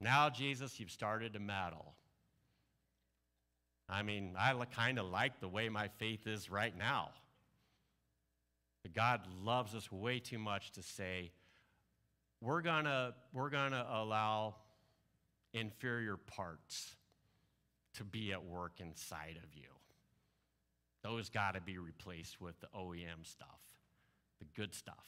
Now, 0.00 0.28
Jesus, 0.28 0.80
you've 0.80 0.90
started 0.90 1.34
to 1.34 1.38
meddle. 1.38 1.94
I 3.88 4.02
mean, 4.02 4.34
I 4.36 4.52
kind 4.74 4.98
of 4.98 5.06
like 5.06 5.38
the 5.38 5.48
way 5.48 5.68
my 5.68 5.86
faith 5.98 6.26
is 6.26 6.50
right 6.50 6.76
now. 6.76 7.10
But 8.82 8.94
God 8.94 9.20
loves 9.44 9.76
us 9.76 9.92
way 9.92 10.18
too 10.18 10.40
much 10.40 10.72
to 10.72 10.82
say, 10.82 11.30
we're 12.40 12.62
going 12.62 12.86
to 12.86 13.14
we're 13.32 13.50
gonna 13.50 13.86
allow 13.88 14.56
inferior 15.52 16.16
parts 16.16 16.96
to 17.94 18.02
be 18.02 18.32
at 18.32 18.44
work 18.44 18.80
inside 18.80 19.38
of 19.40 19.54
you. 19.54 19.68
Those 21.04 21.30
got 21.30 21.54
to 21.54 21.60
be 21.60 21.78
replaced 21.78 22.40
with 22.40 22.58
the 22.60 22.66
OEM 22.76 23.24
stuff, 23.24 23.60
the 24.42 24.60
good 24.60 24.74
stuff, 24.74 25.06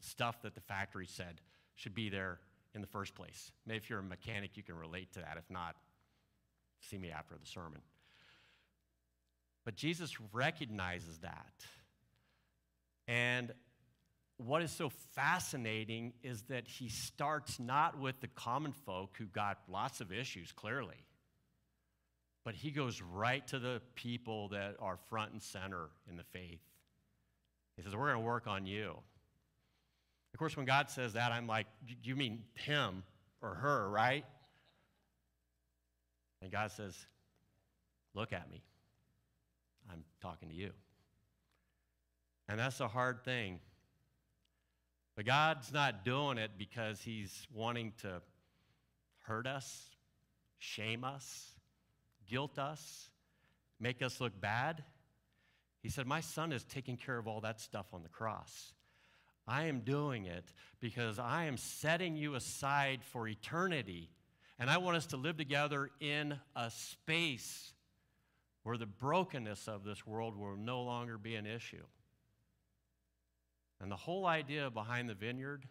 the 0.00 0.06
stuff 0.06 0.42
that 0.42 0.54
the 0.54 0.60
factory 0.60 1.06
said 1.06 1.40
should 1.74 1.94
be 1.94 2.08
there 2.08 2.38
in 2.74 2.80
the 2.80 2.86
first 2.86 3.14
place. 3.14 3.50
Maybe 3.66 3.78
if 3.78 3.90
you're 3.90 3.98
a 3.98 4.02
mechanic, 4.02 4.56
you 4.56 4.62
can 4.62 4.76
relate 4.76 5.12
to 5.14 5.20
that. 5.20 5.36
If 5.36 5.50
not, 5.50 5.74
see 6.80 6.98
me 6.98 7.10
after 7.10 7.34
the 7.34 7.46
sermon. 7.46 7.80
But 9.64 9.76
Jesus 9.76 10.16
recognizes 10.32 11.18
that. 11.18 11.64
And 13.08 13.52
what 14.36 14.62
is 14.62 14.70
so 14.70 14.90
fascinating 15.14 16.12
is 16.22 16.42
that 16.42 16.66
he 16.66 16.88
starts 16.88 17.58
not 17.58 17.98
with 17.98 18.20
the 18.20 18.28
common 18.28 18.72
folk 18.72 19.14
who 19.18 19.26
got 19.26 19.58
lots 19.68 20.00
of 20.00 20.12
issues, 20.12 20.52
clearly, 20.52 20.96
but 22.44 22.54
he 22.54 22.70
goes 22.70 23.00
right 23.00 23.46
to 23.48 23.58
the 23.58 23.80
people 23.94 24.48
that 24.48 24.76
are 24.80 24.98
front 25.08 25.32
and 25.32 25.42
center 25.42 25.88
in 26.08 26.16
the 26.16 26.24
faith. 26.24 26.60
He 27.76 27.82
says, 27.82 27.94
We're 27.94 28.10
going 28.10 28.22
to 28.22 28.26
work 28.26 28.46
on 28.46 28.66
you. 28.66 28.96
Of 30.32 30.38
course, 30.38 30.56
when 30.56 30.66
God 30.66 30.90
says 30.90 31.12
that, 31.12 31.32
I'm 31.32 31.46
like, 31.46 31.66
You 32.02 32.16
mean 32.16 32.44
him 32.54 33.02
or 33.40 33.54
her, 33.54 33.88
right? 33.88 34.24
And 36.42 36.50
God 36.50 36.70
says, 36.70 36.94
Look 38.14 38.32
at 38.32 38.50
me. 38.50 38.62
I'm 39.90 40.04
talking 40.20 40.48
to 40.48 40.54
you. 40.54 40.70
And 42.48 42.58
that's 42.58 42.80
a 42.80 42.88
hard 42.88 43.24
thing. 43.24 43.58
But 45.16 45.26
God's 45.26 45.72
not 45.72 46.04
doing 46.04 46.38
it 46.38 46.52
because 46.58 47.00
He's 47.00 47.46
wanting 47.52 47.92
to 48.02 48.20
hurt 49.20 49.46
us, 49.46 49.90
shame 50.58 51.04
us, 51.04 51.52
guilt 52.28 52.58
us, 52.58 53.10
make 53.78 54.02
us 54.02 54.20
look 54.20 54.38
bad. 54.40 54.82
He 55.84 55.90
said, 55.90 56.06
My 56.06 56.22
son 56.22 56.50
is 56.50 56.64
taking 56.64 56.96
care 56.96 57.18
of 57.18 57.28
all 57.28 57.42
that 57.42 57.60
stuff 57.60 57.84
on 57.92 58.02
the 58.02 58.08
cross. 58.08 58.72
I 59.46 59.64
am 59.64 59.80
doing 59.80 60.24
it 60.24 60.50
because 60.80 61.18
I 61.18 61.44
am 61.44 61.58
setting 61.58 62.16
you 62.16 62.36
aside 62.36 63.04
for 63.04 63.28
eternity. 63.28 64.08
And 64.58 64.70
I 64.70 64.78
want 64.78 64.96
us 64.96 65.04
to 65.08 65.18
live 65.18 65.36
together 65.36 65.90
in 66.00 66.38
a 66.56 66.70
space 66.70 67.74
where 68.62 68.78
the 68.78 68.86
brokenness 68.86 69.68
of 69.68 69.84
this 69.84 70.06
world 70.06 70.38
will 70.38 70.56
no 70.56 70.82
longer 70.82 71.18
be 71.18 71.34
an 71.34 71.44
issue. 71.44 71.84
And 73.78 73.92
the 73.92 73.96
whole 73.96 74.24
idea 74.24 74.70
behind 74.70 75.10
the 75.10 75.14
vineyard 75.14 75.68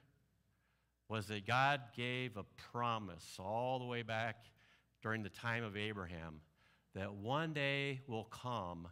was 1.09 1.26
that 1.30 1.47
God 1.47 1.82
gave 1.97 2.38
a 2.38 2.43
promise 2.72 3.38
all 3.39 3.80
the 3.80 3.86
way 3.86 4.03
back 4.03 4.45
during 5.01 5.24
the 5.24 5.30
time 5.30 5.64
of 5.64 5.76
Abraham 5.76 6.41
that 6.93 7.16
one 7.16 7.51
day 7.51 8.01
will 8.05 8.26
come 8.26 8.89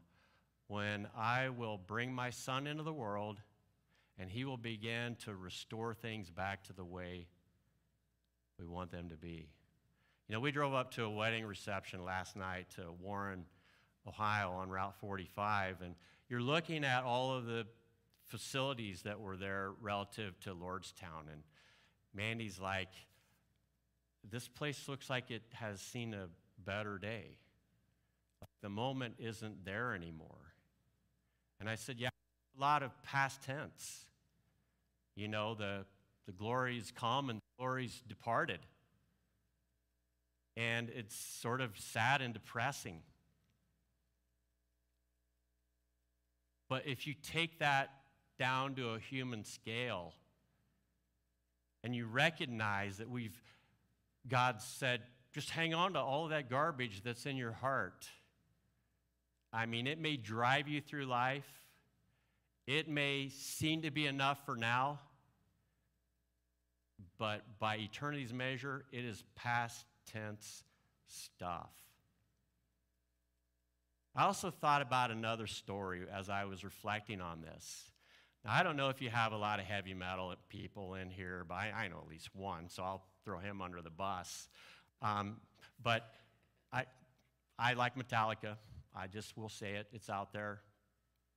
when 0.72 1.06
I 1.18 1.50
will 1.50 1.78
bring 1.78 2.14
my 2.14 2.30
son 2.30 2.66
into 2.66 2.82
the 2.82 2.94
world 2.94 3.42
and 4.18 4.32
he 4.32 4.46
will 4.46 4.56
begin 4.56 5.18
to 5.26 5.36
restore 5.36 5.94
things 5.94 6.30
back 6.30 6.64
to 6.64 6.74
the 6.74 6.86
way 6.86 7.28
we 8.58 8.66
want 8.66 8.90
them 8.90 9.10
to 9.10 9.18
be. 9.18 9.50
You 10.30 10.36
know, 10.36 10.40
we 10.40 10.52
drove 10.52 10.74
up 10.74 10.92
to 10.92 11.04
a 11.04 11.10
wedding 11.10 11.46
reception 11.46 12.06
last 12.06 12.38
night 12.38 12.68
to 12.78 12.84
Warren 13.02 13.44
Ohio 14.08 14.52
on 14.52 14.70
Route 14.70 14.96
45, 15.02 15.82
and 15.82 15.94
you're 16.30 16.40
looking 16.40 16.86
at 16.86 17.04
all 17.04 17.34
of 17.34 17.48
the 17.48 17.68
facilities 18.28 19.02
that 19.02 19.20
were 19.20 19.36
there 19.36 19.72
relative 19.82 20.40
to 20.40 20.56
Lordstown. 20.56 21.28
And 21.30 21.44
Mandy's 22.14 22.62
like, 22.62 22.94
this 24.32 24.48
place 24.48 24.88
looks 24.88 25.10
like 25.10 25.32
it 25.32 25.44
has 25.52 25.82
seen 25.82 26.14
a 26.14 26.30
better 26.64 26.98
day. 26.98 27.40
The 28.62 28.70
moment 28.70 29.16
isn't 29.20 29.66
there 29.66 29.94
anymore. 29.94 30.41
And 31.62 31.70
I 31.70 31.76
said, 31.76 31.98
yeah, 32.00 32.10
a 32.58 32.60
lot 32.60 32.84
of 32.84 32.92
past 33.04 33.44
tense. 33.44 34.06
You 35.16 35.28
know, 35.28 35.54
the, 35.54 35.86
the 36.26 36.32
glory's 36.34 36.92
come 36.92 37.30
and 37.30 37.38
the 37.38 37.58
glory's 37.60 38.02
departed. 38.10 38.60
And 40.58 40.90
it's 40.90 41.16
sort 41.16 41.62
of 41.62 41.80
sad 41.80 42.22
and 42.22 42.34
depressing. 42.34 43.02
But 46.68 46.88
if 46.88 47.06
you 47.06 47.14
take 47.14 47.60
that 47.60 47.92
down 48.40 48.74
to 48.76 48.96
a 48.96 49.00
human 49.00 49.44
scale, 49.44 50.14
and 51.84 51.96
you 51.96 52.06
recognize 52.08 52.98
that 52.98 53.10
we've, 53.10 53.40
God 54.28 54.62
said, 54.62 55.02
just 55.32 55.52
hang 55.52 55.74
on 55.74 55.94
to 55.94 56.00
all 56.00 56.26
of 56.26 56.32
that 56.32 56.50
garbage 56.50 57.02
that's 57.04 57.26
in 57.26 57.38
your 57.38 57.52
heart. 57.52 58.08
I 59.54 59.66
mean, 59.66 59.88
it 59.88 60.00
may 60.00 60.18
drive 60.18 60.68
you 60.68 60.82
through 60.82 61.06
life, 61.06 61.48
it 62.68 62.88
may 62.88 63.30
seem 63.30 63.82
to 63.82 63.92
be 63.92 64.06
enough 64.06 64.46
for 64.46 64.56
now, 64.56 65.00
but 67.18 67.42
by 67.60 67.78
eternity's 67.78 68.34
measure, 68.34 68.86
it 68.92 69.04
is 69.04 69.24
past 69.36 69.86
tense 70.12 70.64
stuff. 71.08 71.72
I 74.16 74.24
also 74.24 74.52
thought 74.52 74.82
about 74.82 75.12
another 75.12 75.48
story 75.48 76.02
as 76.12 76.30
I 76.30 76.46
was 76.46 76.64
reflecting 76.64 77.22
on 77.22 77.42
this. 77.42 77.92
Now, 78.44 78.54
I 78.54 78.64
don't 78.64 78.76
know 78.76 78.90
if 78.90 79.02
you 79.02 79.10
have 79.10 79.32
a 79.32 79.38
lot 79.38 79.60
of 79.60 79.66
heavy 79.66 79.94
metal 79.94 80.34
people 80.50 80.96
in 80.96 81.10
here, 81.10 81.46
but 81.48 81.56
I, 81.56 81.72
I 81.76 81.88
know 81.88 82.00
at 82.00 82.10
least 82.10 82.30
one, 82.36 82.70
so 82.70 82.84
I'll 82.84 83.06
throw 83.24 83.40
him 83.40 83.62
under 83.62 83.82
the 83.82 83.90
bus. 83.90 84.50
Um, 85.02 85.38
but 85.82 86.12
I, 86.74 86.86
I 87.58 87.74
like 87.74 87.96
Metallica. 87.96 88.58
I 88.96 89.08
just 89.08 89.38
will 89.38 89.50
say 89.50 89.74
it. 89.74 89.88
It's 89.94 90.10
out 90.10 90.34
there. 90.34 90.62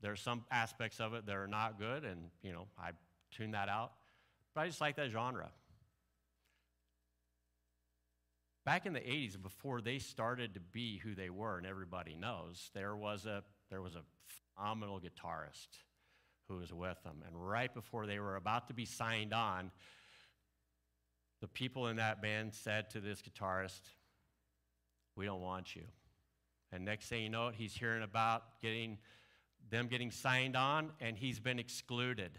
There 0.00 0.12
are 0.12 0.16
some 0.16 0.44
aspects 0.50 1.00
of 1.00 1.14
it 1.14 1.26
that 1.26 1.36
are 1.36 1.46
not 1.46 1.78
good, 1.78 2.04
and 2.04 2.30
you 2.42 2.52
know 2.52 2.66
I 2.78 2.90
tune 3.30 3.52
that 3.52 3.68
out. 3.68 3.92
But 4.54 4.62
I 4.62 4.66
just 4.66 4.80
like 4.80 4.96
that 4.96 5.10
genre. 5.10 5.50
Back 8.64 8.86
in 8.86 8.94
the 8.94 9.00
80s, 9.00 9.40
before 9.40 9.82
they 9.82 9.98
started 9.98 10.54
to 10.54 10.60
be 10.60 10.98
who 10.98 11.14
they 11.14 11.28
were, 11.28 11.58
and 11.58 11.66
everybody 11.66 12.14
knows, 12.14 12.70
there 12.74 12.96
was 12.96 13.26
a, 13.26 13.42
there 13.70 13.82
was 13.82 13.94
a 13.94 14.00
phenomenal 14.56 15.00
guitarist 15.00 15.68
who 16.48 16.56
was 16.56 16.72
with 16.72 17.02
them. 17.04 17.22
And 17.26 17.36
right 17.36 17.72
before 17.74 18.06
they 18.06 18.18
were 18.18 18.36
about 18.36 18.68
to 18.68 18.74
be 18.74 18.86
signed 18.86 19.34
on, 19.34 19.70
the 21.42 21.48
people 21.48 21.88
in 21.88 21.96
that 21.96 22.22
band 22.22 22.54
said 22.54 22.88
to 22.90 23.00
this 23.00 23.20
guitarist, 23.20 23.80
We 25.14 25.26
don't 25.26 25.42
want 25.42 25.76
you. 25.76 25.82
And 26.74 26.84
next 26.84 27.06
thing 27.06 27.22
you 27.22 27.30
know, 27.30 27.50
he's 27.54 27.72
hearing 27.72 28.02
about 28.02 28.60
getting 28.60 28.98
them 29.70 29.86
getting 29.86 30.10
signed 30.10 30.56
on, 30.56 30.90
and 31.00 31.16
he's 31.16 31.38
been 31.38 31.58
excluded. 31.58 32.32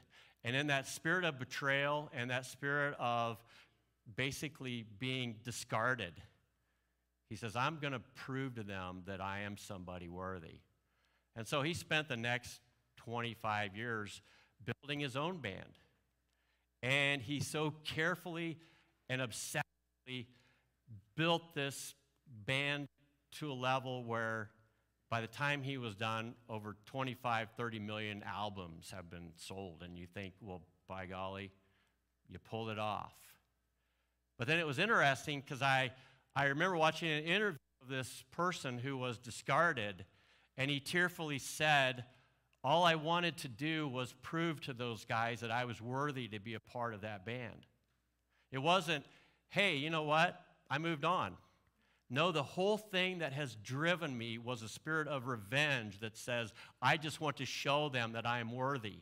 And 0.44 0.56
in 0.56 0.68
that 0.68 0.88
spirit 0.88 1.26
of 1.26 1.40
betrayal 1.40 2.10
and 2.14 2.30
that 2.30 2.46
spirit 2.46 2.96
of 3.00 3.44
basically 4.16 4.86
being 5.00 5.36
discarded. 5.44 6.14
He 7.30 7.36
says, 7.36 7.56
I'm 7.56 7.80
going 7.80 7.94
to 7.94 8.02
prove 8.14 8.56
to 8.56 8.64
them 8.64 9.02
that 9.08 9.22
I 9.22 9.40
am 9.40 9.58
somebody 9.58 10.08
worthy. 10.08 10.60
And 11.36 11.48
so 11.48 11.64
he 11.64 11.74
spent 11.74 12.08
the 12.08 12.18
next 12.18 12.60
25 12.98 13.76
years 13.76 14.22
building 14.64 15.00
his 15.00 15.16
own 15.16 15.38
band. 15.38 15.80
And 16.84 17.22
he 17.22 17.40
so 17.40 17.74
carefully 17.84 18.58
and 19.10 19.22
obsessively 19.22 20.28
built 21.16 21.56
this 21.56 21.96
band 22.46 22.88
to 23.40 23.52
a 23.52 23.54
level 23.54 24.04
where 24.04 24.50
by 25.10 25.22
the 25.22 25.28
time 25.28 25.62
he 25.62 25.78
was 25.78 25.96
done, 25.96 26.34
over 26.50 26.76
25, 26.86 27.50
30 27.56 27.80
million 27.80 28.24
albums 28.24 28.92
have 28.94 29.10
been 29.10 29.32
sold. 29.36 29.84
And 29.84 29.98
you 29.98 30.08
think, 30.08 30.34
well, 30.42 30.62
by 30.88 31.06
golly, 31.06 31.52
you 32.28 32.40
pulled 32.40 32.70
it 32.70 32.80
off. 32.80 33.14
But 34.38 34.48
then 34.48 34.60
it 34.60 34.68
was 34.68 34.80
interesting 34.80 35.42
because 35.42 35.62
I, 35.62 35.92
I 36.36 36.46
remember 36.46 36.76
watching 36.76 37.10
an 37.10 37.24
interview 37.24 37.60
of 37.82 37.88
this 37.88 38.24
person 38.32 38.78
who 38.78 38.98
was 38.98 39.18
discarded, 39.18 40.06
and 40.58 40.70
he 40.70 40.80
tearfully 40.80 41.40
said, 41.40 42.04
All 42.64 42.84
I 42.84 42.96
wanted 42.96 43.38
to 43.38 43.48
do 43.48 43.88
was 43.88 44.14
prove 44.22 44.60
to 44.62 44.74
those 44.74 45.06
guys 45.06 45.40
that 45.42 45.52
I 45.52 45.66
was 45.66 45.82
worthy 45.82 46.28
to 46.30 46.40
be 46.40 46.56
a 46.56 46.60
part 46.60 46.94
of 46.94 47.02
that 47.02 47.26
band. 47.26 47.68
It 48.52 48.58
wasn't, 48.58 49.06
hey, 49.50 49.76
you 49.76 49.90
know 49.90 50.04
what? 50.04 50.42
I 50.70 50.78
moved 50.78 51.06
on. 51.06 51.38
No, 52.10 52.32
the 52.32 52.43
whole 52.43 52.78
thing 52.78 53.20
that 53.20 53.34
has 53.34 53.56
driven 53.56 54.16
me 54.16 54.38
was 54.38 54.62
a 54.62 54.70
spirit 54.70 55.08
of 55.08 55.28
revenge 55.28 55.99
that 56.01 56.16
says, 56.16 56.53
I 56.82 56.97
just 56.97 57.20
want 57.20 57.38
to 57.38 57.45
show 57.45 57.89
them 57.89 58.14
that 58.14 58.28
I 58.28 58.39
am 58.39 58.51
worthy. 58.51 58.99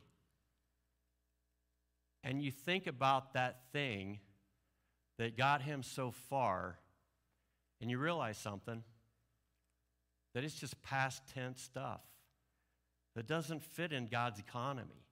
And 2.23 2.41
you 2.41 2.51
think 2.51 2.87
about 2.87 3.33
that 3.33 3.59
thing 3.73 4.19
that 5.19 5.37
got 5.37 5.61
him 5.61 5.83
so 5.83 6.11
far, 6.11 6.79
and 7.81 7.91
you 7.91 7.97
realize 7.97 8.37
something 8.37 8.83
that 10.33 10.43
it's 10.43 10.55
just 10.55 10.81
past 10.81 11.21
tense 11.33 11.61
stuff 11.61 12.01
that 13.15 13.27
doesn't 13.27 13.61
fit 13.61 13.91
in 13.91 14.07
God's 14.07 14.39
economy. 14.39 15.05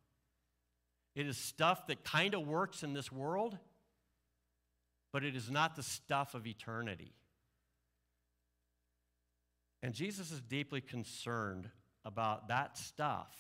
It 1.14 1.28
is 1.28 1.38
stuff 1.38 1.88
that 1.88 2.06
kind 2.06 2.34
of 2.34 2.48
works 2.48 2.84
in 2.84 2.94
this 2.94 3.12
world, 3.12 3.58
but 5.12 5.26
it 5.26 5.36
is 5.36 5.52
not 5.52 5.76
the 5.76 5.84
stuff 5.84 6.34
of 6.34 6.48
eternity. 6.48 7.14
And 9.84 9.94
Jesus 9.94 10.32
is 10.32 10.42
deeply 10.42 10.82
concerned 10.82 11.70
about 12.06 12.48
that 12.50 12.78
stuff 12.78 13.36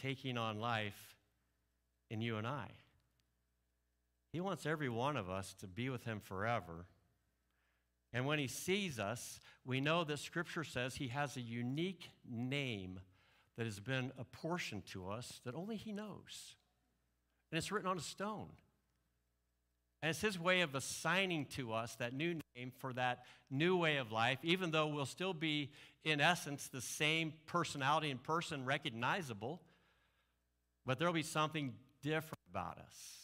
taking 0.00 0.38
on 0.38 0.58
life 0.58 1.16
in 2.10 2.20
you 2.20 2.36
and 2.36 2.46
I. 2.46 2.68
He 4.32 4.40
wants 4.40 4.64
every 4.64 4.88
one 4.88 5.16
of 5.16 5.28
us 5.28 5.54
to 5.60 5.66
be 5.66 5.90
with 5.90 6.04
Him 6.04 6.20
forever. 6.20 6.86
And 8.14 8.26
when 8.26 8.38
He 8.38 8.46
sees 8.46 8.98
us, 8.98 9.40
we 9.64 9.80
know 9.80 10.04
that 10.04 10.18
Scripture 10.18 10.64
says 10.64 10.94
He 10.94 11.08
has 11.08 11.36
a 11.36 11.40
unique 11.40 12.08
name 12.28 13.00
that 13.56 13.66
has 13.66 13.80
been 13.80 14.12
apportioned 14.18 14.86
to 14.86 15.10
us 15.10 15.40
that 15.44 15.54
only 15.54 15.76
He 15.76 15.92
knows. 15.92 16.54
And 17.50 17.58
it's 17.58 17.70
written 17.70 17.90
on 17.90 17.98
a 17.98 18.02
stone. 18.02 18.48
And 20.02 20.10
it's 20.10 20.20
His 20.20 20.38
way 20.38 20.62
of 20.62 20.74
assigning 20.74 21.46
to 21.56 21.72
us 21.72 21.94
that 21.96 22.12
new 22.12 22.40
name 22.56 22.72
for 22.78 22.92
that 22.94 23.24
new 23.50 23.76
way 23.76 23.98
of 23.98 24.10
life, 24.10 24.38
even 24.42 24.72
though 24.72 24.88
we'll 24.88 25.06
still 25.06 25.32
be, 25.32 25.70
in 26.04 26.20
essence, 26.20 26.68
the 26.68 26.80
same 26.80 27.32
personality 27.46 28.10
and 28.10 28.22
person 28.22 28.64
recognizable, 28.64 29.60
but 30.84 30.98
there'll 30.98 31.14
be 31.14 31.22
something 31.22 31.72
different 32.02 32.40
about 32.50 32.78
us 32.78 33.22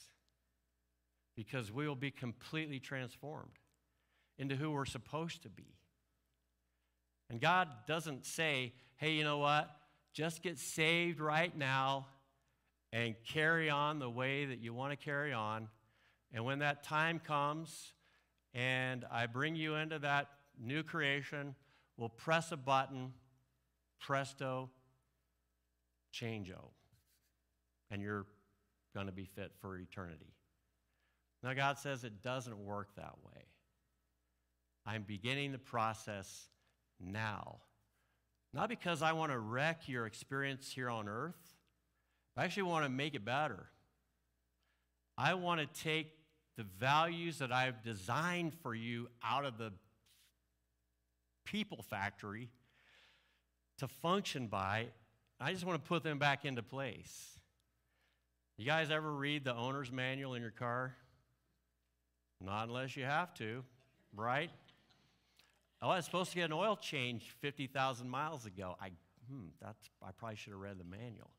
because 1.36 1.72
we 1.72 1.86
will 1.86 1.96
be 1.96 2.10
completely 2.10 2.78
transformed 2.78 3.58
into 4.38 4.54
who 4.54 4.70
we're 4.70 4.84
supposed 4.84 5.42
to 5.42 5.48
be. 5.48 5.74
And 7.30 7.40
God 7.40 7.68
doesn't 7.86 8.24
say, 8.24 8.72
hey, 8.96 9.12
you 9.12 9.24
know 9.24 9.38
what? 9.38 9.68
Just 10.12 10.42
get 10.42 10.58
saved 10.58 11.20
right 11.20 11.56
now 11.56 12.06
and 12.92 13.14
carry 13.26 13.68
on 13.68 13.98
the 13.98 14.08
way 14.08 14.46
that 14.46 14.60
you 14.60 14.72
want 14.72 14.92
to 14.92 14.96
carry 14.96 15.32
on. 15.32 15.68
And 16.32 16.44
when 16.44 16.58
that 16.60 16.82
time 16.82 17.18
comes 17.18 17.92
and 18.54 19.04
I 19.10 19.26
bring 19.26 19.56
you 19.56 19.74
into 19.74 19.98
that 20.00 20.28
new 20.60 20.82
creation, 20.82 21.54
we'll 21.96 22.08
press 22.08 22.52
a 22.52 22.56
button, 22.56 23.12
presto, 24.00 24.70
changeo. 26.12 26.70
And 27.90 28.02
you're 28.02 28.26
going 28.94 29.06
to 29.06 29.12
be 29.12 29.24
fit 29.24 29.52
for 29.60 29.78
eternity. 29.78 30.34
Now, 31.42 31.54
God 31.54 31.78
says 31.78 32.04
it 32.04 32.22
doesn't 32.22 32.58
work 32.58 32.88
that 32.96 33.14
way. 33.24 33.42
I'm 34.84 35.02
beginning 35.02 35.52
the 35.52 35.58
process 35.58 36.48
now. 37.00 37.58
Not 38.52 38.68
because 38.68 39.02
I 39.02 39.12
want 39.12 39.32
to 39.32 39.38
wreck 39.38 39.88
your 39.88 40.06
experience 40.06 40.70
here 40.70 40.88
on 40.88 41.08
earth, 41.08 41.54
I 42.36 42.44
actually 42.44 42.64
want 42.64 42.84
to 42.84 42.88
make 42.88 43.14
it 43.14 43.24
better. 43.24 43.66
I 45.16 45.34
want 45.34 45.60
to 45.60 45.82
take 45.82 46.12
the 46.58 46.66
values 46.80 47.38
that 47.38 47.52
I've 47.52 47.84
designed 47.84 48.52
for 48.52 48.74
you 48.74 49.08
out 49.24 49.44
of 49.44 49.58
the 49.58 49.72
people 51.44 51.84
factory 51.88 52.50
to 53.78 53.86
function 53.86 54.48
by. 54.48 54.88
I 55.40 55.52
just 55.52 55.64
want 55.64 55.80
to 55.80 55.88
put 55.88 56.02
them 56.02 56.18
back 56.18 56.44
into 56.44 56.64
place. 56.64 57.38
You 58.56 58.66
guys 58.66 58.90
ever 58.90 59.10
read 59.10 59.44
the 59.44 59.54
owner's 59.54 59.92
manual 59.92 60.34
in 60.34 60.42
your 60.42 60.50
car? 60.50 60.96
Not 62.40 62.66
unless 62.66 62.96
you 62.96 63.04
have 63.04 63.32
to, 63.34 63.62
right? 64.12 64.50
Oh, 65.80 65.90
I 65.90 65.96
was 65.96 66.06
supposed 66.06 66.30
to 66.30 66.36
get 66.36 66.46
an 66.46 66.52
oil 66.52 66.74
change 66.74 67.36
50,000 67.40 68.08
miles 68.08 68.46
ago. 68.46 68.74
I, 68.80 68.88
hmm, 69.30 69.46
that's, 69.62 69.88
I 70.02 70.10
probably 70.10 70.34
should 70.34 70.54
have 70.54 70.60
read 70.60 70.76
the 70.76 70.84
manual. 70.84 71.30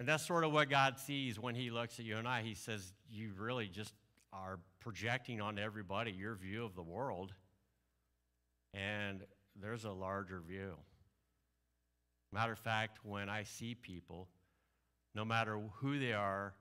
And 0.00 0.08
that's 0.08 0.26
sort 0.26 0.42
of 0.42 0.52
what 0.52 0.68
God 0.68 0.98
sees 0.98 1.38
when 1.38 1.54
He 1.54 1.70
looks 1.70 2.00
at 2.00 2.04
you 2.04 2.16
and 2.16 2.26
I. 2.26 2.42
He 2.42 2.54
says, 2.54 2.92
You 3.08 3.30
really 3.38 3.68
just 3.68 3.94
are 4.32 4.58
projecting 4.80 5.40
onto 5.40 5.62
everybody 5.62 6.12
your 6.12 6.34
view 6.34 6.64
of 6.64 6.74
the 6.74 6.82
world, 6.82 7.32
and 8.74 9.22
there's 9.60 9.84
a 9.84 9.90
larger 9.90 10.40
view. 10.40 10.74
Matter 12.32 12.52
of 12.52 12.58
fact, 12.58 12.98
when 13.04 13.28
I 13.28 13.44
see 13.44 13.74
people, 13.74 14.28
no 15.14 15.24
matter 15.24 15.58
who 15.80 15.98
they 15.98 16.12
are, 16.12 16.54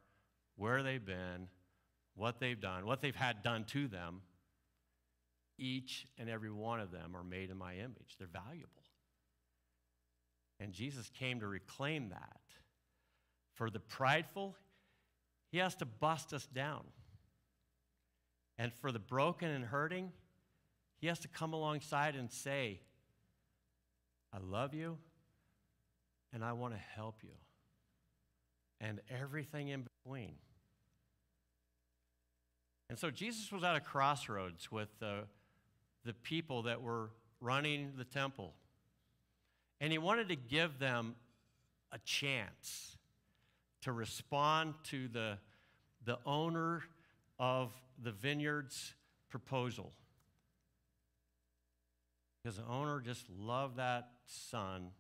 where 0.56 0.82
they've 0.82 1.06
been, 1.06 1.48
what 2.16 2.40
they've 2.40 2.60
done, 2.60 2.86
what 2.86 3.02
they've 3.02 3.16
had 3.16 3.44
done 3.44 3.66
to 3.66 3.88
them, 3.88 4.22
each 5.60 6.08
and 6.18 6.30
every 6.30 6.52
one 6.52 6.80
of 6.80 6.92
them 6.92 7.16
are 7.16 7.24
made 7.24 7.50
in 7.50 7.58
my 7.58 7.76
image. 7.76 8.16
They're 8.18 8.28
valuable. 8.28 8.84
And 10.60 10.74
Jesus 10.74 11.10
came 11.14 11.40
to 11.40 11.48
reclaim 11.48 12.10
that. 12.10 12.40
For 13.56 13.70
the 13.70 13.80
prideful, 13.80 14.56
He 15.52 15.58
has 15.58 15.76
to 15.76 15.86
bust 15.86 16.34
us 16.34 16.48
down. 16.48 16.84
And 18.58 18.74
for 18.74 18.92
the 18.92 19.00
broken 19.00 19.50
and 19.50 19.66
hurting, 19.66 20.12
He 21.00 21.08
has 21.08 21.20
to 21.20 21.28
come 21.28 21.54
alongside 21.54 22.16
and 22.16 22.32
say, 22.32 22.82
I 24.34 24.40
love 24.40 24.74
you 24.74 24.98
and 26.34 26.44
I 26.44 26.54
want 26.54 26.74
to 26.74 26.80
help 26.80 27.24
you. 27.24 27.32
And 28.80 29.00
everything 29.10 29.70
in 29.70 29.84
between. 29.84 30.34
And 32.90 32.98
so 32.98 33.10
Jesus 33.10 33.52
was 33.52 33.64
at 33.64 33.76
a 33.76 33.80
crossroads 33.80 34.72
with 34.72 34.90
the, 35.00 35.24
the 36.06 36.14
people 36.14 36.64
that 36.64 36.82
were 36.82 37.10
running 37.42 37.94
the 37.98 38.04
temple. 38.04 38.54
And 39.82 39.92
he 39.92 39.98
wanted 39.98 40.30
to 40.30 40.36
give 40.36 40.80
them 40.80 41.16
a 41.92 41.98
chance 42.00 42.98
to 43.82 43.92
respond 43.92 44.74
to 44.86 45.08
the, 45.08 45.38
the 46.06 46.20
owner 46.26 46.84
of 47.40 47.72
the 48.02 48.12
vineyard's 48.12 48.94
proposal. 49.30 49.94
Because 52.42 52.58
the 52.58 52.66
owner 52.66 53.00
just 53.00 53.30
loved 53.30 53.78
that 53.78 54.10
son 54.26 54.92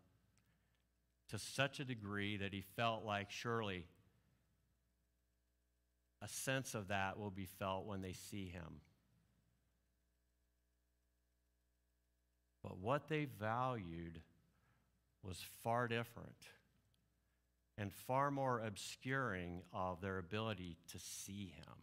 to 1.29 1.37
such 1.37 1.79
a 1.79 1.85
degree 1.85 2.37
that 2.37 2.53
he 2.53 2.61
felt 2.61 3.03
like 3.03 3.31
surely 3.31 3.85
a 6.21 6.27
sense 6.27 6.73
of 6.73 6.87
that 6.87 7.19
will 7.19 7.31
be 7.31 7.45
felt 7.45 7.85
when 7.85 8.01
they 8.01 8.13
see 8.13 8.47
him. 8.47 8.81
But 12.63 12.79
what 12.79 13.07
they 13.07 13.25
valued 13.25 14.21
was 15.23 15.39
far 15.63 15.87
different 15.87 16.47
and 17.77 17.93
far 17.93 18.31
more 18.31 18.59
obscuring 18.59 19.61
of 19.71 20.01
their 20.01 20.17
ability 20.17 20.77
to 20.91 20.99
see 20.99 21.53
him. 21.55 21.75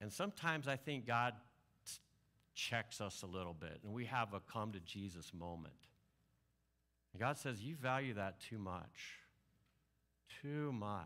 And 0.00 0.12
sometimes 0.12 0.68
I 0.68 0.76
think 0.76 1.06
God 1.06 1.34
checks 2.54 3.00
us 3.00 3.22
a 3.22 3.26
little 3.26 3.54
bit, 3.54 3.80
and 3.84 3.92
we 3.92 4.06
have 4.06 4.34
a 4.34 4.40
come 4.40 4.72
to 4.72 4.80
Jesus 4.80 5.32
moment. 5.32 5.74
And 7.12 7.20
God 7.20 7.38
says, 7.38 7.62
You 7.62 7.76
value 7.76 8.14
that 8.14 8.40
too 8.40 8.58
much. 8.58 9.20
Too 10.42 10.72
much. 10.72 11.04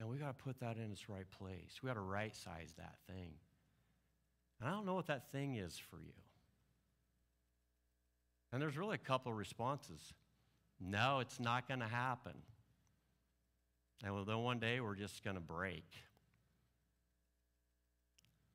And 0.00 0.08
we 0.08 0.16
got 0.16 0.38
to 0.38 0.44
put 0.44 0.60
that 0.60 0.76
in 0.76 0.90
its 0.90 1.08
right 1.08 1.30
place. 1.38 1.80
We 1.82 1.88
got 1.88 1.94
to 1.94 2.00
right 2.00 2.34
size 2.34 2.72
that 2.78 2.94
thing. 3.06 3.32
And 4.58 4.68
I 4.68 4.72
don't 4.72 4.86
know 4.86 4.94
what 4.94 5.06
that 5.08 5.30
thing 5.30 5.56
is 5.56 5.78
for 5.78 5.96
you. 5.96 6.12
And 8.52 8.60
there's 8.60 8.76
really 8.76 8.94
a 8.94 8.98
couple 8.98 9.30
of 9.30 9.38
responses. 9.38 10.12
No, 10.80 11.20
it's 11.20 11.38
not 11.38 11.68
going 11.68 11.80
to 11.80 11.86
happen. 11.86 12.32
And 14.02 14.26
then 14.26 14.38
one 14.38 14.58
day 14.58 14.80
we're 14.80 14.96
just 14.96 15.22
going 15.22 15.36
to 15.36 15.42
break. 15.42 15.84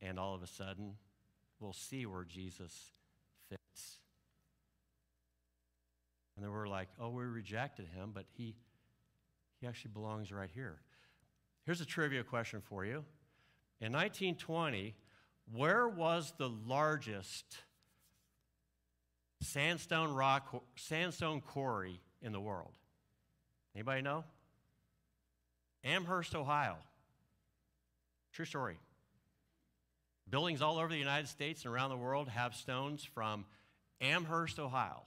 And 0.02 0.18
all 0.18 0.34
of 0.34 0.42
a 0.42 0.46
sudden, 0.46 0.94
we'll 1.60 1.72
see 1.72 2.06
where 2.06 2.24
Jesus 2.24 2.92
fits. 3.48 3.98
And 6.36 6.44
then 6.44 6.52
we're 6.52 6.68
like, 6.68 6.88
oh, 7.00 7.10
we 7.10 7.24
rejected 7.24 7.86
him, 7.88 8.10
but 8.14 8.24
he, 8.36 8.54
he 9.60 9.66
actually 9.66 9.92
belongs 9.92 10.30
right 10.30 10.50
here. 10.52 10.80
Here's 11.64 11.80
a 11.80 11.86
trivia 11.86 12.22
question 12.22 12.60
for 12.60 12.84
you. 12.84 13.04
In 13.80 13.92
1920, 13.92 14.94
where 15.52 15.88
was 15.88 16.32
the 16.38 16.48
largest 16.48 17.44
sandstone 19.40 20.14
rock, 20.14 20.62
sandstone 20.76 21.40
quarry 21.40 22.00
in 22.22 22.32
the 22.32 22.40
world? 22.40 22.72
Anybody 23.74 24.02
know? 24.02 24.24
Amherst, 25.84 26.34
Ohio. 26.34 26.76
True 28.32 28.44
story. 28.44 28.78
Buildings 30.28 30.60
all 30.60 30.78
over 30.78 30.88
the 30.88 30.96
United 30.96 31.28
States 31.28 31.64
and 31.64 31.72
around 31.72 31.90
the 31.90 31.96
world 31.96 32.28
have 32.28 32.54
stones 32.54 33.04
from 33.04 33.44
Amherst, 34.00 34.58
Ohio. 34.58 35.02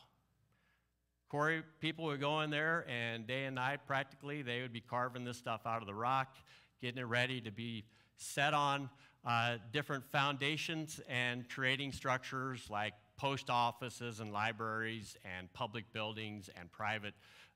Quarry 1.28 1.62
people 1.82 2.06
would 2.06 2.22
go 2.22 2.40
in 2.40 2.50
there, 2.50 2.86
and 2.90 3.28
day 3.28 3.44
and 3.46 3.56
night, 3.56 3.82
practically, 3.86 4.42
they 4.42 4.62
would 4.62 4.72
be 4.72 4.80
carving 4.80 5.26
this 5.26 5.38
stuff 5.38 5.62
out 5.66 5.82
of 5.82 5.88
the 5.88 5.94
rock, 5.94 6.36
getting 6.82 7.00
it 7.00 7.06
ready 7.06 7.42
to 7.42 7.52
be 7.52 7.84
set 8.16 8.54
on 8.54 8.90
uh, 9.26 9.58
different 9.74 10.06
foundations 10.10 11.02
and 11.10 11.48
creating 11.50 11.92
structures 11.92 12.68
like 12.70 12.94
post 13.18 13.50
offices 13.50 14.22
and 14.22 14.32
libraries 14.32 15.18
and 15.38 15.52
public 15.52 15.92
buildings 15.92 16.50
and 16.58 16.72
private 16.72 17.14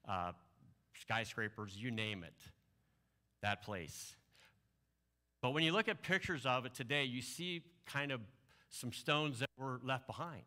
uh, 0.07 0.33
skyscrapers, 1.01 1.75
you 1.77 1.89
name 1.89 2.25
it, 2.25 2.35
that 3.41 3.63
place. 3.63 4.15
But 5.43 5.51
when 5.51 5.65
you 5.65 5.73
look 5.73 5.89
at 5.89 6.01
pictures 6.01 6.45
of 6.45 6.65
it 6.65 6.73
today, 6.73 7.03
you 7.03 7.21
see 7.21 7.63
kind 7.85 8.13
of 8.13 8.21
some 8.69 8.93
stones 8.93 9.39
that 9.39 9.49
were 9.57 9.81
left 9.83 10.07
behind. 10.07 10.43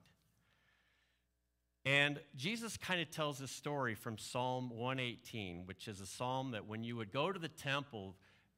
And 1.84 2.18
Jesus 2.34 2.78
kind 2.78 3.02
of 3.02 3.10
tells 3.10 3.42
a 3.42 3.46
story 3.46 3.94
from 3.94 4.16
Psalm 4.16 4.70
118, 4.70 5.66
which 5.66 5.86
is 5.86 6.00
a 6.00 6.06
psalm 6.06 6.52
that 6.52 6.66
when 6.66 6.82
you 6.82 6.96
would 6.96 7.12
go 7.12 7.30
to 7.30 7.38
the 7.38 7.50
temple, 7.50 8.16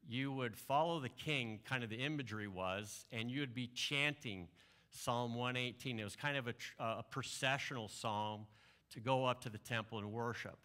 you 0.08 0.30
would 0.30 0.56
follow 0.56 1.00
the 1.00 1.08
king, 1.08 1.58
kind 1.64 1.82
of 1.82 1.90
the 1.90 1.96
imagery 1.96 2.46
was, 2.46 3.04
and 3.10 3.28
you 3.28 3.40
would 3.40 3.52
be 3.52 3.66
chanting 3.66 4.46
Psalm 4.90 5.34
118. 5.34 5.98
It 5.98 6.04
was 6.04 6.14
kind 6.14 6.36
of 6.36 6.46
a, 6.46 6.54
a 6.78 7.02
processional 7.10 7.88
psalm 7.88 8.46
to 8.92 9.00
go 9.00 9.24
up 9.24 9.40
to 9.40 9.50
the 9.50 9.58
temple 9.58 9.98
and 9.98 10.12
worship. 10.12 10.58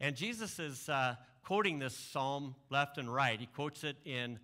And 0.00 0.16
Jesus 0.16 0.58
is 0.58 0.88
uh, 0.88 1.14
quoting 1.44 1.78
this 1.78 1.96
psalm 1.96 2.56
left 2.68 2.98
and 2.98 3.14
right. 3.14 3.38
He 3.38 3.46
quotes 3.46 3.84
it 3.84 3.96
in, 4.04 4.40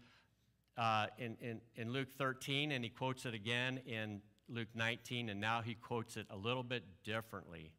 uh, 0.77 1.07
in, 1.19 1.37
in, 1.41 1.61
in 1.77 1.93
Luke 1.93 2.09
13, 2.17 2.73
and 2.73 2.85
he 2.85 2.91
quotes 2.91 3.27
it 3.27 3.35
again 3.35 3.81
in 3.87 4.21
Luke 4.49 4.69
19, 4.75 5.29
and 5.29 5.41
now 5.41 5.63
he 5.63 5.75
quotes 5.75 6.17
it 6.17 6.27
a 6.31 6.37
little 6.37 6.63
bit 6.63 6.83
differently. 7.05 7.73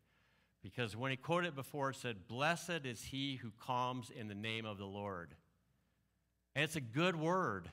Because 0.63 0.95
when 0.95 1.11
he 1.11 1.17
quoted 1.17 1.49
it 1.49 1.55
before, 1.55 1.91
it 1.91 1.97
said, 1.97 2.27
Blessed 2.27 2.85
is 2.85 3.03
he 3.03 3.35
who 3.35 3.51
comes 3.65 4.09
in 4.09 4.27
the 4.27 4.35
name 4.35 4.65
of 4.65 4.77
the 4.77 4.85
Lord. 4.85 5.35
And 6.55 6.63
it's 6.63 6.75
a 6.75 6.81
good 6.81 7.15
word. 7.15 7.69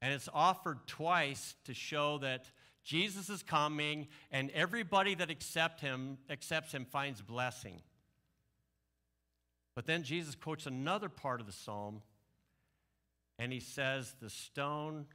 And 0.00 0.12
it's 0.12 0.28
offered 0.32 0.86
twice 0.86 1.56
to 1.64 1.74
show 1.74 2.18
that 2.18 2.50
Jesus 2.84 3.30
is 3.30 3.42
coming 3.42 4.08
and 4.30 4.50
everybody 4.50 5.14
that 5.14 5.30
accept 5.30 5.80
him, 5.80 6.18
accepts 6.28 6.72
him 6.72 6.84
finds 6.84 7.22
blessing. 7.22 7.80
But 9.74 9.86
then 9.86 10.02
Jesus 10.04 10.34
quotes 10.34 10.66
another 10.66 11.08
part 11.08 11.40
of 11.40 11.46
the 11.46 11.52
psalm 11.52 12.02
and 13.38 13.52
he 13.52 13.60
says, 13.60 14.14
The 14.20 14.30
stone 14.30 15.06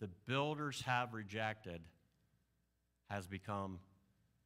the 0.00 0.08
builders 0.26 0.82
have 0.82 1.14
rejected 1.14 1.80
has 3.08 3.26
become 3.26 3.78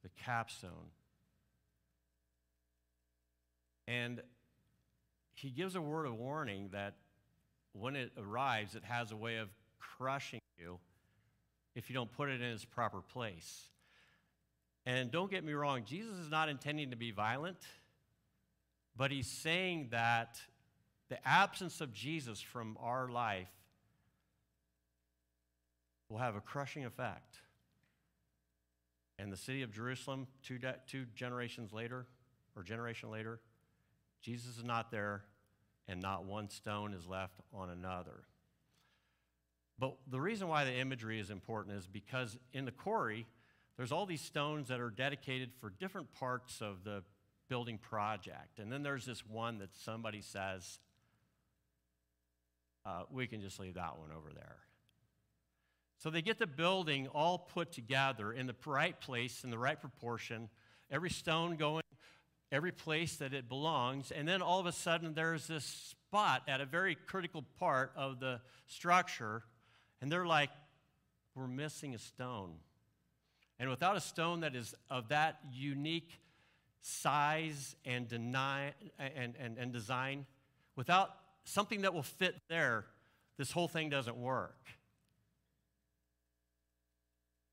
the 0.03 0.11
capstone. 0.25 0.93
And 3.87 4.21
he 5.33 5.51
gives 5.51 5.75
a 5.75 5.81
word 5.81 6.07
of 6.07 6.15
warning 6.15 6.69
that 6.73 6.95
when 7.73 7.97
it 7.97 8.13
arrives, 8.19 8.75
it 8.75 8.85
has 8.85 9.13
a 9.13 9.17
way 9.17 9.37
of 9.37 9.49
crushing 9.79 10.41
you 10.59 10.79
if 11.75 11.89
you 11.89 11.95
don't 11.95 12.11
put 12.13 12.29
it 12.29 12.41
in 12.41 12.49
its 12.51 12.65
proper 12.65 13.01
place. 13.01 13.69
And 14.85 15.11
don't 15.11 15.31
get 15.31 15.45
me 15.45 15.53
wrong, 15.53 15.85
Jesus 15.87 16.17
is 16.17 16.31
not 16.31 16.49
intending 16.49 16.91
to 16.91 16.97
be 16.97 17.11
violent, 17.11 17.59
but 18.97 19.11
he's 19.11 19.27
saying 19.27 19.89
that 19.93 20.41
the 21.09 21.27
absence 21.27 21.81
of 21.81 21.93
Jesus 21.93 22.41
from 22.41 22.77
our 22.81 23.09
life 23.09 23.49
will 26.09 26.19
have 26.19 26.37
a 26.37 26.41
crushing 26.41 26.85
effect. 26.85 27.39
And 29.19 29.33
the 29.33 29.37
city 29.37 29.63
of 29.63 29.73
Jerusalem, 29.73 30.27
two, 30.43 30.59
de- 30.59 30.77
two 30.87 31.07
generations 31.15 31.73
later, 31.73 32.07
or 32.55 32.63
generation 32.63 33.11
later, 33.11 33.41
Jesus 34.23 34.59
is 34.59 34.65
not 34.65 34.91
there 34.91 35.25
and 35.87 36.01
not 36.01 36.25
one 36.25 36.49
stone 36.51 36.93
is 36.93 37.07
left 37.07 37.41
on 37.53 37.71
another. 37.71 38.25
But 39.79 39.97
the 40.11 40.21
reason 40.21 40.49
why 40.49 40.65
the 40.65 40.75
imagery 40.75 41.21
is 41.21 41.31
important 41.31 41.77
is 41.77 41.87
because 41.87 42.37
in 42.53 42.65
the 42.65 42.73
quarry, 42.73 43.27
there's 43.77 43.93
all 43.93 44.07
these 44.07 44.21
stones 44.21 44.69
that 44.69 44.81
are 44.81 44.91
dedicated 44.91 45.51
for 45.61 45.71
different 45.71 46.13
parts 46.15 46.61
of 46.61 46.85
the 46.85 47.03
building 47.49 47.79
project. 47.79 48.59
And 48.59 48.71
then 48.71 48.83
there's 48.83 49.07
this 49.07 49.25
one 49.25 49.59
that 49.59 49.75
somebody 49.75 50.21
says, 50.21 50.81
uh, 52.89 53.03
we 53.11 53.27
can 53.27 53.41
just 53.41 53.61
leave 53.61 53.75
that 53.75 53.99
one 53.99 54.11
over 54.17 54.31
there. 54.35 54.57
So 55.99 56.11
they 56.11 56.23
get 56.23 56.39
the 56.39 56.47
building 56.47 57.09
all 57.09 57.39
put 57.39 57.73
together 57.73 58.33
in 58.33 58.47
the 58.47 58.55
right 58.65 58.99
place, 58.99 59.45
in 59.45 59.51
the 59.51 59.59
right 59.59 59.81
proportion, 59.81 60.49
every 60.91 61.11
stone 61.11 61.57
going 61.57 61.83
every 62.51 62.73
place 62.73 63.17
that 63.17 63.35
it 63.35 63.49
belongs. 63.49 64.11
And 64.11 64.27
then 64.27 64.43
all 64.43 64.59
of 64.59 64.67
a 64.67 64.73
sudden, 64.73 65.15
there's 65.15 65.47
this 65.47 65.65
spot 65.65 66.43
at 66.49 66.61
a 66.61 66.67
very 66.67 66.95
critical 66.95 67.45
part 67.59 67.93
of 67.97 68.21
the 68.21 68.41
structure, 68.67 69.43
and 70.01 70.11
they're 70.11 70.27
like, 70.27 70.51
we're 71.35 71.47
missing 71.47 71.95
a 71.95 71.99
stone. 71.99 72.55
And 73.59 73.69
without 73.69 73.97
a 73.97 74.01
stone 74.01 74.41
that 74.41 74.55
is 74.55 74.75
of 74.89 75.09
that 75.09 75.41
unique 75.53 76.21
size 76.81 77.77
and, 77.85 78.09
deny, 78.09 78.73
and, 78.99 79.35
and, 79.39 79.59
and 79.59 79.73
design, 79.73 80.27
without 80.77 81.11
something 81.49 81.83
that 81.83 81.95
will 81.95 82.03
fit 82.03 82.37
there, 82.49 82.85
this 83.37 83.51
whole 83.51 83.69
thing 83.69 83.89
doesn't 83.89 84.17
work. 84.17 84.57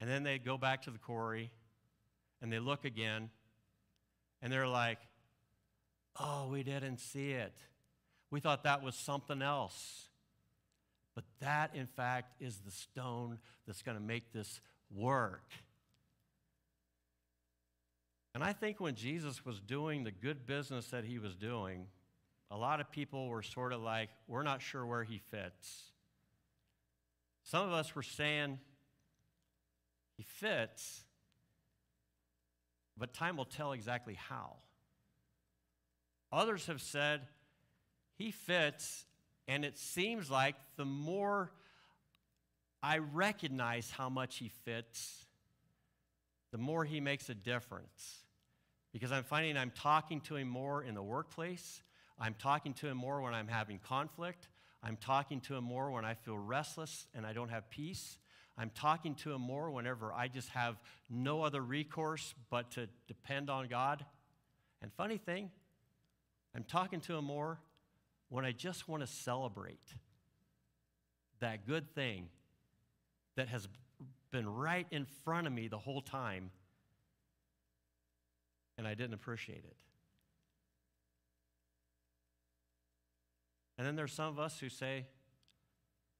And 0.01 0.09
then 0.09 0.23
they 0.23 0.37
go 0.37 0.57
back 0.57 0.83
to 0.83 0.91
the 0.91 0.97
quarry 0.97 1.51
and 2.41 2.51
they 2.51 2.59
look 2.59 2.85
again 2.85 3.29
and 4.41 4.51
they're 4.51 4.67
like, 4.67 4.99
oh, 6.19 6.49
we 6.51 6.63
didn't 6.63 6.99
see 6.99 7.31
it. 7.31 7.53
We 8.29 8.39
thought 8.39 8.63
that 8.63 8.83
was 8.83 8.95
something 8.95 9.41
else. 9.41 10.09
But 11.15 11.23
that, 11.39 11.73
in 11.73 11.87
fact, 11.87 12.41
is 12.41 12.57
the 12.57 12.71
stone 12.71 13.39
that's 13.65 13.81
going 13.81 13.97
to 13.97 14.03
make 14.03 14.33
this 14.33 14.59
work. 14.93 15.49
And 18.33 18.43
I 18.43 18.51
think 18.51 18.81
when 18.81 18.95
Jesus 18.95 19.45
was 19.45 19.61
doing 19.61 20.03
the 20.03 20.11
good 20.11 20.45
business 20.45 20.87
that 20.87 21.05
he 21.05 21.17
was 21.17 21.35
doing, 21.35 21.87
a 22.51 22.57
lot 22.57 22.79
of 22.79 22.91
people 22.91 23.27
were 23.27 23.41
sort 23.41 23.73
of 23.73 23.81
like, 23.81 24.09
we're 24.27 24.43
not 24.43 24.61
sure 24.61 24.85
where 24.85 25.03
he 25.03 25.19
fits. 25.31 25.83
Some 27.43 27.65
of 27.67 27.73
us 27.73 27.95
were 27.95 28.03
saying, 28.03 28.59
he 30.17 30.23
fits, 30.23 31.01
but 32.97 33.13
time 33.13 33.37
will 33.37 33.45
tell 33.45 33.73
exactly 33.73 34.15
how. 34.15 34.55
Others 36.31 36.67
have 36.67 36.81
said, 36.81 37.21
he 38.17 38.31
fits, 38.31 39.05
and 39.47 39.65
it 39.65 39.77
seems 39.77 40.31
like 40.31 40.55
the 40.77 40.85
more 40.85 41.51
I 42.81 42.99
recognize 42.99 43.89
how 43.89 44.09
much 44.09 44.37
he 44.37 44.49
fits, 44.49 45.25
the 46.51 46.57
more 46.57 46.85
he 46.85 46.99
makes 46.99 47.29
a 47.29 47.35
difference. 47.35 48.23
Because 48.93 49.11
I'm 49.11 49.23
finding 49.23 49.57
I'm 49.57 49.71
talking 49.71 50.21
to 50.21 50.35
him 50.35 50.47
more 50.47 50.83
in 50.83 50.95
the 50.95 51.03
workplace. 51.03 51.81
I'm 52.19 52.35
talking 52.35 52.73
to 52.75 52.87
him 52.87 52.97
more 52.97 53.21
when 53.21 53.33
I'm 53.33 53.47
having 53.47 53.79
conflict. 53.79 54.47
I'm 54.83 54.97
talking 54.97 55.41
to 55.41 55.55
him 55.55 55.63
more 55.63 55.91
when 55.91 56.05
I 56.05 56.13
feel 56.13 56.37
restless 56.37 57.07
and 57.13 57.25
I 57.25 57.33
don't 57.33 57.49
have 57.49 57.69
peace. 57.69 58.17
I'm 58.57 58.69
talking 58.69 59.15
to 59.15 59.33
him 59.33 59.41
more 59.41 59.69
whenever 59.69 60.13
I 60.13 60.27
just 60.27 60.49
have 60.49 60.77
no 61.09 61.43
other 61.43 61.61
recourse 61.61 62.33
but 62.49 62.71
to 62.71 62.87
depend 63.07 63.49
on 63.49 63.67
God. 63.67 64.05
And 64.81 64.91
funny 64.93 65.17
thing, 65.17 65.51
I'm 66.55 66.63
talking 66.63 67.01
to 67.01 67.15
him 67.15 67.25
more 67.25 67.59
when 68.29 68.45
I 68.45 68.53
just 68.53 68.87
want 68.87 69.01
to 69.01 69.07
celebrate 69.07 69.93
that 71.39 71.67
good 71.67 71.93
thing 71.93 72.29
that 73.35 73.49
has 73.49 73.67
been 74.31 74.47
right 74.47 74.87
in 74.91 75.05
front 75.25 75.47
of 75.47 75.53
me 75.53 75.67
the 75.67 75.77
whole 75.77 76.01
time 76.01 76.51
and 78.77 78.87
I 78.87 78.93
didn't 78.93 79.13
appreciate 79.13 79.63
it. 79.65 79.77
And 83.77 83.85
then 83.85 83.95
there's 83.95 84.13
some 84.13 84.27
of 84.27 84.39
us 84.39 84.59
who 84.59 84.69
say, 84.69 85.05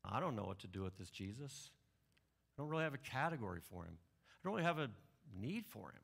I 0.04 0.20
don't 0.20 0.36
know 0.36 0.44
what 0.44 0.60
to 0.60 0.68
do 0.68 0.84
with 0.84 0.98
this 0.98 1.10
Jesus. 1.10 1.72
I 2.58 2.62
don't 2.62 2.70
really 2.70 2.84
have 2.84 2.94
a 2.94 3.00
category 3.00 3.62
for 3.62 3.84
him. 3.84 3.98
I 3.98 4.40
don't 4.44 4.54
really 4.54 4.66
have 4.66 4.80
a 4.80 4.90
need 5.40 5.66
for 5.66 5.90
him. 5.90 6.02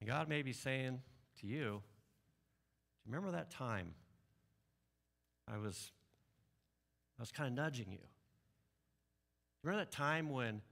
And 0.00 0.08
God 0.08 0.28
may 0.28 0.42
be 0.42 0.52
saying 0.52 1.00
to 1.40 1.46
you, 1.46 1.58
Do 1.58 1.62
you 1.64 1.82
remember 3.06 3.32
that 3.32 3.50
time 3.50 3.94
I 5.46 5.58
was 5.58 5.90
I 7.18 7.22
was 7.22 7.32
kind 7.32 7.48
of 7.48 7.54
nudging 7.54 7.92
you. 7.92 7.98
Remember 9.62 9.84
that 9.84 9.92
time 9.92 10.30
when 10.30 10.62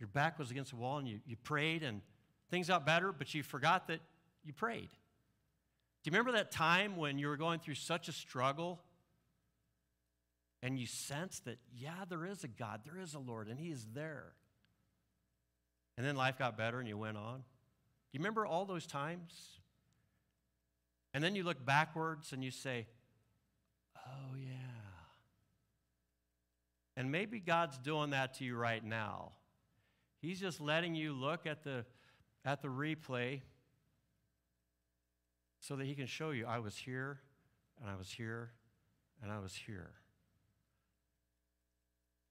your 0.00 0.08
back 0.08 0.36
was 0.36 0.50
against 0.50 0.70
the 0.70 0.76
wall 0.76 0.98
and 0.98 1.06
you, 1.06 1.20
you 1.24 1.36
prayed 1.36 1.84
and 1.84 2.00
things 2.50 2.66
got 2.66 2.84
better, 2.84 3.12
but 3.12 3.32
you 3.34 3.44
forgot 3.44 3.86
that 3.86 4.00
you 4.44 4.52
prayed? 4.52 4.88
Do 6.02 6.08
you 6.08 6.12
remember 6.12 6.32
that 6.32 6.50
time 6.50 6.96
when 6.96 7.18
you 7.18 7.28
were 7.28 7.36
going 7.36 7.60
through 7.60 7.74
such 7.76 8.08
a 8.08 8.12
struggle 8.12 8.80
and 10.60 10.78
you 10.78 10.86
sensed 10.86 11.44
that, 11.44 11.58
yeah, 11.76 12.04
there 12.08 12.26
is 12.26 12.42
a 12.42 12.48
God, 12.48 12.80
there 12.84 13.00
is 13.00 13.14
a 13.14 13.20
Lord, 13.20 13.48
and 13.48 13.58
He 13.58 13.70
is 13.70 13.86
there? 13.94 14.32
And 15.96 16.04
then 16.04 16.16
life 16.16 16.38
got 16.38 16.56
better 16.56 16.80
and 16.80 16.88
you 16.88 16.98
went 16.98 17.16
on? 17.16 17.38
Do 17.38 18.18
you 18.18 18.18
remember 18.18 18.44
all 18.44 18.64
those 18.64 18.86
times? 18.86 19.60
And 21.14 21.22
then 21.22 21.36
you 21.36 21.44
look 21.44 21.64
backwards 21.64 22.32
and 22.32 22.42
you 22.42 22.50
say, 22.50 22.86
oh, 23.96 24.34
yeah. 24.36 24.48
And 26.96 27.12
maybe 27.12 27.38
God's 27.38 27.78
doing 27.78 28.10
that 28.10 28.34
to 28.34 28.44
you 28.44 28.56
right 28.56 28.84
now. 28.84 29.32
He's 30.20 30.40
just 30.40 30.60
letting 30.60 30.94
you 30.94 31.12
look 31.12 31.46
at 31.46 31.62
the, 31.62 31.84
at 32.44 32.62
the 32.62 32.68
replay 32.68 33.42
so 35.62 35.76
that 35.76 35.86
He 35.86 35.94
can 35.94 36.06
show 36.06 36.30
you 36.30 36.44
I 36.44 36.58
was 36.58 36.76
here, 36.76 37.20
and 37.80 37.88
I 37.88 37.96
was 37.96 38.10
here, 38.10 38.50
and 39.22 39.30
I 39.32 39.38
was 39.38 39.54
here. 39.54 39.92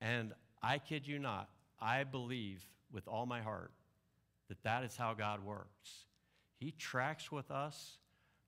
And 0.02 0.34
I 0.62 0.78
kid 0.78 1.08
you 1.08 1.18
not, 1.18 1.50
I 1.80 2.04
believe 2.04 2.64
with 2.92 3.08
all 3.08 3.26
my 3.26 3.42
heart 3.42 3.72
that 4.50 4.62
that 4.64 4.84
is 4.84 4.98
how 4.98 5.14
God 5.14 5.44
works. 5.46 6.06
He 6.58 6.72
tracks 6.72 7.32
with 7.32 7.50
us 7.50 7.98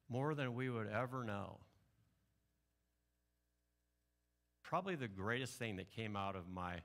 more 0.09 0.35
than 0.35 0.53
we 0.53 0.69
would 0.69 0.89
ever 0.89 1.23
know. 1.23 1.61
Probably 4.63 4.95
the 4.95 5.07
greatest 5.07 5.57
thing 5.57 5.77
that 5.77 5.91
came 5.91 6.17
out 6.17 6.35
of 6.35 6.49
my 6.49 6.79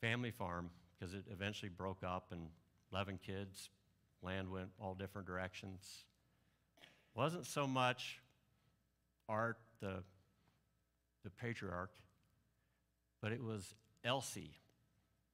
family 0.00 0.32
farm, 0.32 0.70
because 0.98 1.14
it 1.14 1.24
eventually 1.30 1.68
broke 1.68 2.02
up 2.02 2.32
and 2.32 2.48
11 2.92 3.20
kids, 3.24 3.70
land 4.20 4.50
went 4.50 4.70
all 4.80 4.94
different 4.94 5.28
directions, 5.28 6.06
wasn't 7.14 7.46
so 7.46 7.66
much 7.66 8.20
Art, 9.28 9.58
the, 9.80 10.02
the 11.22 11.30
patriarch, 11.30 11.92
but 13.22 13.32
it 13.32 13.42
was 13.42 13.74
Elsie, 14.04 14.58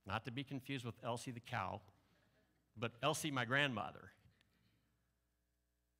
not 0.06 0.24
to 0.26 0.30
be 0.30 0.44
confused 0.44 0.84
with 0.84 0.94
Elsie 1.02 1.32
the 1.32 1.40
cow, 1.40 1.80
but 2.78 2.92
Elsie, 3.02 3.30
my 3.30 3.44
grandmother 3.44 4.10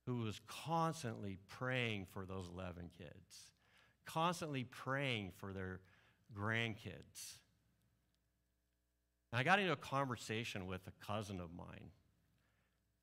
who 0.07 0.23
was 0.23 0.41
constantly 0.47 1.39
praying 1.49 2.07
for 2.13 2.25
those 2.25 2.49
11 2.53 2.91
kids, 2.99 3.53
constantly 4.05 4.65
praying 4.65 5.31
for 5.37 5.53
their 5.53 5.81
grandkids. 6.37 7.39
And 9.33 9.39
I 9.39 9.45
got 9.45 9.61
into 9.61 9.73
a 9.73 9.77
conversation 9.77 10.67
with 10.67 10.81
a 10.87 11.07
cousin 11.07 11.41
of 11.41 11.51
mine, 11.57 11.91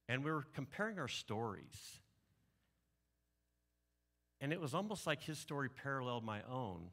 and 0.10 0.24
we 0.24 0.32
were 0.32 0.46
comparing 0.54 1.00
our 1.00 1.08
stories. 1.08 2.00
And 4.40 4.54
it 4.54 4.62
was 4.62 4.74
almost 4.74 5.08
like 5.08 5.22
his 5.24 5.38
story 5.38 5.70
paralleled 5.70 6.24
my 6.24 6.42
own. 6.50 6.90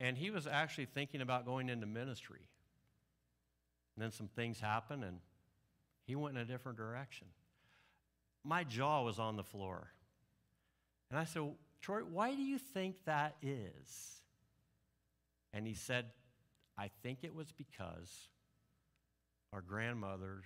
And 0.00 0.16
he 0.16 0.30
was 0.30 0.46
actually 0.46 0.86
thinking 0.86 1.20
about 1.20 1.44
going 1.44 1.68
into 1.68 1.86
ministry. 1.86 2.48
And 3.96 4.02
then 4.02 4.10
some 4.10 4.28
things 4.28 4.60
happened, 4.60 5.04
and 5.04 5.18
he 6.04 6.16
went 6.16 6.36
in 6.36 6.42
a 6.42 6.44
different 6.44 6.76
direction 6.78 7.28
my 8.44 8.62
jaw 8.62 9.02
was 9.02 9.18
on 9.18 9.36
the 9.36 9.42
floor. 9.42 9.90
And 11.10 11.18
I 11.18 11.24
said, 11.24 11.42
Troy, 11.80 12.00
why 12.00 12.34
do 12.34 12.42
you 12.42 12.58
think 12.58 12.96
that 13.06 13.36
is? 13.42 14.20
And 15.52 15.66
he 15.66 15.74
said, 15.74 16.06
I 16.78 16.90
think 17.02 17.20
it 17.22 17.34
was 17.34 17.52
because 17.52 18.28
our 19.52 19.62
grandmother 19.62 20.42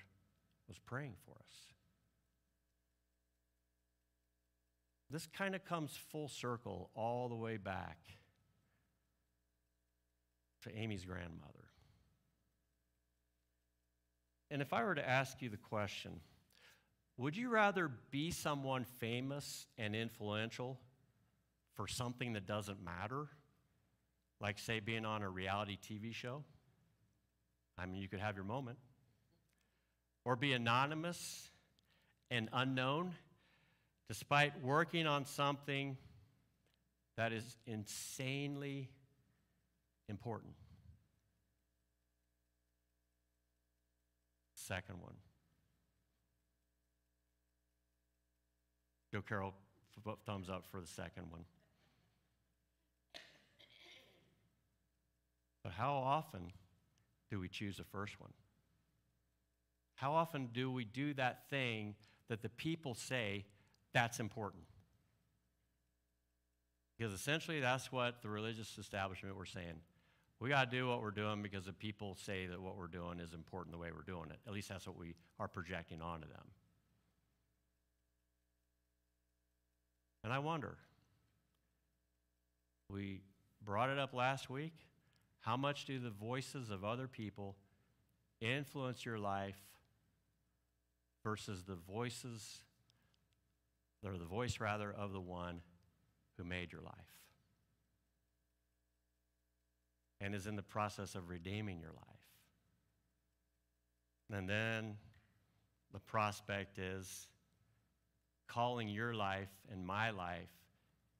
was 0.68 0.78
praying 0.78 1.14
for 1.24 1.32
us. 1.32 1.50
This 5.10 5.26
kind 5.26 5.54
of 5.54 5.64
comes 5.64 5.96
full 6.10 6.28
circle 6.28 6.90
all 6.94 7.28
the 7.28 7.34
way 7.34 7.56
back 7.56 7.98
to 10.62 10.74
Amy's 10.76 11.04
grandmother. 11.04 11.52
And 14.50 14.60
if 14.62 14.72
I 14.72 14.84
were 14.84 14.94
to 14.94 15.08
ask 15.08 15.40
you 15.40 15.48
the 15.48 15.56
question, 15.56 16.20
would 17.16 17.36
you 17.36 17.48
rather 17.48 17.90
be 18.10 18.30
someone 18.30 18.84
famous 18.84 19.66
and 19.76 19.94
influential 19.94 20.78
for 21.74 21.86
something 21.86 22.34
that 22.34 22.46
doesn't 22.46 22.82
matter? 22.82 23.28
Like, 24.40 24.58
say, 24.58 24.80
being 24.80 25.04
on 25.04 25.22
a 25.22 25.28
reality 25.28 25.76
TV 25.76 26.14
show? 26.14 26.44
I 27.76 27.86
mean, 27.86 28.00
you 28.00 28.08
could 28.08 28.20
have 28.20 28.36
your 28.36 28.44
moment. 28.44 28.78
Or 30.24 30.36
be 30.36 30.52
anonymous 30.52 31.50
and 32.30 32.48
unknown 32.52 33.14
despite 34.08 34.52
working 34.62 35.06
on 35.06 35.24
something 35.24 35.96
that 37.16 37.32
is 37.32 37.56
insanely 37.66 38.88
important. 40.08 40.54
Second 44.54 45.00
one. 45.00 45.14
Joe 49.12 49.22
Carroll, 49.22 49.54
thumbs 50.26 50.48
up 50.50 50.64
for 50.70 50.80
the 50.80 50.86
second 50.86 51.30
one. 51.30 51.44
But 55.62 55.72
how 55.72 55.94
often 55.94 56.52
do 57.30 57.40
we 57.40 57.48
choose 57.48 57.76
the 57.76 57.84
first 57.84 58.20
one? 58.20 58.32
How 59.96 60.12
often 60.12 60.48
do 60.52 60.70
we 60.70 60.84
do 60.84 61.14
that 61.14 61.48
thing 61.50 61.94
that 62.28 62.42
the 62.42 62.48
people 62.48 62.94
say 62.94 63.44
that's 63.92 64.20
important? 64.20 64.64
Because 66.96 67.12
essentially, 67.12 67.60
that's 67.60 67.92
what 67.92 68.22
the 68.22 68.28
religious 68.28 68.76
establishment 68.78 69.36
were 69.36 69.46
saying. 69.46 69.80
We 70.40 70.48
got 70.48 70.70
to 70.70 70.76
do 70.76 70.88
what 70.88 71.02
we're 71.02 71.10
doing 71.10 71.42
because 71.42 71.64
the 71.64 71.72
people 71.72 72.16
say 72.20 72.46
that 72.46 72.60
what 72.60 72.76
we're 72.76 72.86
doing 72.86 73.20
is 73.20 73.32
important 73.32 73.72
the 73.72 73.78
way 73.78 73.90
we're 73.94 74.02
doing 74.02 74.30
it. 74.30 74.38
At 74.46 74.52
least 74.52 74.68
that's 74.68 74.86
what 74.86 74.96
we 74.96 75.14
are 75.40 75.48
projecting 75.48 76.00
onto 76.00 76.28
them. 76.28 76.44
And 80.24 80.32
I 80.32 80.38
wonder, 80.40 80.76
we 82.90 83.20
brought 83.64 83.90
it 83.90 83.98
up 83.98 84.14
last 84.14 84.50
week. 84.50 84.74
How 85.40 85.56
much 85.56 85.84
do 85.86 85.98
the 85.98 86.10
voices 86.10 86.70
of 86.70 86.84
other 86.84 87.06
people 87.06 87.56
influence 88.40 89.04
your 89.04 89.18
life 89.18 89.58
versus 91.24 91.64
the 91.64 91.74
voices, 91.74 92.58
or 94.04 94.16
the 94.16 94.24
voice 94.24 94.60
rather, 94.60 94.92
of 94.92 95.12
the 95.12 95.20
one 95.20 95.60
who 96.36 96.44
made 96.44 96.72
your 96.72 96.82
life 96.82 96.94
and 100.20 100.34
is 100.34 100.46
in 100.46 100.56
the 100.56 100.62
process 100.62 101.14
of 101.14 101.28
redeeming 101.28 101.80
your 101.80 101.92
life? 101.92 102.04
And 104.32 104.48
then 104.48 104.96
the 105.92 106.00
prospect 106.00 106.78
is 106.78 107.28
calling 108.46 108.88
your 108.88 109.14
life 109.14 109.48
and 109.72 109.86
my 109.86 110.10
life 110.10 110.50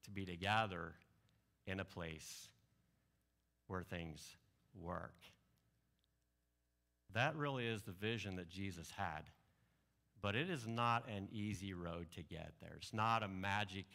to 0.04 0.10
be 0.10 0.24
together 0.24 0.94
in 1.66 1.80
a 1.80 1.84
place 1.84 2.48
where 3.66 3.82
things 3.82 4.36
work. 4.74 5.14
That 7.14 7.36
really 7.36 7.66
is 7.66 7.82
the 7.82 7.92
vision 7.92 8.36
that 8.36 8.48
Jesus 8.48 8.90
had. 8.96 9.22
But 10.20 10.34
it 10.34 10.50
is 10.50 10.66
not 10.66 11.08
an 11.08 11.28
easy 11.32 11.74
road 11.74 12.08
to 12.16 12.22
get 12.22 12.52
there. 12.60 12.74
It's 12.76 12.92
not 12.92 13.22
a 13.22 13.28
magic 13.28 13.86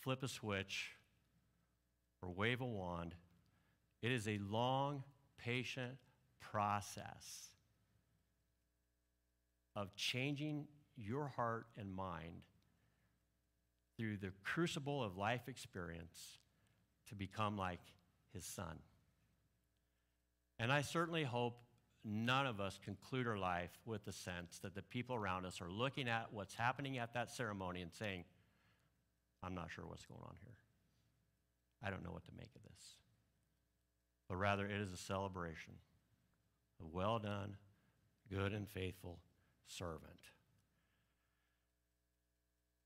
flip 0.00 0.22
a 0.22 0.28
switch 0.28 0.92
or 2.22 2.30
wave 2.30 2.60
a 2.60 2.64
wand. 2.64 3.14
It 4.02 4.12
is 4.12 4.28
a 4.28 4.38
long, 4.38 5.02
patient 5.36 5.96
process 6.40 7.50
of 9.74 9.94
changing 9.96 10.66
your 10.96 11.28
heart 11.28 11.66
and 11.76 11.92
mind 11.92 12.42
through 13.96 14.16
the 14.18 14.32
crucible 14.42 15.02
of 15.02 15.16
life 15.16 15.48
experience 15.48 16.38
to 17.08 17.14
become 17.14 17.56
like 17.56 17.80
his 18.32 18.44
son. 18.44 18.78
And 20.58 20.72
I 20.72 20.82
certainly 20.82 21.24
hope 21.24 21.58
none 22.06 22.46
of 22.46 22.60
us 22.60 22.78
conclude 22.84 23.26
our 23.26 23.36
life 23.36 23.76
with 23.84 24.04
the 24.04 24.12
sense 24.12 24.58
that 24.62 24.74
the 24.74 24.82
people 24.82 25.16
around 25.16 25.44
us 25.44 25.60
are 25.60 25.70
looking 25.70 26.08
at 26.08 26.28
what's 26.32 26.54
happening 26.54 26.98
at 26.98 27.14
that 27.14 27.30
ceremony 27.30 27.82
and 27.82 27.92
saying, 27.92 28.24
I'm 29.42 29.54
not 29.54 29.70
sure 29.74 29.84
what's 29.84 30.06
going 30.06 30.22
on 30.22 30.36
here. 30.40 30.54
I 31.82 31.90
don't 31.90 32.04
know 32.04 32.12
what 32.12 32.24
to 32.24 32.30
make 32.36 32.50
of 32.54 32.62
this. 32.62 32.82
But 34.28 34.36
rather, 34.36 34.66
it 34.66 34.80
is 34.80 34.92
a 34.92 34.96
celebration 34.96 35.74
of 36.80 36.92
well 36.92 37.18
done, 37.18 37.56
good 38.30 38.52
and 38.52 38.68
faithful 38.68 39.18
servant. 39.66 40.02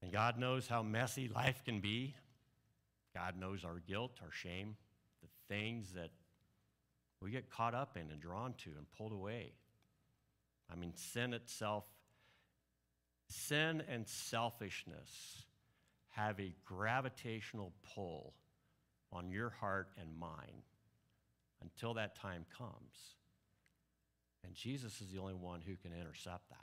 And 0.02 0.10
God 0.10 0.38
knows 0.38 0.66
how 0.66 0.82
messy 0.82 1.28
life 1.34 1.62
can 1.64 1.80
be. 1.80 2.14
God 3.14 3.38
knows 3.38 3.64
our 3.64 3.80
guilt, 3.86 4.12
our 4.22 4.32
shame, 4.32 4.76
the 5.20 5.54
things 5.54 5.92
that 5.92 6.10
we 7.20 7.30
get 7.30 7.50
caught 7.50 7.74
up 7.74 7.96
in 7.96 8.10
and 8.10 8.20
drawn 8.20 8.54
to 8.64 8.70
and 8.70 8.86
pulled 8.96 9.12
away. 9.12 9.52
I 10.72 10.76
mean, 10.76 10.92
sin 10.94 11.34
itself, 11.34 11.84
sin 13.28 13.82
and 13.88 14.08
selfishness 14.08 15.44
have 16.10 16.38
a 16.40 16.54
gravitational 16.64 17.72
pull 17.94 18.34
on 19.12 19.30
your 19.30 19.50
heart 19.50 19.88
and 20.00 20.16
mind 20.18 20.64
until 21.62 21.94
that 21.94 22.16
time 22.16 22.46
comes. 22.56 23.16
And 24.44 24.54
Jesus 24.54 25.00
is 25.00 25.12
the 25.12 25.18
only 25.18 25.34
one 25.34 25.60
who 25.60 25.76
can 25.76 25.92
intercept 25.92 26.48
that. 26.50 26.56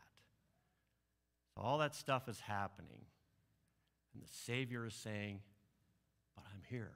So 1.54 1.62
all 1.62 1.78
that 1.80 1.96
stuff 1.96 2.28
is 2.28 2.40
happening. 2.40 3.06
And 4.14 4.24
the 4.24 4.30
Savior 4.46 4.86
is 4.86 4.96
saying, 4.96 5.42
But 6.36 6.46
I'm 6.54 6.62
here. 6.70 6.94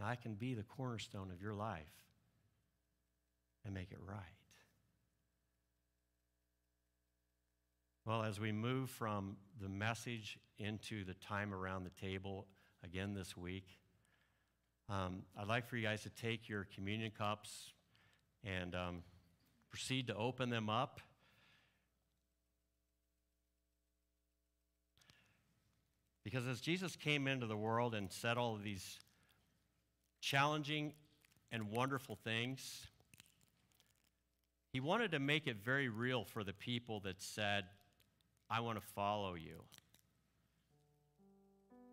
And 0.00 0.08
I 0.08 0.14
can 0.14 0.32
be 0.32 0.54
the 0.54 0.62
cornerstone 0.62 1.30
of 1.30 1.42
your 1.42 1.52
life 1.52 1.84
and 3.66 3.74
make 3.74 3.92
it 3.92 3.98
right. 4.00 4.16
Well, 8.06 8.22
as 8.22 8.40
we 8.40 8.50
move 8.50 8.88
from 8.88 9.36
the 9.60 9.68
message 9.68 10.38
into 10.58 11.04
the 11.04 11.12
time 11.12 11.52
around 11.52 11.84
the 11.84 11.90
table 12.00 12.46
again 12.82 13.12
this 13.12 13.36
week, 13.36 13.66
um, 14.88 15.24
I'd 15.38 15.48
like 15.48 15.68
for 15.68 15.76
you 15.76 15.86
guys 15.86 16.02
to 16.04 16.08
take 16.08 16.48
your 16.48 16.66
communion 16.74 17.10
cups 17.10 17.74
and 18.42 18.74
um, 18.74 19.02
proceed 19.68 20.06
to 20.06 20.14
open 20.14 20.48
them 20.48 20.70
up. 20.70 21.02
Because 26.24 26.46
as 26.46 26.62
Jesus 26.62 26.96
came 26.96 27.28
into 27.28 27.46
the 27.46 27.54
world 27.54 27.94
and 27.94 28.10
said 28.10 28.38
all 28.38 28.54
of 28.54 28.62
these 28.62 28.98
challenging 30.20 30.92
and 31.52 31.70
wonderful 31.70 32.16
things, 32.16 32.86
he 34.72 34.80
wanted 34.80 35.12
to 35.12 35.18
make 35.18 35.46
it 35.46 35.56
very 35.64 35.88
real 35.88 36.24
for 36.24 36.44
the 36.44 36.52
people 36.52 37.00
that 37.00 37.20
said, 37.20 37.64
I 38.48 38.60
want 38.60 38.78
to 38.80 38.86
follow 38.94 39.34
you. 39.34 39.62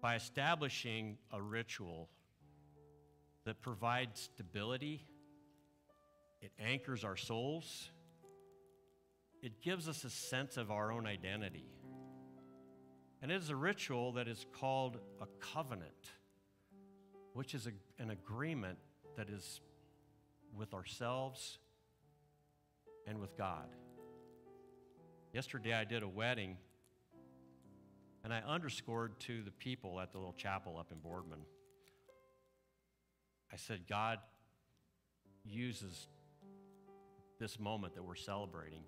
By 0.02 0.16
establishing 0.16 1.18
a 1.32 1.42
ritual 1.42 2.10
that 3.46 3.62
provides 3.62 4.22
stability, 4.22 5.02
it 6.42 6.52
anchors 6.60 7.04
our 7.04 7.18
souls, 7.18 7.90
it 9.42 9.62
gives 9.62 9.88
us 9.88 10.04
a 10.04 10.10
sense 10.10 10.58
of 10.58 10.70
our 10.70 10.92
own 10.92 11.08
identity. 11.08 11.72
And 13.22 13.32
it 13.32 13.36
is 13.36 13.50
a 13.50 13.56
ritual 13.56 14.12
that 14.14 14.28
is 14.28 14.46
called 14.52 15.00
a 15.20 15.26
covenant, 15.40 16.12
which 17.38 17.54
is 17.54 17.68
a, 17.68 18.02
an 18.02 18.10
agreement 18.10 18.80
that 19.16 19.30
is 19.30 19.62
with 20.58 20.74
ourselves 20.74 21.60
and 23.06 23.20
with 23.20 23.38
God. 23.38 23.68
Yesterday 25.34 25.72
I 25.72 25.84
did 25.84 26.02
a 26.02 26.08
wedding, 26.08 26.58
and 28.24 28.34
I 28.34 28.40
underscored 28.40 29.20
to 29.20 29.44
the 29.44 29.52
people 29.52 30.00
at 30.00 30.12
the 30.12 30.18
little 30.18 30.34
chapel 30.34 30.80
up 30.80 30.92
in 30.92 30.98
Boardman. 30.98 31.42
I 33.54 33.56
said, 33.56 33.82
God 33.88 34.18
uses 35.46 36.08
this 37.40 37.60
moment 37.60 37.94
that 37.94 38.04
we're 38.04 38.16
celebrating 38.16 38.82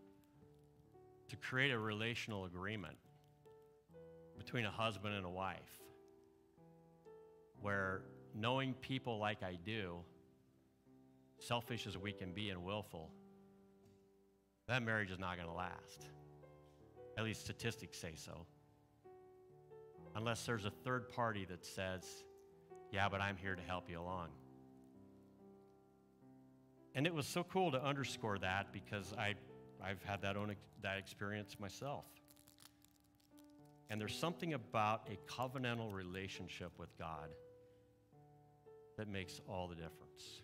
to 1.27 1.35
create 1.35 1.69
a 1.69 1.77
relational 1.77 2.45
agreement 2.45 2.97
between 4.39 4.65
a 4.65 4.71
husband 4.71 5.13
and 5.13 5.23
a 5.23 5.29
wife 5.29 5.77
where 7.61 8.01
knowing 8.35 8.73
people 8.75 9.19
like 9.19 9.43
I 9.43 9.57
do, 9.65 9.97
selfish 11.39 11.87
as 11.87 11.97
we 11.97 12.11
can 12.11 12.31
be 12.33 12.49
and 12.49 12.63
willful, 12.63 13.09
that 14.67 14.83
marriage 14.83 15.11
is 15.11 15.19
not 15.19 15.35
going 15.35 15.47
to 15.47 15.53
last. 15.53 16.07
At 17.17 17.23
least 17.23 17.41
statistics 17.41 17.97
say 17.97 18.13
so. 18.15 18.45
Unless 20.15 20.45
there's 20.45 20.65
a 20.65 20.71
third 20.71 21.09
party 21.09 21.45
that 21.49 21.65
says, 21.65 22.03
yeah, 22.91 23.09
but 23.09 23.21
I'm 23.21 23.37
here 23.37 23.55
to 23.55 23.61
help 23.61 23.89
you 23.89 23.99
along. 23.99 24.29
And 26.95 27.05
it 27.05 27.13
was 27.13 27.27
so 27.27 27.43
cool 27.43 27.71
to 27.71 27.83
underscore 27.83 28.39
that 28.39 28.71
because 28.73 29.13
I, 29.17 29.35
I've 29.83 30.03
had 30.03 30.21
that, 30.23 30.35
own, 30.35 30.55
that 30.81 30.97
experience 30.97 31.57
myself. 31.59 32.05
And 33.89 33.99
there's 33.99 34.15
something 34.15 34.53
about 34.53 35.07
a 35.09 35.31
covenantal 35.31 35.93
relationship 35.93 36.71
with 36.77 36.95
God 36.97 37.29
that 38.99 39.07
makes 39.07 39.39
all 39.47 39.69
the 39.69 39.75
difference. 39.75 40.41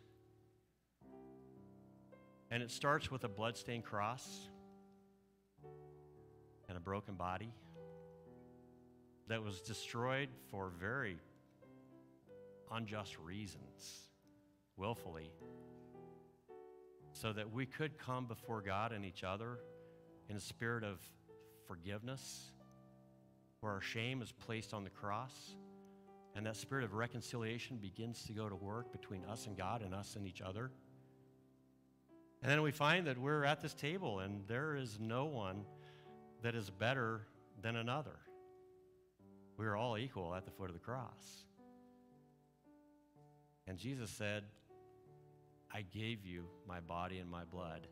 And 2.49 2.64
it 2.64 2.72
starts 2.72 3.11
with 3.11 3.26
a 3.26 3.27
bloodstained 3.27 3.84
cross 3.84 4.48
and 6.69 6.77
a 6.77 6.80
broken 6.80 7.15
body 7.15 7.53
that 9.27 9.44
was 9.44 9.60
destroyed 9.60 10.30
for 10.49 10.72
very 10.80 11.18
unjust 12.72 13.19
reasons, 13.19 14.07
willfully, 14.77 15.34
so 17.11 17.34
that 17.34 17.52
we 17.52 17.65
could 17.65 17.98
come 17.98 18.26
before 18.26 18.61
God 18.61 18.94
and 18.94 19.03
each 19.03 19.26
other 19.26 19.60
in 20.30 20.38
a 20.38 20.41
spirit 20.41 20.86
of 20.86 21.02
forgiveness 21.68 22.53
where 23.60 23.73
our 23.73 23.82
shame 23.82 24.22
is 24.22 24.32
placed 24.32 24.73
on 24.73 24.86
the 24.86 24.90
cross, 24.90 25.57
and 26.35 26.45
that 26.45 26.57
spirit 26.57 26.83
of 26.83 26.93
reconciliation 26.93 27.77
begins 27.77 28.23
to 28.23 28.33
go 28.33 28.49
to 28.49 28.55
work 28.55 28.91
between 28.91 29.23
us 29.25 29.47
and 29.47 29.57
God 29.57 29.81
and 29.81 29.93
us 29.95 30.15
and 30.17 30.27
each 30.27 30.41
other. 30.41 30.69
And 32.41 32.51
then 32.51 32.61
we 32.61 32.71
find 32.71 33.07
that 33.07 33.17
we're 33.17 33.45
at 33.45 33.61
this 33.61 33.73
table 33.73 34.19
and 34.19 34.45
there 34.47 34.75
is 34.75 34.99
no 34.99 35.25
one 35.25 35.63
that 36.43 36.53
is 36.53 36.69
better 36.69 37.21
than 37.61 37.77
another. 37.77 38.17
We 39.57 39.65
are 39.65 39.77
all 39.77 39.97
equal 39.97 40.35
at 40.35 40.45
the 40.45 40.51
foot 40.51 40.69
of 40.69 40.73
the 40.73 40.81
cross. 40.81 41.45
And 43.67 43.77
Jesus 43.77 44.11
said, 44.11 44.43
I 45.73 45.81
gave 45.81 46.25
you 46.25 46.45
my 46.67 46.81
body 46.81 47.19
and 47.19 47.29
my 47.29 47.45
blood 47.45 47.87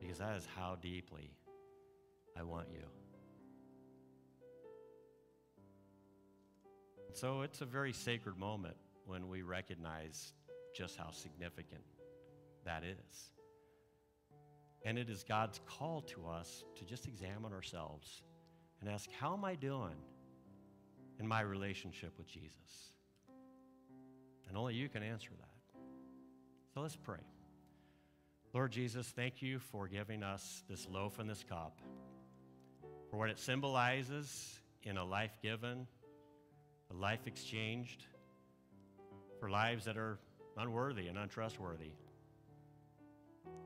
because 0.00 0.18
that 0.18 0.36
is 0.36 0.48
how 0.56 0.76
deeply 0.80 1.30
I 2.36 2.42
want 2.42 2.68
you. 2.72 2.99
So 7.16 7.42
it's 7.42 7.60
a 7.60 7.66
very 7.66 7.92
sacred 7.92 8.36
moment 8.38 8.76
when 9.06 9.28
we 9.28 9.42
recognize 9.42 10.32
just 10.74 10.96
how 10.96 11.10
significant 11.10 11.82
that 12.64 12.82
is. 12.84 13.30
And 14.84 14.98
it 14.98 15.10
is 15.10 15.24
God's 15.24 15.60
call 15.66 16.02
to 16.02 16.26
us 16.26 16.64
to 16.76 16.84
just 16.84 17.06
examine 17.06 17.52
ourselves 17.52 18.22
and 18.80 18.88
ask, 18.88 19.10
How 19.12 19.34
am 19.34 19.44
I 19.44 19.54
doing 19.54 19.96
in 21.18 21.26
my 21.26 21.40
relationship 21.40 22.16
with 22.16 22.26
Jesus? 22.26 22.92
And 24.48 24.56
only 24.56 24.74
you 24.74 24.88
can 24.88 25.02
answer 25.02 25.30
that. 25.38 25.80
So 26.74 26.80
let's 26.80 26.96
pray. 26.96 27.20
Lord 28.52 28.72
Jesus, 28.72 29.06
thank 29.08 29.42
you 29.42 29.58
for 29.58 29.86
giving 29.86 30.22
us 30.22 30.64
this 30.68 30.88
loaf 30.88 31.18
and 31.18 31.30
this 31.30 31.44
cup, 31.48 31.78
for 33.10 33.16
what 33.16 33.30
it 33.30 33.38
symbolizes 33.38 34.60
in 34.82 34.96
a 34.96 35.04
life 35.04 35.36
given, 35.40 35.86
a 36.90 36.94
life 36.94 37.26
exchanged, 37.26 38.04
for 39.38 39.48
lives 39.48 39.84
that 39.84 39.96
are 39.96 40.18
unworthy 40.58 41.08
and 41.08 41.16
untrustworthy. 41.16 41.92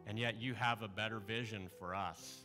And 0.07 0.19
yet 0.19 0.41
you 0.41 0.55
have 0.55 0.83
a 0.83 0.89
better 0.89 1.19
vision 1.19 1.69
for 1.79 1.95
us. 1.95 2.45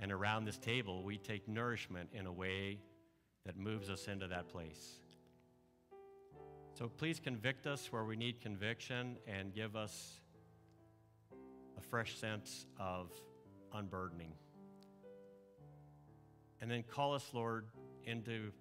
And 0.00 0.12
around 0.12 0.44
this 0.44 0.58
table, 0.58 1.02
we 1.02 1.16
take 1.16 1.48
nourishment 1.48 2.10
in 2.12 2.26
a 2.26 2.32
way 2.32 2.78
that 3.46 3.56
moves 3.56 3.88
us 3.88 4.08
into 4.08 4.28
that 4.28 4.48
place. 4.48 5.00
So 6.74 6.88
please 6.88 7.18
convict 7.18 7.66
us 7.66 7.90
where 7.90 8.04
we 8.04 8.14
need 8.14 8.40
conviction 8.40 9.16
and 9.26 9.52
give 9.52 9.74
us 9.74 10.20
a 11.76 11.80
fresh 11.80 12.16
sense 12.18 12.66
of 12.78 13.10
unburdening. 13.72 14.32
And 16.60 16.70
then 16.70 16.82
call 16.82 17.14
us, 17.14 17.24
Lord, 17.32 17.66
into 18.04 18.52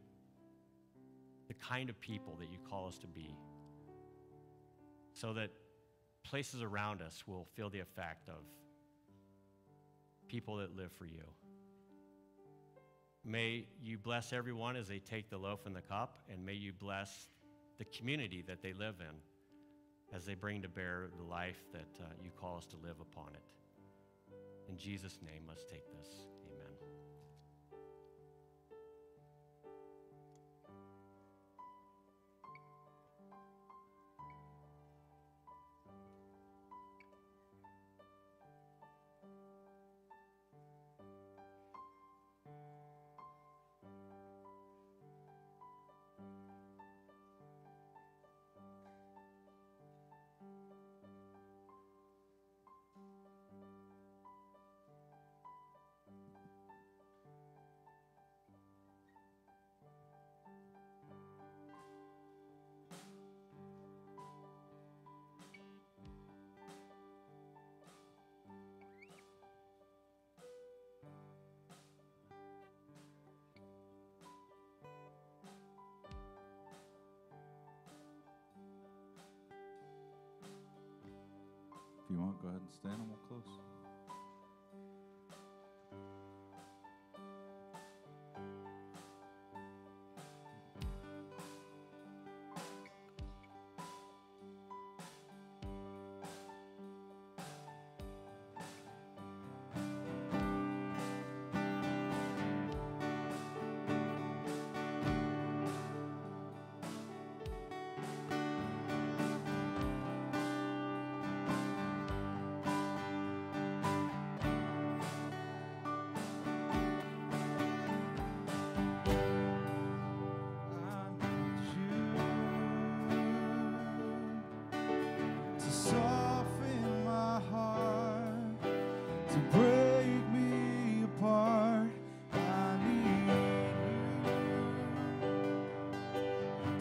the 1.47 1.53
kind 1.53 1.89
of 1.89 1.99
people 2.01 2.35
that 2.39 2.49
you 2.51 2.57
call 2.69 2.87
us 2.87 2.97
to 2.99 3.07
be 3.07 3.35
so 5.13 5.33
that 5.33 5.49
places 6.23 6.61
around 6.61 7.01
us 7.01 7.23
will 7.25 7.47
feel 7.55 7.69
the 7.69 7.79
effect 7.79 8.29
of 8.29 8.43
people 10.27 10.57
that 10.57 10.75
live 10.75 10.91
for 10.91 11.05
you. 11.05 11.23
May 13.25 13.65
you 13.81 13.97
bless 13.97 14.31
everyone 14.33 14.75
as 14.75 14.87
they 14.87 14.99
take 14.99 15.29
the 15.29 15.37
loaf 15.37 15.65
and 15.65 15.75
the 15.75 15.81
cup, 15.81 16.19
and 16.31 16.45
may 16.45 16.53
you 16.53 16.71
bless 16.71 17.27
the 17.77 17.85
community 17.85 18.43
that 18.47 18.61
they 18.61 18.73
live 18.73 18.95
in 18.99 20.15
as 20.15 20.25
they 20.25 20.35
bring 20.35 20.61
to 20.61 20.69
bear 20.69 21.09
the 21.17 21.23
life 21.23 21.63
that 21.73 21.99
uh, 21.99 22.05
you 22.23 22.31
call 22.31 22.57
us 22.57 22.65
to 22.67 22.77
live 22.77 22.95
upon 23.01 23.33
it. 23.33 23.53
In 24.69 24.77
Jesus' 24.77 25.19
name, 25.25 25.43
let's 25.47 25.65
take 25.65 25.83
this. 25.91 26.27
Want, 82.27 82.41
go 82.41 82.49
ahead 82.49 82.59
and 82.59 82.73
stand 82.73 82.99
and 82.99 83.07
we'll 83.07 83.23
close. 83.29 83.76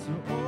You 0.06 0.45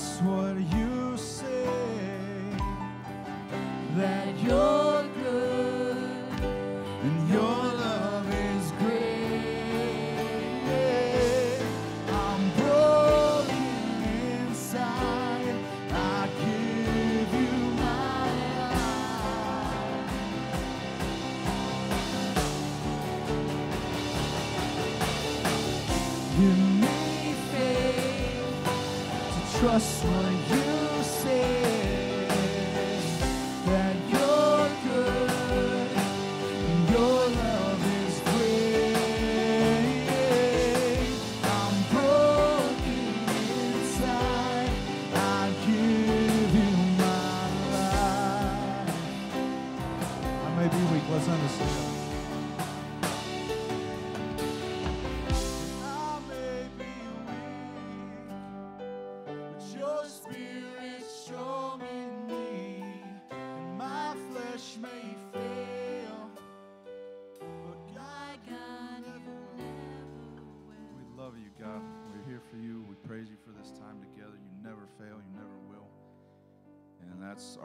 trust 0.00 0.22
what 0.22 0.56
you 0.74 0.79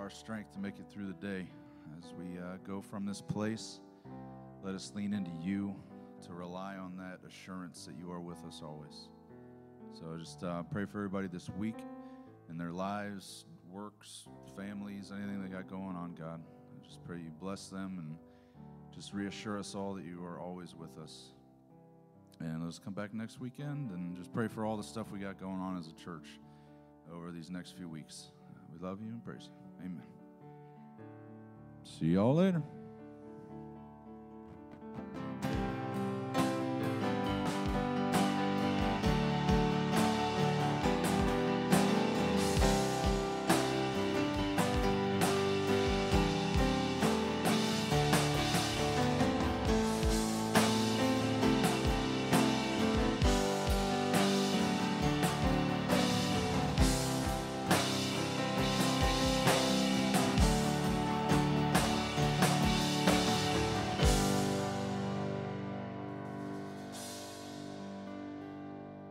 our 0.05 0.09
strength 0.11 0.53
to 0.53 0.59
make 0.59 0.77
it 0.77 0.85
through 0.87 1.07
the 1.07 1.27
day. 1.27 1.47
As 1.97 2.13
we 2.13 2.37
uh, 2.37 2.57
go 2.63 2.79
from 2.79 3.07
this 3.07 3.21
place, 3.21 3.79
let 4.63 4.75
us 4.75 4.91
lean 4.93 5.15
into 5.15 5.31
you 5.41 5.73
to 6.27 6.33
rely 6.35 6.75
on 6.75 6.95
that 6.97 7.27
assurance 7.27 7.87
that 7.87 7.95
you 7.97 8.11
are 8.11 8.19
with 8.19 8.37
us 8.45 8.61
always. 8.63 9.09
So 9.93 10.15
just 10.19 10.43
uh, 10.43 10.61
pray 10.61 10.85
for 10.85 10.99
everybody 10.99 11.25
this 11.25 11.49
week 11.57 11.79
in 12.51 12.57
their 12.59 12.71
lives, 12.71 13.45
works, 13.67 14.27
families, 14.55 15.11
anything 15.11 15.41
they 15.41 15.49
got 15.49 15.67
going 15.67 15.95
on, 15.95 16.13
God. 16.13 16.39
I 16.39 16.87
just 16.87 17.03
pray 17.03 17.17
you 17.17 17.31
bless 17.39 17.69
them 17.69 17.97
and 17.97 18.15
just 18.93 19.11
reassure 19.11 19.57
us 19.57 19.73
all 19.73 19.95
that 19.95 20.05
you 20.05 20.23
are 20.23 20.39
always 20.39 20.75
with 20.75 20.99
us. 20.99 21.31
And 22.41 22.63
let's 22.63 22.77
come 22.77 22.93
back 22.93 23.11
next 23.11 23.41
weekend 23.41 23.89
and 23.89 24.15
just 24.15 24.31
pray 24.31 24.49
for 24.49 24.67
all 24.67 24.77
the 24.77 24.83
stuff 24.83 25.11
we 25.11 25.17
got 25.17 25.39
going 25.39 25.59
on 25.59 25.79
as 25.79 25.87
a 25.87 25.93
church 25.93 26.27
over 27.11 27.31
these 27.31 27.49
next 27.49 27.75
few 27.75 27.89
weeks. 27.89 28.29
We 28.71 28.77
love 28.87 29.01
you 29.01 29.07
and 29.07 29.25
praise 29.25 29.45
you. 29.45 29.64
Amen. 29.81 30.03
See 31.83 32.07
y'all 32.07 32.35
later. 32.35 32.61